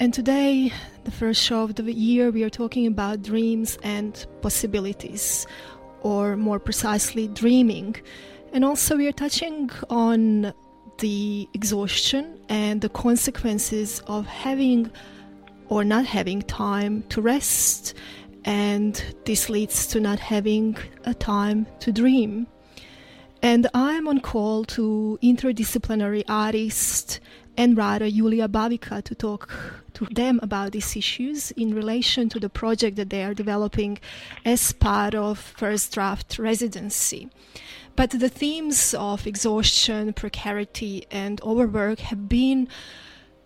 And 0.00 0.12
today, 0.12 0.72
the 1.04 1.12
first 1.12 1.40
show 1.40 1.62
of 1.62 1.76
the 1.76 1.92
year, 1.92 2.32
we 2.32 2.42
are 2.42 2.50
talking 2.50 2.84
about 2.84 3.22
dreams 3.22 3.78
and 3.84 4.26
possibilities, 4.42 5.46
or 6.00 6.36
more 6.36 6.58
precisely, 6.58 7.28
dreaming. 7.28 7.94
And 8.52 8.64
also, 8.64 8.96
we 8.96 9.06
are 9.06 9.12
touching 9.12 9.70
on 9.88 10.52
the 10.98 11.48
exhaustion 11.54 12.40
and 12.48 12.80
the 12.80 12.88
consequences 12.88 14.02
of 14.08 14.26
having 14.26 14.90
or 15.68 15.84
not 15.84 16.06
having 16.06 16.42
time 16.42 17.04
to 17.10 17.22
rest. 17.22 17.94
And 18.46 19.00
this 19.26 19.48
leads 19.48 19.86
to 19.92 20.00
not 20.00 20.18
having 20.18 20.76
a 21.04 21.14
time 21.14 21.68
to 21.78 21.92
dream. 21.92 22.48
And 23.42 23.68
I'm 23.72 24.08
on 24.08 24.20
call 24.20 24.64
to 24.64 25.18
interdisciplinary 25.22 26.24
artist 26.28 27.20
and 27.56 27.76
writer 27.76 28.10
Julia 28.10 28.48
Babica 28.48 29.02
to 29.02 29.14
talk 29.14 29.48
to 29.94 30.06
them 30.06 30.40
about 30.42 30.72
these 30.72 30.96
issues 30.96 31.50
in 31.52 31.74
relation 31.74 32.28
to 32.30 32.40
the 32.40 32.48
project 32.48 32.96
that 32.96 33.10
they 33.10 33.24
are 33.24 33.34
developing 33.34 33.98
as 34.44 34.72
part 34.72 35.14
of 35.14 35.38
First 35.38 35.92
Draft 35.92 36.38
Residency. 36.38 37.28
But 37.96 38.10
the 38.10 38.28
themes 38.28 38.94
of 38.94 39.26
exhaustion, 39.26 40.12
precarity, 40.12 41.06
and 41.10 41.40
overwork 41.42 41.98
have 41.98 42.28
been 42.28 42.68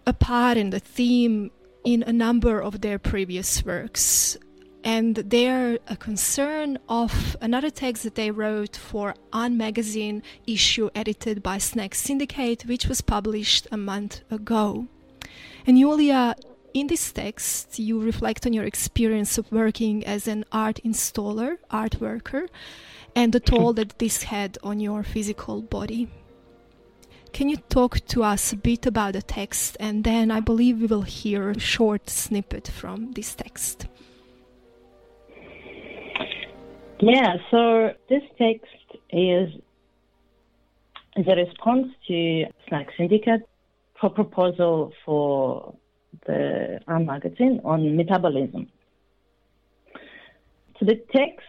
a 0.06 0.12
part 0.12 0.58
in 0.58 0.70
the 0.70 0.80
theme 0.80 1.50
in 1.84 2.02
a 2.02 2.12
number 2.12 2.60
of 2.60 2.80
their 2.80 2.98
previous 2.98 3.64
works 3.64 4.36
and 4.84 5.16
they're 5.16 5.78
a 5.88 5.96
concern 5.96 6.78
of 6.88 7.36
another 7.40 7.70
text 7.70 8.02
that 8.02 8.14
they 8.14 8.30
wrote 8.30 8.76
for 8.76 9.14
Un 9.32 9.56
magazine 9.56 10.22
issue 10.46 10.90
edited 10.94 11.42
by 11.42 11.58
Snack 11.58 11.94
Syndicate, 11.94 12.66
which 12.66 12.86
was 12.86 13.00
published 13.00 13.68
a 13.70 13.76
month 13.76 14.22
ago. 14.30 14.88
And 15.66 15.78
Julia, 15.78 16.34
in 16.74 16.88
this 16.88 17.12
text, 17.12 17.78
you 17.78 18.00
reflect 18.00 18.46
on 18.46 18.52
your 18.52 18.64
experience 18.64 19.38
of 19.38 19.52
working 19.52 20.04
as 20.04 20.26
an 20.26 20.44
art 20.50 20.80
installer, 20.84 21.58
art 21.70 22.00
worker, 22.00 22.46
and 23.14 23.32
the 23.32 23.40
toll 23.40 23.72
that 23.74 23.98
this 23.98 24.24
had 24.24 24.58
on 24.62 24.80
your 24.80 25.02
physical 25.02 25.62
body. 25.62 26.08
Can 27.32 27.48
you 27.48 27.56
talk 27.56 28.04
to 28.06 28.22
us 28.24 28.52
a 28.52 28.56
bit 28.56 28.84
about 28.84 29.14
the 29.14 29.22
text, 29.22 29.76
and 29.80 30.04
then 30.04 30.30
I 30.30 30.40
believe 30.40 30.80
we 30.80 30.86
will 30.86 31.02
hear 31.02 31.50
a 31.50 31.58
short 31.58 32.10
snippet 32.10 32.68
from 32.68 33.12
this 33.12 33.34
text. 33.34 33.86
Yeah, 37.04 37.34
so 37.50 37.94
this 38.08 38.22
text 38.38 38.70
is 39.10 39.48
a 41.16 41.34
response 41.34 41.88
to 42.06 42.44
Snack 42.68 42.90
Syndicate 42.96 43.42
for 44.00 44.08
proposal 44.08 44.92
for 45.04 45.74
the 46.26 46.78
Un 46.86 47.04
magazine 47.04 47.60
on 47.64 47.96
metabolism. 47.96 48.68
So 50.78 50.86
the 50.86 51.02
text 51.12 51.44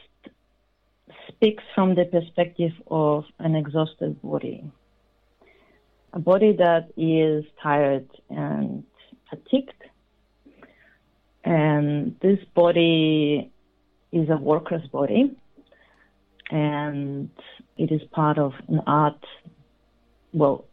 speaks 1.27 1.63
from 1.75 1.93
the 1.93 2.05
perspective 2.05 2.71
of 2.89 3.25
an 3.37 3.53
exhausted 3.53 4.19
body, 4.23 4.65
a 6.13 6.19
body 6.19 6.53
that 6.57 6.87
is 6.97 7.45
tired 7.61 8.09
and 8.31 8.83
fatigued, 9.29 9.83
and 11.43 12.19
this 12.21 12.39
body 12.55 13.51
is 14.11 14.27
a 14.31 14.37
worker's 14.37 14.87
body 14.87 15.37
and 16.53 17.31
it 17.77 17.91
is 17.91 18.01
part 18.11 18.37
of 18.37 18.53
an 18.67 18.81
art. 18.85 19.25
Well, 20.33 20.65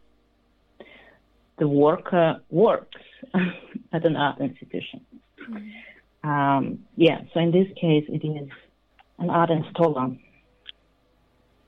the 1.57 1.67
worker 1.67 2.39
works 2.49 3.01
at 3.93 4.05
an 4.05 4.15
art 4.15 4.39
institution. 4.39 5.01
Mm-hmm. 5.49 6.29
Um, 6.29 6.79
yeah, 6.95 7.21
so 7.33 7.39
in 7.39 7.51
this 7.51 7.67
case, 7.79 8.05
it 8.07 8.23
is 8.23 8.49
an 9.17 9.31
art 9.31 9.49
installer. 9.49 10.19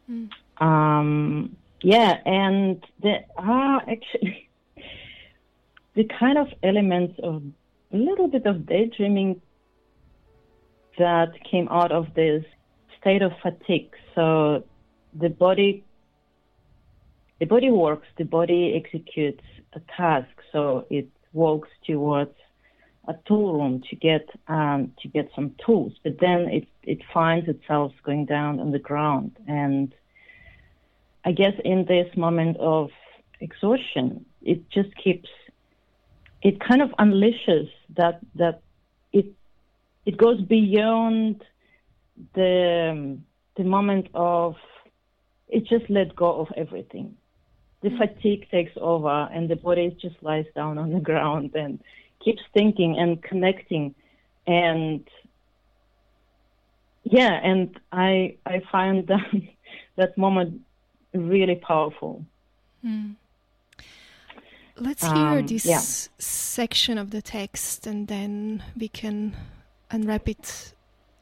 Mm. 0.10 0.30
Um, 0.62 1.56
yeah, 1.82 2.18
and 2.24 2.84
there 3.02 3.26
are 3.36 3.82
actually 3.82 4.48
the 5.96 6.04
kind 6.20 6.38
of 6.38 6.48
elements 6.62 7.20
of 7.24 7.42
a 7.92 7.98
little 7.98 8.28
bit 8.28 8.46
of 8.46 8.68
daydreaming 8.68 9.42
that 11.00 11.32
came 11.50 11.68
out 11.70 11.92
of 11.92 12.14
this 12.14 12.44
state 13.04 13.22
of 13.22 13.34
fatigue. 13.42 13.92
So 14.16 14.64
the 15.14 15.30
body 15.30 15.84
the 17.40 17.46
body 17.46 17.70
works, 17.70 18.08
the 18.18 18.24
body 18.24 18.82
executes 18.82 19.44
a 19.74 19.82
task, 19.98 20.30
so 20.54 20.86
it 20.90 21.10
walks 21.34 21.68
towards 21.86 22.32
a 23.08 23.16
tool 23.28 23.54
room 23.54 23.84
to 23.90 23.96
get 23.98 24.30
um, 24.48 24.94
to 25.02 25.10
get 25.10 25.30
some 25.36 25.54
tools, 25.66 25.94
but 26.04 26.14
then 26.22 26.48
it 26.58 26.68
it 26.84 27.00
finds 27.14 27.50
itself 27.50 27.92
going 28.04 28.26
down 28.26 28.60
on 28.60 28.72
the 28.72 28.80
ground, 28.80 29.36
and 29.48 29.94
I 31.26 31.34
guess 31.34 31.54
in 31.66 31.86
this 31.86 32.08
moment 32.16 32.58
of 32.58 32.92
exhaustion, 33.42 34.26
it 34.42 34.70
just 34.70 34.96
keeps 34.96 35.30
it 36.42 36.60
kind 36.60 36.82
of 36.82 36.92
unleashes 36.92 37.70
that 37.98 38.22
that 38.36 38.62
it 39.12 39.26
it 40.06 40.16
goes 40.18 40.40
beyond 40.42 41.44
the 42.34 43.18
the 43.56 43.64
moment 43.64 44.08
of 44.14 44.56
it 45.48 45.66
just 45.66 45.90
let 45.90 46.16
go 46.16 46.42
of 46.42 46.48
everything. 46.58 47.16
The 47.82 47.92
fatigue 47.92 48.48
takes 48.50 48.72
over, 48.78 49.30
and 49.32 49.50
the 49.50 49.56
body 49.56 49.96
just 50.02 50.16
lies 50.22 50.46
down 50.56 50.78
on 50.78 50.92
the 50.92 51.00
ground 51.12 51.52
and 51.56 51.80
keeps 52.24 52.42
thinking 52.54 52.98
and 52.98 53.22
connecting, 53.22 53.94
and 54.48 55.08
yeah, 57.04 57.40
and 57.44 57.80
I 57.92 58.38
I 58.46 58.62
find 58.72 59.08
that 59.08 59.42
that 59.96 60.18
moment 60.18 60.62
really 61.14 61.56
powerful. 61.56 62.26
Mm. 62.86 63.16
Let's 64.76 65.04
hear 65.04 65.14
um, 65.14 65.46
this 65.46 65.66
yeah. 65.66 65.78
section 66.18 66.98
of 66.98 67.12
the 67.12 67.22
text, 67.22 67.86
and 67.86 68.08
then 68.08 68.64
we 68.76 68.88
can 68.88 69.36
unwrap 69.92 70.28
it 70.28 70.73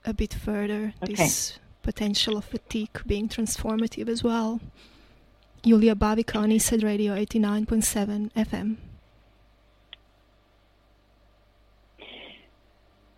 a 0.05 0.13
bit 0.13 0.33
further. 0.33 0.93
Okay. 1.03 1.13
This 1.13 1.59
potential 1.81 2.37
of 2.37 2.45
fatigue 2.45 3.01
being 3.05 3.27
transformative 3.27 4.07
as 4.07 4.23
well. 4.23 4.59
Julia 5.63 5.95
Bavica 5.95 6.37
on 6.37 6.49
Eastside 6.49 6.83
Radio 6.83 7.15
89.7 7.15 8.31
FM. 8.33 8.77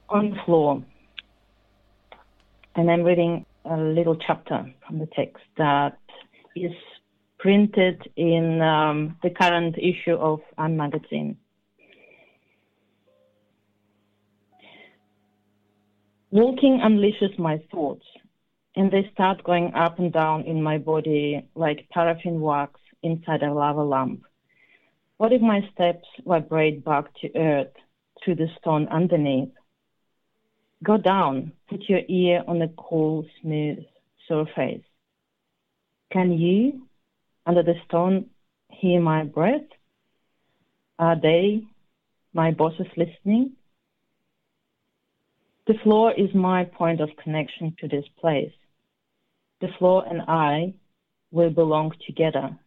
On 0.10 0.30
the 0.30 0.36
floor. 0.46 0.84
And 2.76 2.92
I'm 2.92 3.04
reading 3.04 3.46
a 3.66 3.78
little 3.78 4.16
chapter 4.16 4.72
from 4.86 5.00
the 5.00 5.08
text 5.16 5.44
that 5.58 5.98
is 6.56 6.72
printed 7.40 8.02
in 8.16 8.62
um, 8.62 9.18
the 9.24 9.30
current 9.30 9.78
issue 9.78 10.16
of 10.16 10.42
Un 10.58 10.78
magazine. 10.78 11.38
Walking 16.34 16.80
unleashes 16.84 17.38
my 17.38 17.62
thoughts, 17.70 18.08
and 18.76 18.90
they 18.90 19.08
start 19.14 19.44
going 19.44 19.72
up 19.76 20.00
and 20.00 20.12
down 20.12 20.46
in 20.46 20.64
my 20.64 20.80
body 20.80 21.48
like 21.54 21.88
paraffin 21.92 22.42
wax 22.42 22.80
inside 23.04 23.44
a 23.44 23.54
lava 23.54 23.84
lamp. 23.84 24.24
What 25.18 25.32
if 25.32 25.44
my 25.44 25.60
steps 25.72 26.08
vibrate 26.26 26.84
back 26.84 27.06
to 27.22 27.38
earth 27.38 27.76
through 28.18 28.38
the 28.38 28.48
stone 28.60 28.88
underneath? 28.88 29.54
Go 30.82 30.98
down, 30.98 31.52
put 31.70 31.88
your 31.88 32.02
ear 32.10 32.44
on 32.48 32.58
the 32.58 32.74
cool, 32.78 33.28
smooth 33.40 33.86
surface. 34.28 34.82
Can 36.12 36.32
you, 36.32 36.88
under 37.46 37.62
the 37.62 37.76
stone, 37.86 38.32
hear 38.72 39.00
my 39.00 39.24
breath? 39.24 39.70
Are 40.98 41.16
they, 41.16 41.62
my 42.34 42.50
bosses, 42.50 42.88
listening? 42.98 43.52
The 45.66 45.76
floor 45.84 46.12
is 46.12 46.34
my 46.34 46.66
point 46.66 47.00
of 47.00 47.10
connection 47.24 47.76
to 47.80 47.88
this 47.88 48.06
place. 48.20 48.52
The 49.62 49.70
floor 49.80 50.04
and 50.06 50.22
I 50.28 50.74
will 51.32 51.52
belong 51.52 51.94
together. 52.06 52.58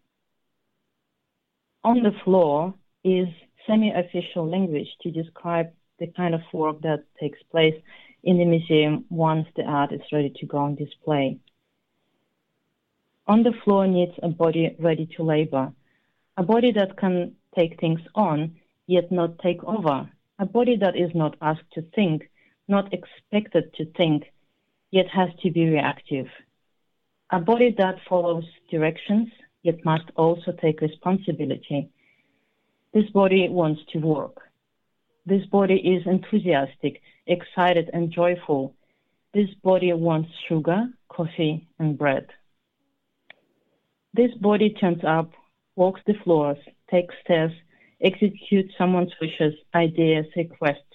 On 1.84 2.02
the 2.02 2.12
floor 2.24 2.74
is 3.04 3.28
semi-official 3.66 4.48
language 4.48 4.88
to 5.02 5.10
describe 5.10 5.70
the 5.98 6.06
kind 6.16 6.34
of 6.34 6.40
work 6.52 6.80
that 6.82 7.04
takes 7.20 7.42
place 7.50 7.74
in 8.22 8.38
the 8.38 8.44
museum 8.44 9.04
once 9.10 9.46
the 9.56 9.62
art 9.62 9.92
is 9.92 10.00
ready 10.12 10.32
to 10.36 10.46
go 10.46 10.58
on 10.58 10.74
display. 10.74 11.38
On 13.26 13.42
the 13.42 13.52
floor 13.64 13.86
needs 13.86 14.12
a 14.22 14.28
body 14.28 14.74
ready 14.78 15.06
to 15.16 15.22
labor, 15.22 15.72
a 16.36 16.42
body 16.42 16.72
that 16.72 16.96
can 16.96 17.34
take 17.54 17.78
things 17.78 18.00
on, 18.14 18.56
yet 18.86 19.10
not 19.12 19.38
take 19.40 19.62
over, 19.64 20.08
a 20.38 20.46
body 20.46 20.76
that 20.76 20.96
is 20.96 21.10
not 21.14 21.36
asked 21.40 21.70
to 21.72 21.82
think, 21.94 22.30
not 22.68 22.92
expected 22.92 23.72
to 23.74 23.84
think, 23.96 24.24
yet 24.90 25.06
has 25.08 25.30
to 25.42 25.50
be 25.50 25.68
reactive. 25.68 26.26
A 27.30 27.40
body 27.40 27.74
that 27.78 27.96
follows 28.08 28.44
directions, 28.70 29.28
yet 29.62 29.84
must 29.84 30.04
also 30.16 30.52
take 30.52 30.80
responsibility. 30.80 31.90
This 32.94 33.08
body 33.10 33.48
wants 33.48 33.80
to 33.92 33.98
work. 33.98 34.36
This 35.26 35.44
body 35.46 35.74
is 35.74 36.06
enthusiastic, 36.06 37.02
excited, 37.26 37.90
and 37.92 38.12
joyful. 38.12 38.74
This 39.34 39.48
body 39.62 39.92
wants 39.92 40.30
sugar, 40.48 40.88
coffee, 41.08 41.66
and 41.80 41.98
bread. 41.98 42.28
This 44.14 44.32
body 44.40 44.70
turns 44.70 45.02
up, 45.04 45.32
walks 45.74 46.00
the 46.06 46.14
floors, 46.24 46.58
takes 46.90 47.14
stairs, 47.24 47.52
executes 48.00 48.72
someone's 48.78 49.12
wishes, 49.20 49.54
ideas, 49.74 50.26
requests, 50.36 50.85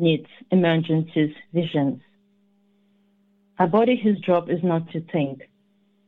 needs, 0.00 0.26
emergencies, 0.50 1.34
visions. 1.52 2.00
A 3.58 3.66
body 3.66 4.00
whose 4.02 4.18
job 4.20 4.48
is 4.48 4.60
not 4.62 4.90
to 4.92 5.00
think 5.12 5.42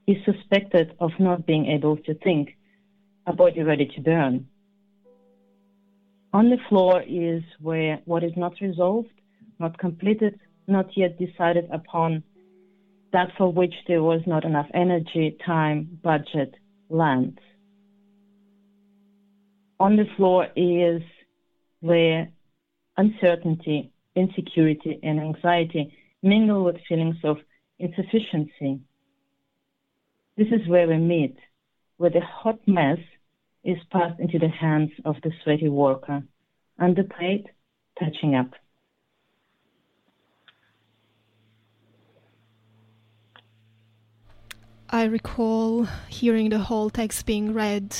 is 0.06 0.16
suspected 0.24 0.94
of 0.98 1.10
not 1.18 1.46
being 1.46 1.66
able 1.66 1.96
to 1.98 2.14
think, 2.14 2.56
a 3.26 3.32
body 3.32 3.62
ready 3.62 3.86
to 3.94 4.00
burn. 4.00 4.48
On 6.32 6.48
the 6.48 6.56
floor 6.68 7.02
is 7.06 7.42
where 7.60 8.00
what 8.06 8.24
is 8.24 8.32
not 8.36 8.54
resolved, 8.60 9.12
not 9.60 9.78
completed, 9.78 10.40
not 10.66 10.86
yet 10.96 11.18
decided 11.18 11.68
upon, 11.70 12.22
that 13.12 13.28
for 13.36 13.52
which 13.52 13.74
there 13.86 14.02
was 14.02 14.22
not 14.26 14.44
enough 14.44 14.68
energy, 14.72 15.36
time, 15.44 15.98
budget, 16.02 16.54
land. 16.88 17.38
On 19.78 19.96
the 19.96 20.06
floor 20.16 20.48
is 20.56 21.02
where 21.80 22.30
uncertainty, 22.96 23.92
insecurity, 24.14 24.98
and 25.02 25.20
anxiety 25.20 25.96
mingle 26.22 26.64
with 26.64 26.76
feelings 26.88 27.16
of 27.24 27.38
insufficiency. 27.78 28.80
This 30.36 30.48
is 30.48 30.66
where 30.68 30.86
we 30.86 30.98
meet, 30.98 31.36
where 31.96 32.10
the 32.10 32.20
hot 32.20 32.58
mess 32.66 32.98
is 33.64 33.78
passed 33.90 34.18
into 34.20 34.38
the 34.38 34.48
hands 34.48 34.90
of 35.04 35.16
the 35.22 35.30
sweaty 35.42 35.68
worker, 35.68 36.22
underpaid, 36.78 37.48
touching 37.98 38.34
up. 38.34 38.50
I 44.90 45.04
recall 45.04 45.86
hearing 46.08 46.50
the 46.50 46.58
whole 46.58 46.90
text 46.90 47.24
being 47.24 47.54
read 47.54 47.96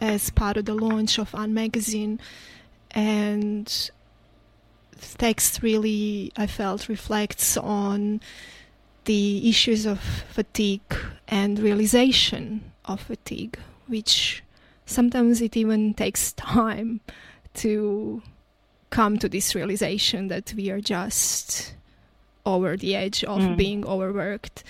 as 0.00 0.30
part 0.30 0.56
of 0.56 0.64
the 0.64 0.74
launch 0.74 1.18
of 1.18 1.34
Un 1.34 1.52
magazine, 1.52 2.18
and 2.92 3.90
text 5.18 5.62
really, 5.62 6.32
I 6.36 6.46
felt, 6.46 6.88
reflects 6.88 7.56
on 7.56 8.20
the 9.04 9.48
issues 9.48 9.86
of 9.86 10.00
fatigue 10.00 10.94
and 11.28 11.58
realization 11.58 12.72
of 12.84 13.00
fatigue, 13.00 13.58
which 13.86 14.42
sometimes 14.86 15.40
it 15.40 15.56
even 15.56 15.94
takes 15.94 16.32
time 16.34 17.00
to 17.54 18.22
come 18.90 19.18
to 19.18 19.28
this 19.28 19.54
realization 19.54 20.28
that 20.28 20.54
we 20.56 20.70
are 20.70 20.80
just 20.80 21.74
over 22.46 22.76
the 22.76 22.94
edge 22.94 23.24
of 23.24 23.40
mm. 23.40 23.56
being 23.56 23.86
overworked. 23.86 24.62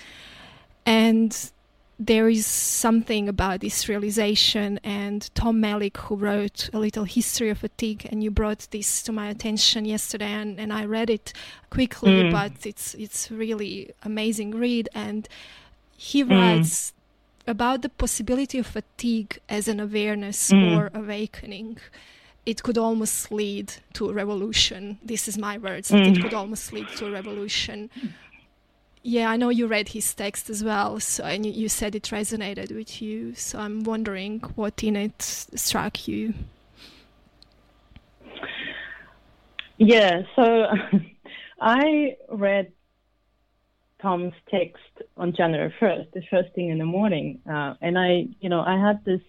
And 0.85 1.51
there 1.97 2.27
is 2.27 2.45
something 2.45 3.29
about 3.29 3.61
this 3.61 3.87
realization 3.87 4.79
and 4.83 5.33
tom 5.33 5.61
malik 5.61 5.97
who 5.97 6.15
wrote 6.15 6.69
a 6.73 6.79
little 6.79 7.05
history 7.05 7.49
of 7.49 7.59
fatigue 7.59 8.05
and 8.11 8.23
you 8.23 8.29
brought 8.29 8.67
this 8.71 9.01
to 9.01 9.11
my 9.11 9.29
attention 9.29 9.85
yesterday 9.85 10.31
and, 10.31 10.59
and 10.59 10.73
i 10.73 10.83
read 10.83 11.09
it 11.09 11.31
quickly 11.69 12.23
mm. 12.23 12.31
but 12.31 12.65
it's 12.65 12.93
it's 12.95 13.31
really 13.31 13.89
amazing 14.03 14.51
read 14.51 14.89
and 14.93 15.29
he 15.95 16.23
mm. 16.23 16.31
writes 16.31 16.91
about 17.47 17.81
the 17.81 17.89
possibility 17.89 18.57
of 18.57 18.67
fatigue 18.67 19.39
as 19.47 19.67
an 19.67 19.79
awareness 19.79 20.51
mm. 20.51 20.77
or 20.77 20.91
awakening 20.93 21.77
it 22.45 22.61
could 22.61 22.77
almost 22.77 23.31
lead 23.31 23.73
to 23.93 24.09
a 24.09 24.13
revolution 24.13 24.99
this 25.03 25.27
is 25.29 25.37
my 25.37 25.57
words 25.57 25.91
it 25.91 25.95
mm. 25.95 26.21
could 26.21 26.33
almost 26.33 26.73
lead 26.73 26.87
to 26.89 27.07
a 27.07 27.11
revolution 27.11 27.89
yeah, 29.05 29.29
I 29.29 29.37
know 29.37 29.49
you 29.49 29.67
read 29.67 29.89
his 29.89 30.11
text 30.15 30.49
as 30.49 30.63
well, 30.63 30.99
so 30.99 31.23
and 31.23 31.45
you 31.45 31.69
said 31.69 31.93
it 31.93 32.05
resonated 32.05 32.75
with 32.75 33.03
you. 33.03 33.35
So 33.35 33.59
I'm 33.59 33.83
wondering 33.83 34.39
what 34.55 34.83
in 34.83 34.95
it 34.95 35.21
struck 35.21 36.07
you. 36.07 36.33
Yeah, 39.77 40.23
so 40.35 40.65
I 41.61 42.17
read 42.29 42.71
Tom's 44.01 44.33
text 44.49 44.81
on 45.17 45.35
January 45.35 45.73
1st, 45.79 46.11
the 46.13 46.23
first 46.31 46.53
thing 46.55 46.69
in 46.69 46.79
the 46.79 46.85
morning, 46.85 47.41
uh, 47.47 47.75
and 47.81 47.99
I, 47.99 48.27
you 48.39 48.49
know, 48.49 48.61
I 48.61 48.79
had 48.79 49.05
this 49.05 49.21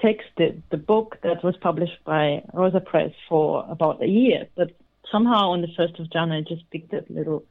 text, 0.00 0.28
the, 0.38 0.56
the 0.70 0.78
book 0.78 1.18
that 1.22 1.44
was 1.44 1.56
published 1.58 2.02
by 2.04 2.42
Rosa 2.54 2.80
Press 2.80 3.12
for 3.28 3.66
about 3.68 4.02
a 4.02 4.06
year, 4.06 4.46
but 4.56 4.70
somehow 5.12 5.50
on 5.50 5.60
the 5.60 5.68
1st 5.78 6.00
of 6.00 6.10
January, 6.10 6.42
I 6.46 6.54
just 6.54 6.70
picked 6.70 6.92
that 6.92 7.10
little 7.10 7.44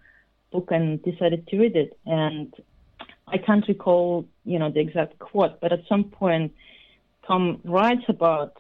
book 0.52 0.70
and 0.72 1.02
decided 1.04 1.48
to 1.48 1.60
read 1.60 1.76
it. 1.76 1.98
And 2.06 2.54
I 3.28 3.38
can't 3.38 3.68
recall, 3.68 4.28
you 4.46 4.60
know, 4.60 4.72
the 4.72 4.80
exact 4.80 5.20
quote, 5.20 5.60
but 5.62 5.72
at 5.72 5.82
some 5.88 6.06
point, 6.06 6.54
Tom 7.28 7.62
writes 7.64 8.04
about 8.08 8.58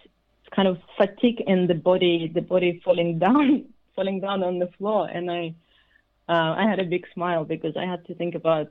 kind 0.56 0.68
of 0.68 0.78
fatigue 0.98 1.42
in 1.46 1.68
the 1.68 1.74
body, 1.74 2.32
the 2.34 2.42
body 2.42 2.82
falling 2.84 3.20
down, 3.20 3.66
falling 3.96 4.20
down 4.20 4.44
on 4.44 4.60
the 4.60 4.68
floor. 4.78 5.08
And 5.08 5.30
I, 5.30 5.56
uh, 6.28 6.56
I 6.58 6.70
had 6.70 6.80
a 6.80 6.86
big 6.86 7.06
smile 7.14 7.46
because 7.46 7.76
I 7.76 7.86
had 7.86 8.06
to 8.08 8.16
think 8.16 8.36
about 8.36 8.70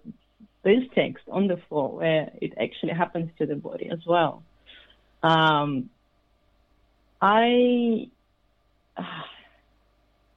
this 0.62 0.83
text 0.95 1.25
on 1.31 1.49
the 1.49 1.57
floor 1.69 1.97
where 1.97 2.31
it 2.41 2.53
actually 2.61 2.93
happens 2.93 3.31
to 3.39 3.47
the 3.47 3.57
body 3.57 3.89
as 3.91 4.05
well. 4.07 4.43
Um, 5.23 5.91
I, 7.21 8.09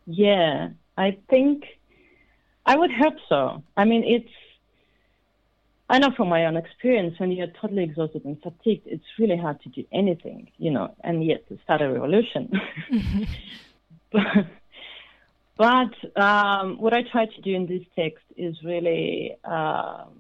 yeah, 0.06 0.70
I 0.98 1.18
think 1.30 1.66
I 2.66 2.78
would 2.78 2.92
hope 2.92 3.16
so. 3.28 3.64
I 3.76 3.86
mean, 3.86 4.04
it's, 4.04 4.30
I 5.90 6.00
know 6.00 6.12
from 6.16 6.30
my 6.30 6.46
own 6.46 6.56
experience, 6.56 7.20
when 7.20 7.32
you're 7.32 7.48
totally 7.60 7.84
exhausted 7.84 8.24
and 8.24 8.42
fatigued, 8.42 8.88
it's 8.88 9.04
really 9.20 9.38
hard 9.38 9.62
to 9.64 9.70
do 9.70 9.84
anything, 9.92 10.50
you 10.58 10.72
know, 10.72 10.96
and 11.04 11.26
yet 11.26 11.48
to 11.50 11.58
start 11.64 11.82
a 11.82 11.92
revolution. 11.92 12.52
Mm-hmm. 12.92 13.24
but, 14.12 14.48
but 15.58 16.22
um, 16.22 16.78
what 16.78 16.94
I 16.94 17.02
try 17.12 17.26
to 17.26 17.42
do 17.42 17.54
in 17.54 17.66
this 17.66 17.84
text 17.96 18.24
is 18.38 18.56
really 18.64 19.36
um, 19.44 20.14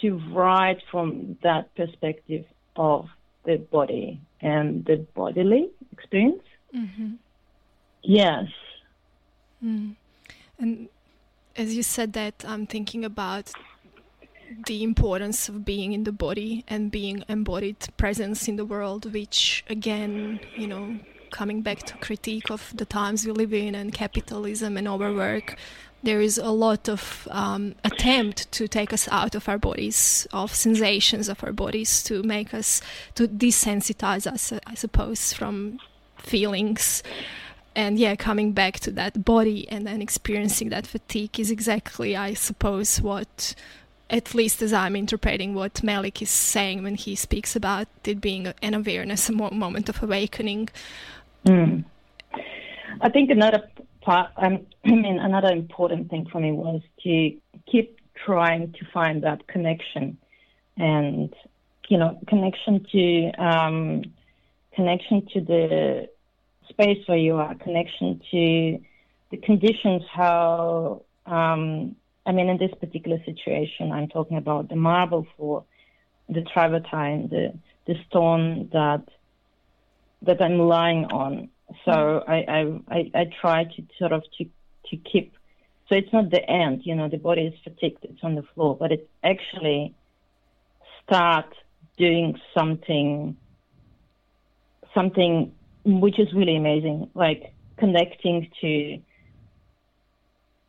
to 0.00 0.20
write 0.32 0.82
from 0.90 1.38
that 1.42 1.74
perspective 1.74 2.44
of 2.76 3.06
the 3.44 3.56
body 3.56 4.20
and 4.40 4.84
the 4.84 5.06
bodily 5.14 5.70
experience. 5.92 6.42
Mm-hmm. 6.74 7.14
Yes. 8.02 8.46
Mm. 9.64 9.96
And 10.58 10.88
as 11.56 11.74
you 11.74 11.82
said 11.82 12.12
that, 12.14 12.44
I'm 12.46 12.66
thinking 12.66 13.04
about 13.04 13.52
the 14.66 14.82
importance 14.82 15.48
of 15.48 15.64
being 15.64 15.92
in 15.92 16.04
the 16.04 16.12
body 16.12 16.64
and 16.68 16.90
being 16.90 17.24
embodied 17.28 17.76
presence 17.96 18.48
in 18.48 18.56
the 18.56 18.64
world, 18.64 19.12
which 19.12 19.64
again, 19.68 20.40
you 20.56 20.66
know, 20.66 20.98
coming 21.30 21.62
back 21.62 21.78
to 21.84 21.96
critique 21.98 22.50
of 22.50 22.72
the 22.76 22.84
times 22.84 23.24
we 23.24 23.32
live 23.32 23.54
in 23.54 23.74
and 23.74 23.94
capitalism 23.94 24.76
and 24.76 24.86
overwork, 24.86 25.56
there 26.02 26.20
is 26.20 26.36
a 26.36 26.50
lot 26.50 26.88
of 26.88 27.28
um, 27.30 27.74
attempt 27.84 28.50
to 28.52 28.68
take 28.68 28.92
us 28.92 29.08
out 29.08 29.34
of 29.34 29.48
our 29.48 29.58
bodies, 29.58 30.26
of 30.32 30.54
sensations 30.54 31.28
of 31.28 31.42
our 31.44 31.52
bodies, 31.52 32.02
to 32.02 32.22
make 32.22 32.52
us 32.52 32.82
to 33.14 33.28
desensitize 33.28 34.26
us, 34.26 34.52
I 34.66 34.74
suppose, 34.74 35.32
from 35.32 35.78
feelings. 36.18 37.02
And 37.74 37.98
yeah, 37.98 38.16
coming 38.16 38.52
back 38.52 38.80
to 38.80 38.90
that 38.92 39.24
body 39.24 39.68
and 39.68 39.86
then 39.86 40.02
experiencing 40.02 40.68
that 40.70 40.86
fatigue 40.86 41.40
is 41.40 41.50
exactly, 41.50 42.16
I 42.16 42.34
suppose, 42.34 43.00
what, 43.00 43.54
at 44.10 44.34
least 44.34 44.60
as 44.60 44.72
I'm 44.72 44.94
interpreting 44.94 45.54
what 45.54 45.82
Malik 45.82 46.20
is 46.20 46.30
saying 46.30 46.82
when 46.82 46.96
he 46.96 47.14
speaks 47.14 47.56
about 47.56 47.88
it 48.04 48.20
being 48.20 48.52
an 48.60 48.74
awareness, 48.74 49.28
a 49.28 49.32
moment 49.32 49.88
of 49.88 50.02
awakening. 50.02 50.68
Mm. 51.46 51.84
I 53.00 53.08
think 53.08 53.30
another 53.30 53.68
part, 54.02 54.30
um, 54.36 54.66
I 54.84 54.90
mean, 54.90 55.18
another 55.18 55.48
important 55.48 56.10
thing 56.10 56.26
for 56.30 56.40
me 56.40 56.52
was 56.52 56.82
to 57.04 57.36
keep 57.70 57.98
trying 58.14 58.72
to 58.72 58.84
find 58.92 59.22
that 59.22 59.46
connection 59.46 60.18
and, 60.76 61.34
you 61.88 61.96
know, 61.96 62.18
connection 62.28 62.86
to, 62.92 63.30
um, 63.42 64.02
connection 64.74 65.26
to 65.32 65.40
the 65.40 66.08
space 66.72 67.06
where 67.06 67.18
you 67.18 67.36
are, 67.36 67.54
connection 67.54 68.20
to 68.30 68.78
the 69.30 69.36
conditions, 69.38 70.02
how, 70.12 71.02
um, 71.26 71.96
I 72.26 72.32
mean, 72.32 72.48
in 72.48 72.58
this 72.58 72.70
particular 72.78 73.18
situation, 73.24 73.92
I'm 73.92 74.08
talking 74.08 74.36
about 74.36 74.68
the 74.68 74.76
marble 74.76 75.26
floor, 75.36 75.64
the 76.28 76.42
travertine, 76.42 77.28
the, 77.30 77.54
the 77.86 77.94
stone 78.08 78.68
that, 78.72 79.04
that 80.22 80.40
I'm 80.40 80.58
lying 80.58 81.06
on. 81.06 81.48
So 81.84 82.22
I, 82.28 82.80
I, 82.88 83.10
I, 83.14 83.30
try 83.40 83.64
to 83.64 83.82
sort 83.98 84.12
of 84.12 84.22
to, 84.38 84.44
to 84.90 84.96
keep, 84.96 85.34
so 85.88 85.94
it's 85.94 86.12
not 86.12 86.30
the 86.30 86.44
end, 86.48 86.82
you 86.84 86.94
know, 86.94 87.08
the 87.08 87.16
body 87.16 87.42
is 87.42 87.54
fatigued, 87.64 88.04
it's 88.04 88.22
on 88.22 88.34
the 88.34 88.44
floor, 88.54 88.76
but 88.76 88.92
it 88.92 89.08
actually 89.24 89.94
start 91.02 91.46
doing 91.96 92.38
something, 92.54 93.36
something 94.94 95.52
which 95.84 96.18
is 96.18 96.32
really 96.32 96.56
amazing, 96.56 97.10
like 97.14 97.54
connecting 97.76 98.48
to, 98.60 98.98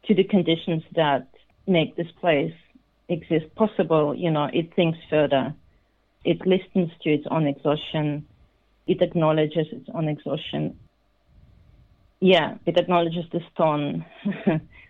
to 0.08 0.16
the 0.16 0.24
conditions 0.24 0.84
that 0.96 1.28
make 1.68 1.96
this 1.96 2.12
place 2.20 2.54
exist 3.10 3.54
possible. 3.56 4.16
You 4.16 4.32
know, 4.32 4.50
it 4.52 4.74
thinks 4.76 4.98
further. 5.10 5.54
It 6.26 6.46
listens 6.46 6.92
to 7.04 7.10
its 7.10 7.26
own 7.30 7.48
exhaustion. 7.48 8.26
It 8.88 9.02
acknowledges 9.02 9.68
its 9.72 9.90
own 9.94 10.08
exhaustion 10.08 10.78
yeah, 12.24 12.56
it 12.66 12.78
acknowledges 12.78 13.26
the 13.34 13.42
stone, 13.54 14.06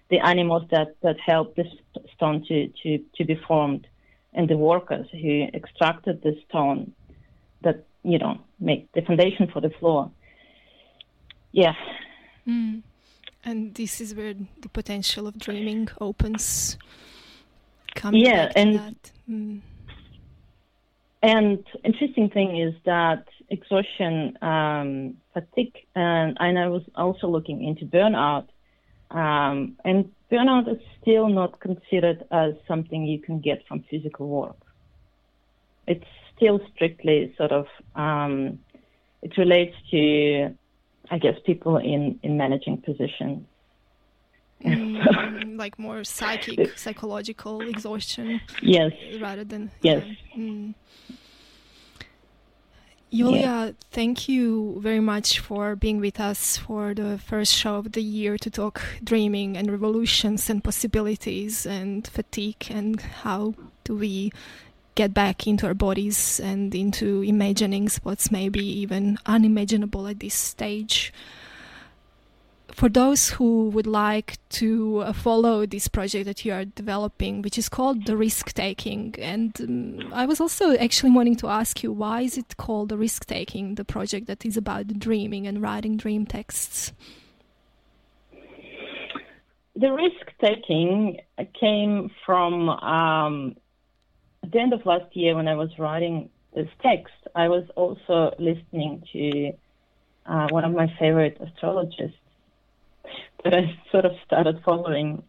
the 0.09 0.19
animals 0.19 0.65
that, 0.69 0.95
that 1.01 1.19
helped 1.19 1.55
this 1.55 1.65
stone 2.13 2.45
to, 2.47 2.67
to, 2.83 2.99
to 3.15 3.25
be 3.25 3.33
formed, 3.47 3.87
and 4.35 4.47
the 4.47 4.55
workers 4.55 5.07
who 5.11 5.47
extracted 5.51 6.21
the 6.21 6.35
stone 6.47 6.93
that, 7.63 7.85
you 8.03 8.19
know, 8.19 8.39
make 8.59 8.91
the 8.93 9.01
foundation 9.01 9.47
for 9.51 9.61
the 9.61 9.69
floor. 9.79 10.11
Yeah. 11.51 11.73
Mm. 12.47 12.83
And 13.45 13.73
this 13.75 13.99
is 14.01 14.15
where 14.15 14.33
the 14.33 14.69
potential 14.69 15.27
of 15.27 15.37
dreaming 15.37 15.89
opens. 15.99 16.77
Coming 17.95 18.21
yeah, 18.21 18.51
and 18.55 18.95
mm. 19.29 19.61
and 21.21 21.63
interesting 21.83 22.29
thing 22.29 22.59
is 22.59 22.73
that 22.85 23.25
exhaustion, 23.49 24.35
um, 24.41 25.17
fatigue, 25.33 25.75
and, 25.95 26.35
and 26.39 26.57
I 26.57 26.67
was 26.69 26.81
also 26.95 27.27
looking 27.27 27.63
into 27.63 27.85
burnout. 27.85 28.47
Um, 29.11 29.77
and 29.85 30.11
burnout 30.31 30.67
is 30.71 30.81
still 31.01 31.29
not 31.29 31.59
considered 31.59 32.25
as 32.31 32.55
something 32.67 33.05
you 33.05 33.19
can 33.19 33.39
get 33.39 33.63
from 33.67 33.83
physical 33.91 34.27
work. 34.27 34.57
It's 35.85 36.03
still 36.35 36.59
strictly 36.73 37.33
sort 37.37 37.51
of, 37.51 37.67
um, 37.95 38.59
it 39.21 39.37
relates 39.37 39.75
to, 39.91 40.55
I 41.09 41.17
guess, 41.17 41.35
people 41.45 41.77
in, 41.77 42.19
in 42.23 42.37
managing 42.37 42.81
positions. 42.81 43.45
Mm, 44.63 45.57
like 45.57 45.77
more 45.77 46.03
psychic, 46.03 46.77
psychological 46.77 47.61
exhaustion. 47.61 48.39
Yes. 48.61 48.93
Rather 49.19 49.43
than. 49.43 49.71
Yes. 49.81 50.05
Yeah. 50.35 50.43
Mm. 50.43 50.73
Julia, 53.13 53.41
yeah. 53.41 53.71
thank 53.91 54.27
you 54.27 54.79
very 54.81 54.99
much 54.99 55.39
for 55.39 55.75
being 55.75 55.99
with 55.99 56.19
us 56.19 56.57
for 56.57 56.95
the 56.95 57.19
first 57.19 57.53
show 57.53 57.75
of 57.75 57.91
the 57.91 58.01
year 58.01 58.39
to 58.39 58.49
talk 58.49 58.81
dreaming 59.03 59.55
and 59.55 59.69
revolutions 59.69 60.49
and 60.49 60.63
possibilities 60.63 61.67
and 61.67 62.07
fatigue 62.07 62.65
and 62.71 62.99
how 63.01 63.53
do 63.83 63.95
we 63.95 64.31
get 64.95 65.13
back 65.13 65.47
into 65.47 65.67
our 65.67 65.73
bodies 65.73 66.39
and 66.39 66.73
into 66.75 67.21
imagining 67.21 67.89
what's 68.03 68.31
maybe 68.31 68.63
even 68.63 69.17
unimaginable 69.25 70.07
at 70.07 70.19
this 70.19 70.35
stage 70.35 71.13
for 72.73 72.89
those 72.89 73.29
who 73.29 73.69
would 73.69 73.85
like 73.85 74.37
to 74.49 74.99
uh, 74.99 75.13
follow 75.13 75.65
this 75.65 75.87
project 75.87 76.25
that 76.25 76.43
you 76.43 76.51
are 76.51 76.65
developing, 76.65 77.41
which 77.41 77.57
is 77.57 77.69
called 77.69 78.05
the 78.05 78.17
risk 78.17 78.53
taking, 78.53 79.15
and 79.19 79.61
um, 79.61 80.13
I 80.13 80.25
was 80.25 80.41
also 80.41 80.75
actually 80.77 81.11
wanting 81.11 81.35
to 81.37 81.47
ask 81.47 81.83
you 81.83 81.91
why 81.91 82.21
is 82.21 82.37
it 82.37 82.57
called 82.57 82.89
the 82.89 82.97
risk 82.97 83.25
taking, 83.25 83.75
the 83.75 83.85
project 83.85 84.27
that 84.27 84.45
is 84.45 84.57
about 84.57 84.87
dreaming 84.99 85.45
and 85.45 85.61
writing 85.61 85.97
dream 85.97 86.25
texts. 86.25 86.93
The 89.75 89.91
risk 89.91 90.31
taking 90.39 91.19
came 91.59 92.11
from 92.25 92.69
um, 92.69 93.55
at 94.43 94.51
the 94.51 94.59
end 94.59 94.73
of 94.73 94.85
last 94.85 95.15
year 95.15 95.35
when 95.35 95.47
I 95.47 95.55
was 95.55 95.69
writing 95.79 96.29
this 96.53 96.67
text. 96.81 97.13
I 97.35 97.47
was 97.47 97.63
also 97.75 98.35
listening 98.37 99.03
to 99.13 99.51
uh, 100.25 100.47
one 100.49 100.65
of 100.65 100.73
my 100.73 100.87
favorite 100.99 101.37
astrologists 101.41 102.17
that 103.43 103.53
I 103.53 103.77
sort 103.91 104.05
of 104.05 104.13
started 104.25 104.61
following. 104.63 105.23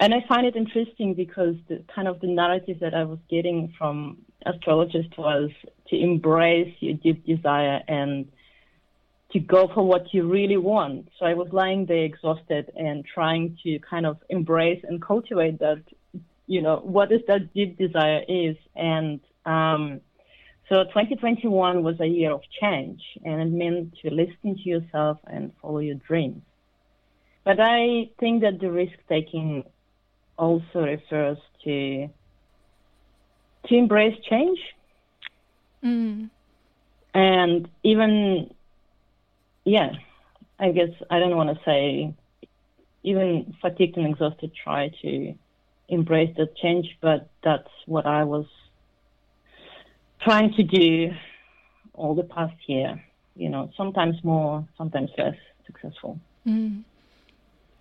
And 0.00 0.14
I 0.14 0.24
find 0.28 0.46
it 0.46 0.56
interesting 0.56 1.14
because 1.14 1.56
the 1.68 1.82
kind 1.94 2.08
of 2.08 2.20
the 2.20 2.26
narrative 2.26 2.78
that 2.80 2.94
I 2.94 3.04
was 3.04 3.18
getting 3.28 3.72
from 3.76 4.18
astrologists 4.46 5.16
was 5.16 5.50
to 5.88 5.96
embrace 5.96 6.74
your 6.80 6.94
deep 6.94 7.26
desire 7.26 7.82
and 7.86 8.30
to 9.32 9.38
go 9.38 9.70
for 9.72 9.86
what 9.86 10.12
you 10.12 10.26
really 10.26 10.56
want. 10.56 11.08
So 11.18 11.26
I 11.26 11.34
was 11.34 11.48
lying 11.52 11.86
there 11.86 12.04
exhausted 12.04 12.72
and 12.76 13.04
trying 13.04 13.58
to 13.62 13.78
kind 13.78 14.06
of 14.06 14.18
embrace 14.28 14.82
and 14.88 15.00
cultivate 15.00 15.58
that, 15.60 15.82
you 16.50 16.60
know, 16.60 16.76
what 16.96 17.12
is 17.12 17.22
that 17.28 17.54
deep 17.54 17.78
desire 17.78 18.22
is. 18.28 18.56
And 18.74 19.20
um, 19.46 20.00
So 20.68 20.84
2021 20.84 21.82
was 21.82 21.98
a 22.00 22.06
year 22.06 22.32
of 22.32 22.42
change, 22.60 23.02
and 23.24 23.36
it 23.44 23.52
meant 23.62 23.86
to 24.02 24.10
listen 24.22 24.50
to 24.60 24.68
yourself 24.74 25.18
and 25.26 25.52
follow 25.60 25.78
your 25.78 25.98
dreams. 26.08 26.42
But 27.44 27.58
I 27.60 28.10
think 28.20 28.42
that 28.42 28.60
the 28.60 28.70
risk 28.70 28.96
taking 29.08 29.64
also 30.36 30.78
refers 30.94 31.38
to 31.64 32.08
to 33.66 33.74
embrace 33.74 34.18
change, 34.28 34.60
Mm. 35.84 36.30
and 37.14 37.68
even 37.82 38.50
yeah, 39.64 39.90
I 40.58 40.72
guess 40.72 40.92
I 41.10 41.18
don't 41.20 41.36
want 41.36 41.50
to 41.56 41.64
say 41.64 42.14
even 43.02 43.54
fatigued 43.62 43.96
and 43.96 44.06
exhausted 44.12 44.50
try 44.64 44.90
to 45.02 45.34
embrace 45.90 46.34
that 46.36 46.56
change, 46.56 46.96
but 47.00 47.28
that's 47.42 47.68
what 47.86 48.06
I 48.06 48.24
was 48.24 48.46
trying 50.22 50.52
to 50.54 50.62
do 50.62 51.12
all 51.94 52.14
the 52.14 52.22
past 52.22 52.56
year. 52.66 53.02
You 53.36 53.48
know, 53.48 53.70
sometimes 53.76 54.22
more, 54.22 54.66
sometimes 54.76 55.10
less 55.18 55.36
successful. 55.66 56.18
Mm. 56.46 56.84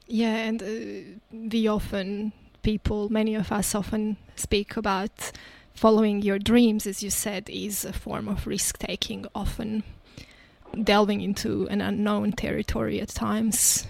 Yeah, 0.07 0.35
and 0.35 0.63
uh, 0.63 1.37
we 1.51 1.67
often, 1.67 2.33
people, 2.63 3.09
many 3.09 3.35
of 3.35 3.51
us 3.51 3.75
often 3.75 4.17
speak 4.35 4.75
about 4.75 5.31
following 5.73 6.21
your 6.21 6.39
dreams, 6.39 6.87
as 6.87 7.03
you 7.03 7.09
said, 7.09 7.49
is 7.49 7.85
a 7.85 7.93
form 7.93 8.27
of 8.27 8.47
risk 8.47 8.79
taking, 8.79 9.25
often 9.35 9.83
delving 10.83 11.21
into 11.21 11.67
an 11.69 11.81
unknown 11.81 12.31
territory 12.31 12.99
at 13.01 13.09
times. 13.09 13.87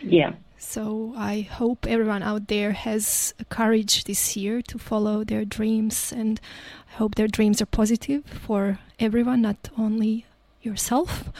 Yeah. 0.00 0.32
So 0.64 1.12
I 1.16 1.40
hope 1.42 1.86
everyone 1.86 2.22
out 2.22 2.46
there 2.46 2.72
has 2.72 3.34
courage 3.50 4.04
this 4.04 4.36
year 4.36 4.62
to 4.62 4.78
follow 4.78 5.22
their 5.22 5.44
dreams, 5.44 6.12
and 6.16 6.40
I 6.92 6.96
hope 6.96 7.16
their 7.16 7.28
dreams 7.28 7.60
are 7.60 7.66
positive 7.66 8.24
for 8.24 8.78
everyone, 8.98 9.42
not 9.42 9.68
only 9.76 10.24
yourself. 10.62 11.30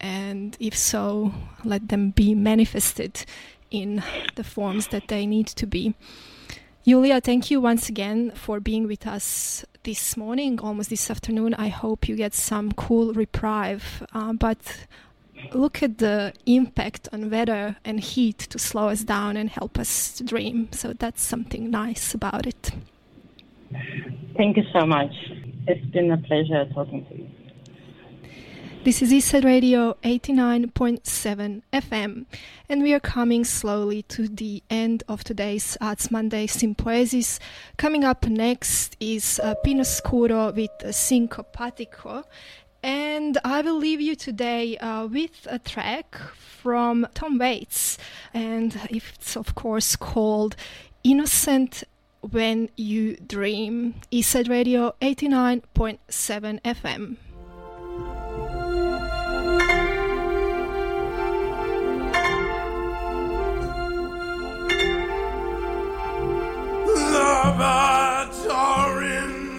And 0.00 0.56
if 0.58 0.76
so, 0.76 1.32
let 1.62 1.88
them 1.88 2.10
be 2.10 2.34
manifested 2.34 3.24
in 3.70 4.02
the 4.34 4.42
forms 4.42 4.88
that 4.88 5.06
they 5.08 5.24
need 5.24 5.46
to 5.48 5.66
be. 5.66 5.94
Julia, 6.84 7.20
thank 7.20 7.50
you 7.50 7.60
once 7.60 7.88
again 7.88 8.32
for 8.34 8.58
being 8.58 8.88
with 8.88 9.06
us 9.06 9.64
this 9.84 10.16
morning, 10.16 10.58
almost 10.58 10.90
this 10.90 11.10
afternoon. 11.10 11.54
I 11.54 11.68
hope 11.68 12.08
you 12.08 12.16
get 12.16 12.34
some 12.34 12.72
cool 12.72 13.12
reprieve. 13.12 14.04
Uh, 14.12 14.32
but 14.32 14.86
look 15.52 15.82
at 15.82 15.98
the 15.98 16.32
impact 16.46 17.08
on 17.12 17.30
weather 17.30 17.76
and 17.84 18.00
heat 18.00 18.38
to 18.38 18.58
slow 18.58 18.88
us 18.88 19.02
down 19.04 19.36
and 19.36 19.50
help 19.50 19.78
us 19.78 20.12
to 20.14 20.24
dream. 20.24 20.68
So 20.72 20.92
that's 20.92 21.22
something 21.22 21.70
nice 21.70 22.14
about 22.14 22.46
it. 22.46 22.70
Thank 24.36 24.56
you 24.56 24.64
so 24.72 24.86
much. 24.86 25.12
It's 25.66 25.84
been 25.86 26.10
a 26.10 26.18
pleasure 26.18 26.66
talking 26.74 27.06
to 27.06 27.14
you. 27.16 27.28
This 28.82 29.02
is 29.02 29.12
Eastside 29.12 29.44
Radio 29.44 29.98
89.7 30.04 31.60
FM, 31.70 32.24
and 32.66 32.82
we 32.82 32.94
are 32.94 33.00
coming 33.00 33.44
slowly 33.44 34.00
to 34.04 34.26
the 34.26 34.62
end 34.70 35.02
of 35.06 35.22
today's 35.22 35.76
Arts 35.82 36.10
Monday 36.10 36.46
Sympoiesis. 36.46 37.38
Coming 37.76 38.04
up 38.04 38.26
next 38.26 38.96
is 38.98 39.38
uh, 39.44 39.54
Pino 39.62 39.82
Scuro 39.82 40.50
with 40.52 40.70
Syncopatico, 40.80 42.24
and 42.82 43.38
I 43.44 43.62
will 43.62 43.76
leave 43.76 44.00
you 44.00 44.14
today 44.14 44.76
uh, 44.78 45.06
with 45.06 45.46
a 45.50 45.58
track 45.58 46.16
from 46.16 47.06
Tom 47.14 47.38
Waits, 47.38 47.98
and 48.32 48.78
it's 48.90 49.36
of 49.36 49.54
course 49.54 49.96
called 49.96 50.56
Innocent 51.04 51.84
When 52.20 52.68
You 52.76 53.16
Dream. 53.16 53.94
Eastside 54.12 54.48
Radio 54.48 54.94
89.7 55.00 56.60
FM. 56.62 57.16
Birds 67.60 68.46
are 68.46 69.02
in 69.02 69.58